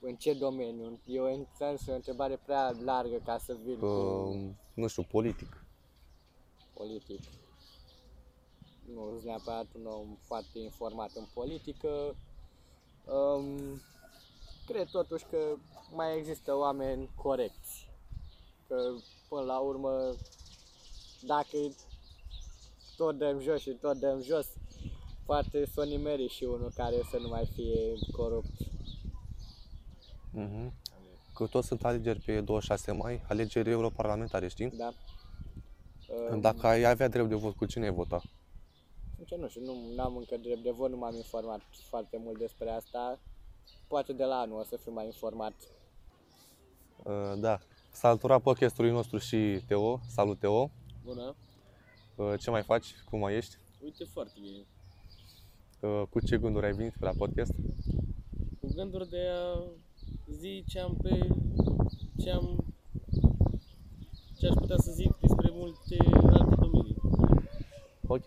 În 0.00 0.16
ce 0.16 0.34
domeniu? 0.34 1.00
E 1.06 1.20
o, 1.20 1.24
în 1.24 1.46
sens, 1.56 1.86
o 1.86 1.94
întrebare 1.94 2.40
prea 2.44 2.74
largă 2.84 3.16
ca 3.24 3.38
să 3.38 3.56
vin 3.64 3.78
cu 3.78 3.86
uh, 3.86 4.50
nu 4.74 4.86
știu, 4.86 5.02
politic. 5.02 5.64
politic. 6.74 7.20
Nu 8.94 9.08
sunt 9.12 9.22
neapărat 9.22 9.66
un 9.74 9.86
om 9.86 10.16
foarte 10.20 10.58
informat 10.58 11.10
în 11.14 11.24
politică. 11.34 12.16
Um, 13.04 13.80
cred 14.66 14.88
totuși 14.88 15.24
că 15.30 15.38
mai 15.94 16.16
există 16.16 16.54
oameni 16.54 17.10
corecți. 17.14 17.90
Că 18.68 18.76
până 19.28 19.42
la 19.42 19.58
urmă, 19.58 20.14
dacă 21.20 21.56
tot 22.98 23.18
dăm 23.18 23.40
jos 23.40 23.60
și 23.60 23.70
tot 23.70 23.96
dăm 23.96 24.22
jos, 24.22 24.46
poate 25.26 25.66
să 25.66 25.80
o 25.80 25.84
nimeri 25.84 26.28
și 26.28 26.44
unul 26.44 26.72
care 26.74 26.96
să 27.10 27.18
nu 27.18 27.28
mai 27.28 27.50
fie 27.54 27.94
corupt. 28.12 28.50
Uh-huh. 30.34 30.70
Că 31.34 31.46
toți 31.46 31.66
sunt 31.66 31.84
alegeri 31.84 32.20
pe 32.20 32.40
26 32.40 32.92
mai, 32.92 33.24
alegeri 33.28 33.70
europarlamentare, 33.70 34.48
știi? 34.48 34.70
Da? 34.70 34.92
Um, 36.30 36.40
Dacă 36.40 36.66
ai 36.66 36.84
avea 36.84 37.08
drept 37.08 37.28
de 37.28 37.34
vot, 37.34 37.56
cu 37.56 37.66
cine 37.66 37.84
ai 37.84 37.92
vota? 37.92 38.22
Sincer, 39.16 39.38
nu 39.38 39.48
știu, 39.48 39.60
nu 39.94 40.02
am 40.02 40.16
încă 40.16 40.36
drept 40.36 40.62
de 40.62 40.70
vot, 40.70 40.90
nu 40.90 40.96
m-am 40.96 41.14
informat 41.14 41.60
foarte 41.88 42.20
mult 42.24 42.38
despre 42.38 42.70
asta. 42.70 43.18
Poate 43.86 44.12
de 44.12 44.24
la 44.24 44.38
anul 44.38 44.58
o 44.58 44.62
să 44.62 44.76
fiu 44.76 44.92
mai 44.92 45.04
informat. 45.04 45.54
Uh, 46.96 47.40
da. 47.40 47.58
S-a 47.90 48.08
alturat 48.08 48.42
podcastului 48.42 48.90
nostru 48.90 49.18
și 49.18 49.60
Teo. 49.66 50.00
Salut, 50.08 50.38
Teo. 50.38 50.70
Bună, 51.04 51.22
Uh, 51.22 51.47
ce 52.38 52.50
mai 52.50 52.62
faci? 52.62 52.94
Cum 53.10 53.18
mai 53.18 53.36
ești? 53.36 53.56
uite 53.84 54.04
foarte 54.04 54.32
bine. 54.40 54.64
Uh, 55.80 56.02
cu 56.10 56.20
ce 56.20 56.38
gânduri 56.38 56.66
ai 56.66 56.72
venit 56.72 56.92
pe 56.98 57.04
la 57.04 57.10
podcast? 57.18 57.52
Cu 58.60 58.68
gânduri 58.74 59.08
de 59.08 59.22
a 59.30 59.60
zi 60.40 60.64
ce 60.66 60.80
am 60.80 60.96
pe... 61.02 61.28
ce 62.22 62.30
am... 62.30 62.64
ce 64.38 64.46
aș 64.46 64.54
putea 64.54 64.76
să 64.76 64.92
zic 64.92 65.16
despre 65.20 65.48
multe 65.52 65.96
alte 66.30 66.54
domenii. 66.60 66.96
Ok. 68.06 68.26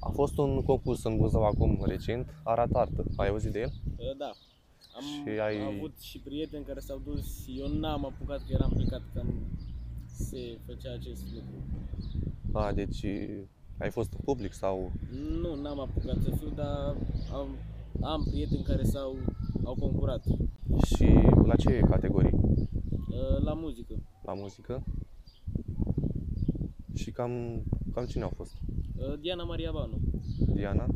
A 0.00 0.08
fost 0.10 0.38
un 0.38 0.62
concurs 0.62 1.04
în 1.04 1.16
Buzău 1.16 1.44
acum 1.44 1.82
recent, 1.86 2.34
Arată 2.42 2.78
Artă. 2.78 3.04
Ai 3.16 3.28
auzit 3.28 3.52
de 3.52 3.60
el? 3.60 3.72
Uh, 3.96 4.16
Da, 4.16 4.32
am 4.96 5.02
Și 5.02 5.40
ai- 5.40 5.76
avut 5.76 5.98
și 6.00 6.18
prieteni 6.18 6.64
care 6.64 6.80
s-au 6.80 7.00
dus, 7.04 7.44
eu 7.56 7.66
n-am 7.68 8.04
apucat 8.04 8.38
că 8.38 8.52
eram 8.52 8.70
plecat 8.74 9.02
cam 9.14 9.34
se 10.06 10.58
făcea 10.66 10.92
acest 10.92 11.22
lucru. 11.34 11.54
A, 12.54 12.72
deci 12.72 13.04
ai 13.78 13.90
fost 13.90 14.12
în 14.12 14.18
public 14.24 14.52
sau... 14.52 14.92
Nu, 15.40 15.54
n-am 15.54 15.80
apucat 15.80 16.22
să 16.22 16.30
fiu, 16.36 16.48
dar 16.48 16.96
am, 17.32 17.48
am 18.02 18.24
prieteni 18.24 18.62
care 18.62 18.82
s-au 18.82 19.16
au 19.64 19.74
concurat 19.74 20.24
Și 20.96 21.04
la 21.44 21.54
ce 21.56 21.80
categorii? 21.80 22.32
uh, 22.32 23.42
la 23.42 23.52
muzică. 23.52 23.94
La 24.22 24.34
muzică? 24.34 24.84
Și 26.94 27.10
cam, 27.10 27.62
cam 27.94 28.06
cine 28.06 28.22
au 28.22 28.32
fost? 28.36 28.56
Uh, 28.96 29.18
Diana 29.20 29.42
Maria 29.44 29.72
Banu. 29.72 30.00
Diana? 30.54 30.86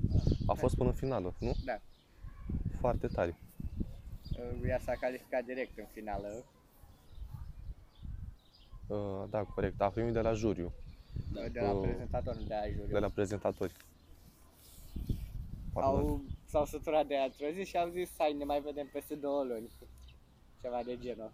A 0.46 0.52
fost 0.52 0.76
până 0.76 0.88
în 0.88 0.94
finală, 0.94 1.34
nu? 1.40 1.54
Da. 1.64 1.80
Foarte 2.80 3.06
tare. 3.06 3.38
Ea 4.66 4.78
s-a 4.78 4.92
calificat 5.00 5.44
direct 5.44 5.78
în 5.78 5.86
finală. 5.92 6.28
Uh, 8.86 9.24
da, 9.30 9.42
corect. 9.42 9.80
A 9.80 9.88
primit 9.88 10.12
de 10.12 10.20
la 10.20 10.32
juriu, 10.32 10.72
de 11.52 11.60
la 11.60 11.72
Oh. 11.72 11.80
prezentatorul 11.82 12.44
de 12.46 12.54
a 12.54 12.68
juriu. 12.70 12.86
de 12.92 12.98
la 12.98 13.08
prezentatori. 13.08 13.72
Foarte 15.72 15.90
tare. 15.90 16.08
Au, 16.08 16.24
s-au 16.46 16.64
săturat 16.64 17.06
de 17.06 17.14
într-o 17.16 17.46
zi 17.54 17.64
și 17.68 17.76
au 17.76 17.88
zis 17.90 18.10
hai 18.18 18.32
ne 18.32 18.44
mai 18.44 18.60
vedem 18.60 18.88
peste 18.92 19.14
două 19.14 19.42
luni. 19.44 19.68
Ceva 20.60 20.82
de 20.82 20.98
genul. 20.98 21.32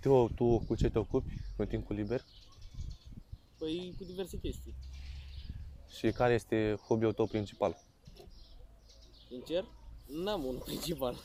Teo, 0.00 0.28
tu 0.28 0.58
cu 0.66 0.74
ce 0.74 0.90
te 0.90 0.98
ocupi 0.98 1.34
în 1.56 1.66
timpul 1.66 1.96
liber? 1.96 2.24
Păi 3.58 3.94
cu 3.98 4.04
diverse 4.04 4.38
chestii. 4.38 4.74
Și 5.98 6.10
care 6.12 6.34
este 6.34 6.78
hobby-ul 6.86 7.12
tău 7.12 7.26
principal? 7.26 7.76
Sincer, 9.28 9.64
n-am 10.06 10.44
unul 10.44 10.60
principal. 10.70 11.16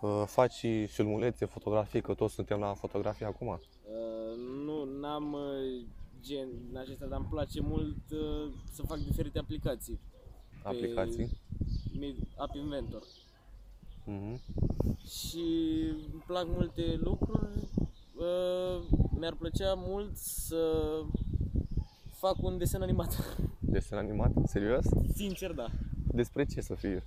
Uh, 0.00 0.22
faci 0.26 0.52
și 0.52 0.86
filmulețe, 0.86 1.44
fotografii, 1.44 2.00
că 2.02 2.14
toți 2.14 2.34
suntem 2.34 2.58
la 2.58 2.74
fotografie 2.74 3.26
acum. 3.26 3.46
Uh, 3.48 4.36
nu, 4.64 4.84
n-am 5.00 5.32
uh, 5.32 5.84
gen 6.22 6.48
în 6.70 6.76
acesta, 6.76 7.06
dar 7.06 7.18
îmi 7.18 7.28
place 7.30 7.60
mult 7.60 7.96
uh, 8.12 8.52
să 8.72 8.82
fac 8.82 8.98
diferite 8.98 9.38
aplicații. 9.38 10.00
Aplicații. 10.62 11.40
Mi- 11.98 12.28
App 12.36 12.54
Inventor. 12.54 13.02
Mhm. 14.04 14.40
Și 15.06 15.44
îmi 16.12 16.22
plac 16.26 16.46
multe 16.46 16.98
lucruri. 17.02 17.68
Uh, 18.16 18.82
mi-ar 19.18 19.34
plăcea 19.34 19.74
mult 19.76 20.16
să 20.16 20.74
fac 22.12 22.42
un 22.42 22.58
desen 22.58 22.82
animat. 22.82 23.36
Desen 23.58 23.98
animat? 23.98 24.30
Serios? 24.46 24.84
Sincer, 25.14 25.52
da. 25.52 25.66
Despre 26.12 26.44
ce 26.44 26.60
să 26.60 26.74
fie? 26.74 27.02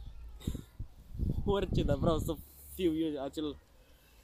Orice, 1.45 1.83
dar 1.83 1.97
vreau 1.97 2.17
să 2.17 2.35
fiu 2.75 2.95
eu 2.95 3.23
acel, 3.23 3.55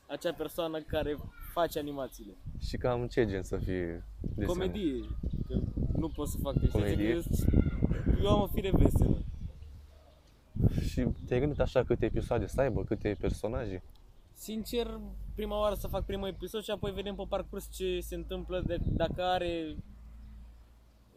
acea 0.08 0.34
persoană 0.34 0.80
care 0.80 1.18
face 1.54 1.80
animațiile. 1.80 2.34
Și 2.60 2.78
cam 2.78 3.08
ce 3.08 3.26
gen 3.26 3.44
să 3.44 3.58
fie 3.58 4.04
desene? 4.22 4.46
Comedie. 4.46 5.06
Că 5.48 5.60
nu 5.98 6.08
pot 6.10 6.28
să 6.28 6.38
fac 6.42 6.54
deci 6.54 6.70
Comedie? 6.70 7.22
Eu 8.22 8.28
am 8.28 8.42
o 8.42 8.48
fire 8.48 8.72
veselă. 8.72 9.24
Și 10.82 11.08
te-ai 11.28 11.40
gândit 11.40 11.60
așa 11.60 11.84
câte 11.84 12.06
episoade 12.06 12.48
să 12.48 12.62
aibă, 12.62 12.84
câte 12.84 13.18
personaje? 13.20 13.84
Sincer, 14.34 15.00
prima 15.36 15.60
oară 15.60 15.76
să 15.76 15.88
fac 15.88 16.06
primul 16.06 16.28
episod 16.28 16.64
și 16.64 16.72
apoi 16.72 16.92
vedem 16.92 17.16
pe 17.16 17.24
parcurs 17.30 17.70
ce 17.72 18.00
se 18.00 18.16
întâmplă 18.16 18.64
de, 18.66 18.78
dacă 18.84 19.24
are 19.24 19.76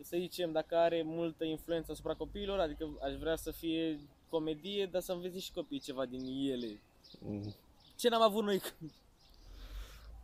să 0.03 0.17
zicem, 0.19 0.53
dacă 0.53 0.77
are 0.77 1.03
multă 1.05 1.45
influență 1.45 1.93
asupra 1.93 2.15
copiilor, 2.15 2.59
adică 2.59 2.89
aș 3.03 3.15
vrea 3.15 3.37
să 3.37 3.51
fie 3.51 3.99
comedie, 4.29 4.87
dar 4.87 5.01
să 5.01 5.13
înveți 5.13 5.45
și 5.45 5.53
copiii 5.53 5.81
ceva 5.81 6.07
din 6.07 6.51
ele. 6.51 6.81
Mm, 7.21 7.55
Ce 7.97 8.09
n-am 8.09 8.23
avut 8.23 8.45
noi 8.45 8.59
când... 8.59 8.91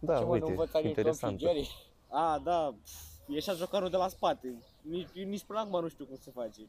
Da, 0.01 0.19
Ce 0.19 0.25
mă, 0.25 0.27
nu 0.27 0.33
uite, 0.33 0.51
învăța 0.51 0.81
din 0.81 0.83
Tom 0.83 0.83
și 0.83 0.89
interesant. 0.89 1.39
Jerry? 1.39 1.69
A, 2.09 2.41
da, 2.45 2.75
pf, 2.83 2.93
ieșea 3.27 3.55
jocarul 3.55 3.91
de 3.91 3.97
la 3.97 4.09
spate. 4.09 4.63
Nici, 4.83 5.09
eu 5.15 5.25
nici 5.29 5.45
până 5.45 5.59
acum 5.59 5.81
nu 5.81 5.89
știu 5.89 6.05
cum 6.05 6.17
se 6.21 6.31
face. 6.31 6.61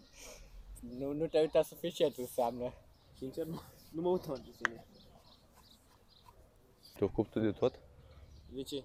Nu, 0.97 1.13
nu 1.13 1.27
te-ai 1.27 1.43
uitat 1.43 1.65
suficient 1.65 2.17
înseamnă. 2.17 2.73
Sincer, 3.17 3.45
nu, 3.45 3.61
nu 3.91 4.01
mă 4.01 4.09
uitam 4.09 4.31
la 4.31 4.37
desene. 4.37 4.85
Te 6.97 7.03
ocupi 7.03 7.29
tu 7.29 7.39
de 7.39 7.51
tot? 7.51 7.79
De 8.53 8.61
ce? 8.63 8.83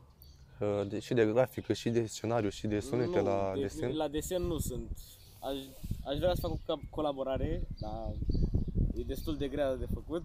Uh, 0.60 0.86
De, 0.88 0.98
și 0.98 1.14
de 1.14 1.26
grafică, 1.26 1.72
și 1.72 1.90
de 1.90 2.06
scenariu, 2.06 2.48
și 2.48 2.66
de 2.66 2.80
sunete 2.80 3.20
nu, 3.20 3.24
la 3.24 3.52
de, 3.54 3.60
desen? 3.60 3.96
La 3.96 4.08
desen 4.08 4.42
nu 4.42 4.58
sunt. 4.58 4.98
Aș, 5.40 5.56
aș 6.04 6.18
vrea 6.18 6.34
să 6.34 6.40
fac 6.40 6.50
o 6.50 6.58
ca- 6.66 6.80
colaborare, 6.90 7.68
dar 7.78 8.12
e 8.94 9.02
destul 9.02 9.36
de 9.36 9.48
grea 9.48 9.74
de 9.74 9.86
făcut 9.94 10.24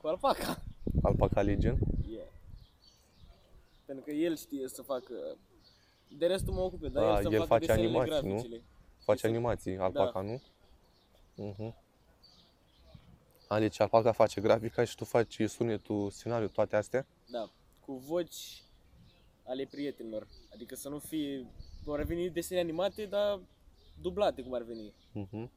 cu 0.00 0.06
Alpaca. 0.06 0.62
Alpaca 1.02 1.42
Legion? 1.42 1.78
Yeah. 2.08 2.26
Pentru 3.84 4.04
că 4.04 4.10
el 4.10 4.36
știe 4.36 4.68
să 4.68 4.82
facă... 4.82 5.14
De 6.18 6.26
restul 6.26 6.54
mă 6.54 6.60
ocupe, 6.60 6.88
dar 6.88 7.04
A, 7.04 7.16
el 7.16 7.22
să 7.22 7.28
el 7.28 7.38
facă 7.38 7.46
face 7.46 7.66
desenele 7.66 7.86
animații, 7.98 8.12
nu? 8.28 8.28
graficele. 8.28 8.62
Face 8.98 9.26
Este- 9.26 9.26
animații, 9.26 9.76
Alpaca, 9.78 10.12
Da. 10.12 10.20
nu? 10.20 10.40
Uh-huh. 11.52 11.74
A, 13.48 13.58
deci 13.58 13.80
Alpaca 13.80 14.12
face 14.12 14.40
grafica 14.40 14.84
și 14.84 14.96
tu 14.96 15.04
faci 15.04 15.40
sunetul, 15.48 16.10
scenariu, 16.10 16.48
toate 16.48 16.76
astea? 16.76 17.06
Da, 17.30 17.50
cu 17.84 17.92
voci 17.92 18.62
ale 19.44 19.64
prietenilor. 19.70 20.26
Adică 20.52 20.74
să 20.74 20.88
nu 20.88 20.98
fie... 20.98 21.46
Vor 21.84 21.98
reveni 21.98 22.30
desene 22.30 22.60
animate, 22.60 23.04
dar 23.06 23.40
dublate 24.00 24.42
cum 24.42 24.54
ar 24.54 24.62
veni. 24.62 24.92
Uh-huh. 24.92 25.48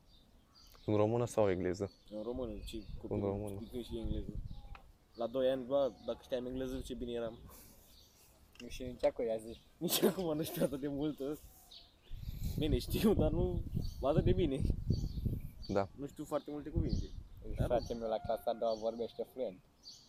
În 0.86 0.96
română 0.96 1.26
sau 1.26 1.50
engleză? 1.50 1.92
În 2.10 2.22
română, 2.22 2.52
ci 2.66 2.78
cu 2.98 3.14
În 3.14 3.20
română. 3.20 3.60
și 3.84 3.98
engleză. 3.98 4.32
La 5.16 5.28
2 5.28 5.50
ani, 5.50 5.64
bă, 5.66 5.92
dacă 6.06 6.20
știam 6.24 6.46
engleză, 6.46 6.80
ce 6.80 6.94
bine 6.94 7.12
eram. 7.12 7.38
Nu 8.62 8.68
știu 8.68 8.86
nici 8.86 9.04
acolo 9.06 9.28
i-a 9.28 9.38
zis. 9.38 9.58
Nici 9.78 10.02
acum 10.04 10.36
nu 10.38 10.44
știu 10.44 10.64
atât 10.64 10.80
de 10.80 10.88
mult. 10.88 11.20
ă. 11.20 11.38
Bine, 12.58 12.78
știu, 12.78 13.14
dar 13.14 13.32
nu 13.32 13.62
atât 14.02 14.24
de 14.24 14.32
bine. 14.34 14.62
Da. 15.68 15.88
Nu 15.96 16.08
știu 16.08 16.24
foarte 16.24 16.52
multe 16.52 16.70
cuvinte. 16.70 17.10
Da, 17.58 17.66
Fratele 17.66 18.00
meu 18.00 18.10
la 18.10 18.18
clasa 18.18 18.52
a 18.52 18.54
doua 18.54 18.74
vorbește 18.74 19.28
fluent 19.34 19.60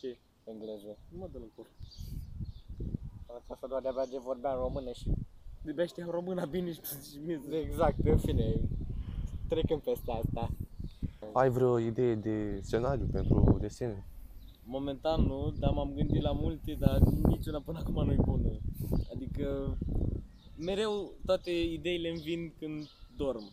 Ce? 0.01 0.19
engleză. 0.45 0.99
Nu 1.09 1.19
mă 1.19 1.29
dă 1.33 1.39
în 1.39 1.51
cur. 1.55 1.67
La 3.27 3.43
clasa 3.47 3.61
a 3.65 3.67
doua 3.67 3.81
de-abia 3.81 4.07
de 4.07 4.19
vorbea 4.19 4.53
în 4.53 4.59
română 4.59 4.93
și 4.93 5.11
De 5.63 5.87
știam 5.87 6.11
româna 6.11 6.45
bine 6.45 6.73
și 6.73 6.81
tu 6.81 6.89
zici 7.01 7.21
mie. 7.25 7.41
exact, 7.59 7.99
în 8.05 8.19
fine, 8.19 8.61
trecând 9.49 9.81
peste 9.81 10.11
asta. 10.11 10.49
Ai 11.33 11.51
vreo 11.51 11.79
idee 11.79 12.15
de 12.15 12.61
scenariu 12.63 13.07
pentru 13.13 13.59
desene? 13.61 14.05
Momentan 14.65 15.23
nu, 15.23 15.55
dar 15.59 15.73
m-am 15.73 15.93
gândit 15.95 16.23
la 16.23 16.33
multe, 16.33 16.77
dar 16.79 16.99
niciuna 17.29 17.61
până 17.61 17.79
acum 17.79 18.05
nu 18.05 18.13
e 18.13 18.17
bună. 18.25 18.59
Adică 19.15 19.77
mereu 20.57 21.13
toate 21.27 21.51
ideile 21.51 22.09
îmi 22.09 22.21
vin 22.21 22.53
când 22.59 22.89
dorm. 23.17 23.51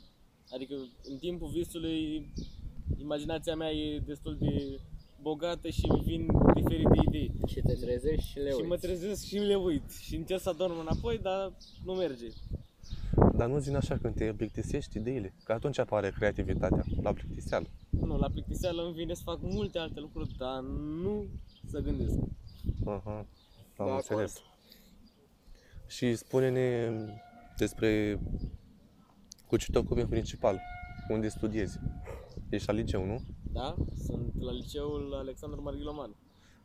Adică 0.53 0.75
în 1.03 1.17
timpul 1.17 1.49
visului 1.49 2.31
imaginația 2.97 3.55
mea 3.55 3.71
e 3.71 3.99
destul 3.99 4.37
de 4.39 4.79
bogată 5.21 5.69
și 5.69 5.85
îmi 5.89 6.01
vin 6.01 6.27
diferite 6.55 6.99
idei. 7.07 7.31
Și 7.47 7.61
te 7.61 7.73
trezești 7.73 8.29
și 8.29 8.37
le 8.37 8.49
și 8.49 8.55
uiți. 8.55 8.67
mă 8.67 8.77
trezesc 8.77 9.25
și 9.25 9.37
le 9.37 9.55
uit 9.55 9.91
și 9.91 10.15
încerc 10.15 10.41
să 10.41 10.49
adorm 10.49 10.79
înapoi, 10.79 11.17
dar 11.17 11.53
nu 11.85 11.93
merge. 11.93 12.27
Dar 13.41 13.49
nu 13.49 13.57
zi 13.59 13.75
așa 13.75 13.97
când 13.97 14.15
te 14.15 14.33
plictisești 14.33 14.97
ideile, 14.97 15.33
că 15.43 15.51
atunci 15.53 15.77
apare 15.77 16.09
creativitatea, 16.09 16.83
la 17.01 17.13
plictiseală. 17.13 17.67
Nu, 17.89 18.17
la 18.17 18.29
plictiseală 18.29 18.83
îmi 18.83 18.93
vine 18.93 19.13
să 19.13 19.21
fac 19.23 19.37
multe 19.41 19.77
alte 19.79 19.99
lucruri, 19.99 20.35
dar 20.37 20.59
nu 21.03 21.25
să 21.65 21.79
gândesc. 21.79 22.17
Aha, 22.85 23.25
am 23.77 23.85
De 23.85 23.91
înțeles. 23.91 24.35
acord. 24.37 24.53
Și 25.87 26.15
spune-ne 26.15 26.91
despre 27.57 28.19
cu 29.47 29.57
ce 29.57 29.71
te 29.71 29.77
ocupi 29.77 29.99
în 30.01 30.07
principal, 30.07 30.61
unde 31.09 31.27
studiezi. 31.27 31.79
Ești 32.49 32.67
la 32.67 32.73
liceu, 32.73 33.05
nu? 33.05 33.21
Da? 33.51 33.75
Sunt 34.05 34.41
la 34.41 34.51
liceul 34.51 35.13
Alexandru 35.13 35.61
Marghiloman. 35.61 36.15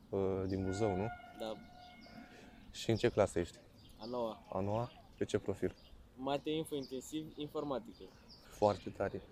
Uh, 0.08 0.42
Din 0.46 0.64
Buzău, 0.64 0.96
nu? 0.96 1.06
Da, 1.40 1.52
Și 2.70 2.90
în 2.90 2.96
ce 2.96 3.08
clasă 3.08 3.38
ești? 3.38 3.58
a 3.98 4.04
noua. 4.06 4.46
A 4.52 4.60
noua? 4.60 4.90
Pe 5.18 5.24
ce 5.24 5.38
profil? 5.38 5.74
Mate 6.16 6.50
info 6.50 6.74
intensiv 6.74 7.32
informatică. 7.36 8.02
Foarte 8.48 8.90
tare. 8.90 9.22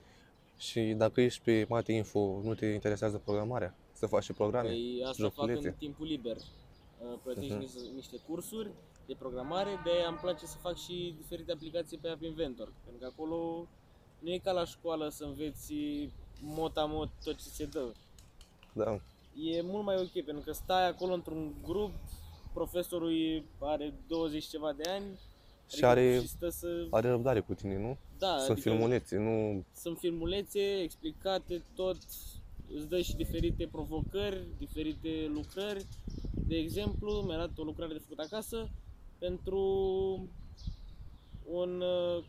Și 0.58 0.80
dacă 0.80 1.20
ești 1.20 1.40
pe 1.44 1.66
Mate 1.68 1.92
Info, 1.92 2.40
nu 2.42 2.54
te 2.54 2.66
interesează 2.66 3.18
programarea? 3.18 3.74
Să 3.92 4.06
faci 4.06 4.22
și 4.22 4.32
programe? 4.32 4.68
Păi 4.68 5.02
asta 5.06 5.22
fac 5.22 5.32
joculețe? 5.34 5.68
în 5.68 5.74
timpul 5.74 6.06
liber. 6.06 6.36
Uh, 6.36 7.18
Plătești 7.22 7.50
Mhm. 7.52 7.60
niște, 7.60 7.78
niște 7.94 8.16
cursuri 8.28 8.70
de 9.06 9.14
programare, 9.18 9.70
de 9.84 9.90
îmi 10.08 10.16
place 10.16 10.46
să 10.46 10.56
fac 10.56 10.76
și 10.76 11.14
diferite 11.16 11.52
aplicații 11.52 11.98
pe 11.98 12.08
App 12.08 12.22
Inventor. 12.22 12.72
Pentru 12.84 13.00
că 13.00 13.06
acolo 13.12 13.66
nu 14.18 14.30
e 14.32 14.38
ca 14.38 14.52
la 14.52 14.64
școală 14.64 15.08
să 15.08 15.24
înveți 15.24 15.74
mot-a-mot 16.40 17.08
tot 17.24 17.36
ce 17.36 17.48
se 17.48 17.64
dă. 17.64 17.92
Da. 18.72 18.90
E 19.40 19.60
mult 19.62 19.84
mai 19.84 19.96
ok, 19.96 20.24
pentru 20.24 20.42
că 20.44 20.52
stai 20.52 20.88
acolo 20.88 21.12
într-un 21.12 21.54
grup, 21.62 21.92
profesorul 22.52 23.12
e- 23.16 23.44
are 23.60 23.94
20 24.06 24.44
ceva 24.44 24.72
de 24.72 24.90
ani 24.90 25.04
Și 25.68 25.84
are, 25.84 26.18
și 26.20 26.28
stă 26.28 26.48
să... 26.48 26.86
are 26.90 27.08
răbdare 27.08 27.40
cu 27.40 27.54
tine, 27.54 27.78
nu? 27.78 27.96
Da, 28.18 28.38
Sunt 28.38 28.50
adică 28.50 28.68
filmulețe, 28.68 29.16
nu... 29.16 29.64
sunt 29.74 29.98
filmulețe 29.98 30.60
explicate 30.82 31.62
tot, 31.74 31.96
îți 32.74 32.88
dă 32.88 33.00
și 33.00 33.16
diferite 33.16 33.68
provocări, 33.72 34.46
diferite 34.58 35.30
lucrări. 35.34 35.86
De 36.46 36.56
exemplu, 36.56 37.12
mi-a 37.12 37.36
dat 37.36 37.58
o 37.58 37.62
lucrare 37.62 37.92
de 37.92 37.98
făcut 37.98 38.18
acasă 38.18 38.70
pentru 39.18 39.58
un 41.44 41.80
uh, 41.80 42.24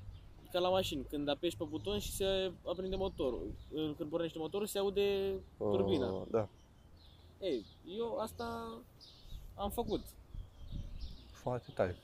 ca 0.51 0.59
la 0.59 0.69
mașini, 0.69 1.05
când 1.09 1.27
apeși 1.29 1.57
pe 1.57 1.63
buton 1.69 1.99
și 1.99 2.11
se 2.11 2.51
aprinde 2.65 2.95
motorul. 2.95 3.53
Uh, 3.71 3.93
Când 3.97 4.09
pornește 4.09 4.37
motorul 4.37 4.67
se 4.67 4.77
aude 4.77 5.33
turbina. 5.57 6.11
Uh, 6.11 6.21
da. 6.31 6.47
Ei, 7.39 7.65
eu 7.97 8.17
asta 8.17 8.77
am 9.55 9.69
făcut. 9.69 10.01
Foarte 11.31 11.71
tare. 11.75 11.97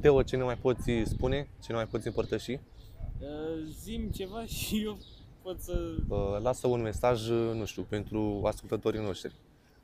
Teo, 0.00 0.22
ce 0.22 0.36
ne 0.36 0.42
mai 0.42 0.56
poți 0.56 0.90
spune? 1.04 1.48
Ce 1.62 1.66
ne 1.72 1.74
mai 1.74 1.86
poți 1.86 2.06
împărtăși? 2.06 2.50
Uh, 2.52 3.64
Zim 3.80 4.10
ceva 4.10 4.44
și 4.56 4.82
eu 4.84 4.98
pot 5.42 5.60
să... 5.60 5.94
Uh, 6.08 6.38
Lasă 6.42 6.66
un 6.66 6.80
mesaj, 6.80 7.28
uh, 7.28 7.50
nu 7.54 7.64
știu, 7.64 7.82
pentru 7.82 8.42
ascultătorii 8.44 9.00
noștri 9.00 9.32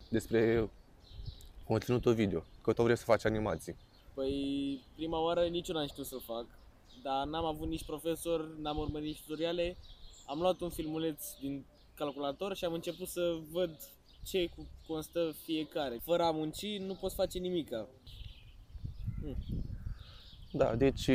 despre 0.09 0.71
conținutul 1.67 2.15
video, 2.15 2.45
că 2.63 2.73
tot 2.73 2.85
vreți 2.85 3.01
să 3.01 3.07
faci 3.07 3.25
animații. 3.25 3.77
Păi 4.15 4.81
prima 4.95 5.21
oară 5.23 5.41
nici 5.47 5.69
eu 5.69 5.75
n-am 5.75 5.87
știut 5.87 6.07
să 6.07 6.17
fac, 6.25 6.47
dar 7.03 7.27
n-am 7.27 7.45
avut 7.45 7.69
nici 7.69 7.85
profesor, 7.85 8.57
n-am 8.61 8.79
urmărit 8.79 9.07
nici 9.07 9.23
tutoriale. 9.27 9.77
Am 10.27 10.39
luat 10.41 10.61
un 10.61 10.71
filmuleț 10.71 11.25
din 11.41 11.65
calculator 11.95 12.57
și 12.57 12.65
am 12.65 12.73
început 12.73 13.09
să 13.09 13.37
văd 13.51 13.71
ce 14.25 14.49
cu- 14.57 14.67
constă 14.87 15.35
fiecare. 15.45 16.01
Fără 16.05 16.23
a 16.23 16.31
munci 16.31 16.79
nu 16.79 16.95
poți 16.95 17.15
face 17.15 17.39
nimica. 17.39 17.89
Da, 20.57 20.75
deci 20.77 21.11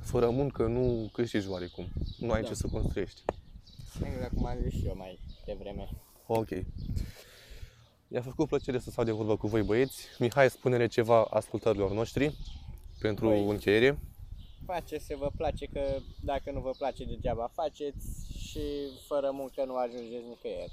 fără 0.00 0.30
muncă 0.30 0.66
nu 0.66 1.08
câștigi 1.12 1.48
oarecum. 1.48 1.86
Nu 2.18 2.30
ai 2.32 2.42
Da. 2.42 2.48
ce 2.48 2.54
să 2.54 2.68
construiești. 2.72 3.22
Exact 4.04 4.34
cum 4.34 4.46
am 4.46 4.58
zis 4.62 4.72
și 4.80 4.86
eu 4.86 4.96
mai 4.96 5.18
devreme. 5.44 5.88
Ok. 6.26 6.48
Mi-a 8.08 8.20
făcut 8.22 8.48
plăcere 8.48 8.78
să 8.78 8.90
stau 8.90 9.04
de 9.04 9.10
vorbă 9.10 9.36
cu 9.36 9.46
voi 9.46 9.62
băieți. 9.62 10.06
Mihai, 10.18 10.50
spune-ne 10.50 10.86
ceva 10.86 11.22
ascultărilor 11.24 11.90
noștri 11.92 12.36
pentru 13.00 13.30
Păi- 13.32 13.48
încheiere. 13.48 13.98
Faceți 14.66 15.04
să 15.04 15.14
vă 15.18 15.30
place, 15.36 15.66
că 15.66 15.80
dacă 16.24 16.50
nu 16.50 16.60
vă 16.60 16.70
place 16.78 17.04
degeaba 17.04 17.50
faceți 17.54 18.06
și 18.38 18.60
fără 19.06 19.30
muncă 19.32 19.64
nu 19.64 19.76
ajungeți 19.76 20.24
nicăieri. 20.28 20.72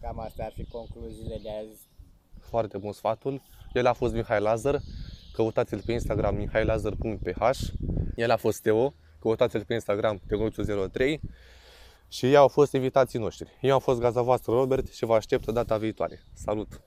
Cam 0.00 0.18
astea 0.18 0.44
ar 0.44 0.52
fi 0.52 0.64
concluziile 0.64 1.38
de 1.42 1.50
azi. 1.50 1.80
Foarte 2.40 2.78
bun 2.78 2.92
sfatul. 2.92 3.42
El 3.76 3.86
a 3.86 3.92
fost 3.92 4.14
Mihai 4.14 4.40
Lazar. 4.40 4.80
Căutați-l 5.32 5.82
pe 5.86 5.92
Instagram 5.92 6.34
mihailazar.ph 6.36 7.58
El 8.14 8.30
a 8.30 8.36
fost 8.36 8.62
Teo. 8.62 8.94
Căutați-l 9.20 9.64
pe 9.64 9.74
Instagram 9.74 10.20
teonuțu03 10.26 11.20
și 12.08 12.26
ei 12.26 12.36
au 12.36 12.48
fost 12.48 12.72
invitații 12.72 13.18
noștri. 13.18 13.58
Eu 13.60 13.74
am 13.74 13.80
fost 13.80 14.00
gazda 14.00 14.22
voastră 14.22 14.52
Robert 14.52 14.92
și 14.92 15.04
vă 15.04 15.14
aștept 15.14 15.50
data 15.50 15.76
viitoare. 15.76 16.22
Salut! 16.32 16.85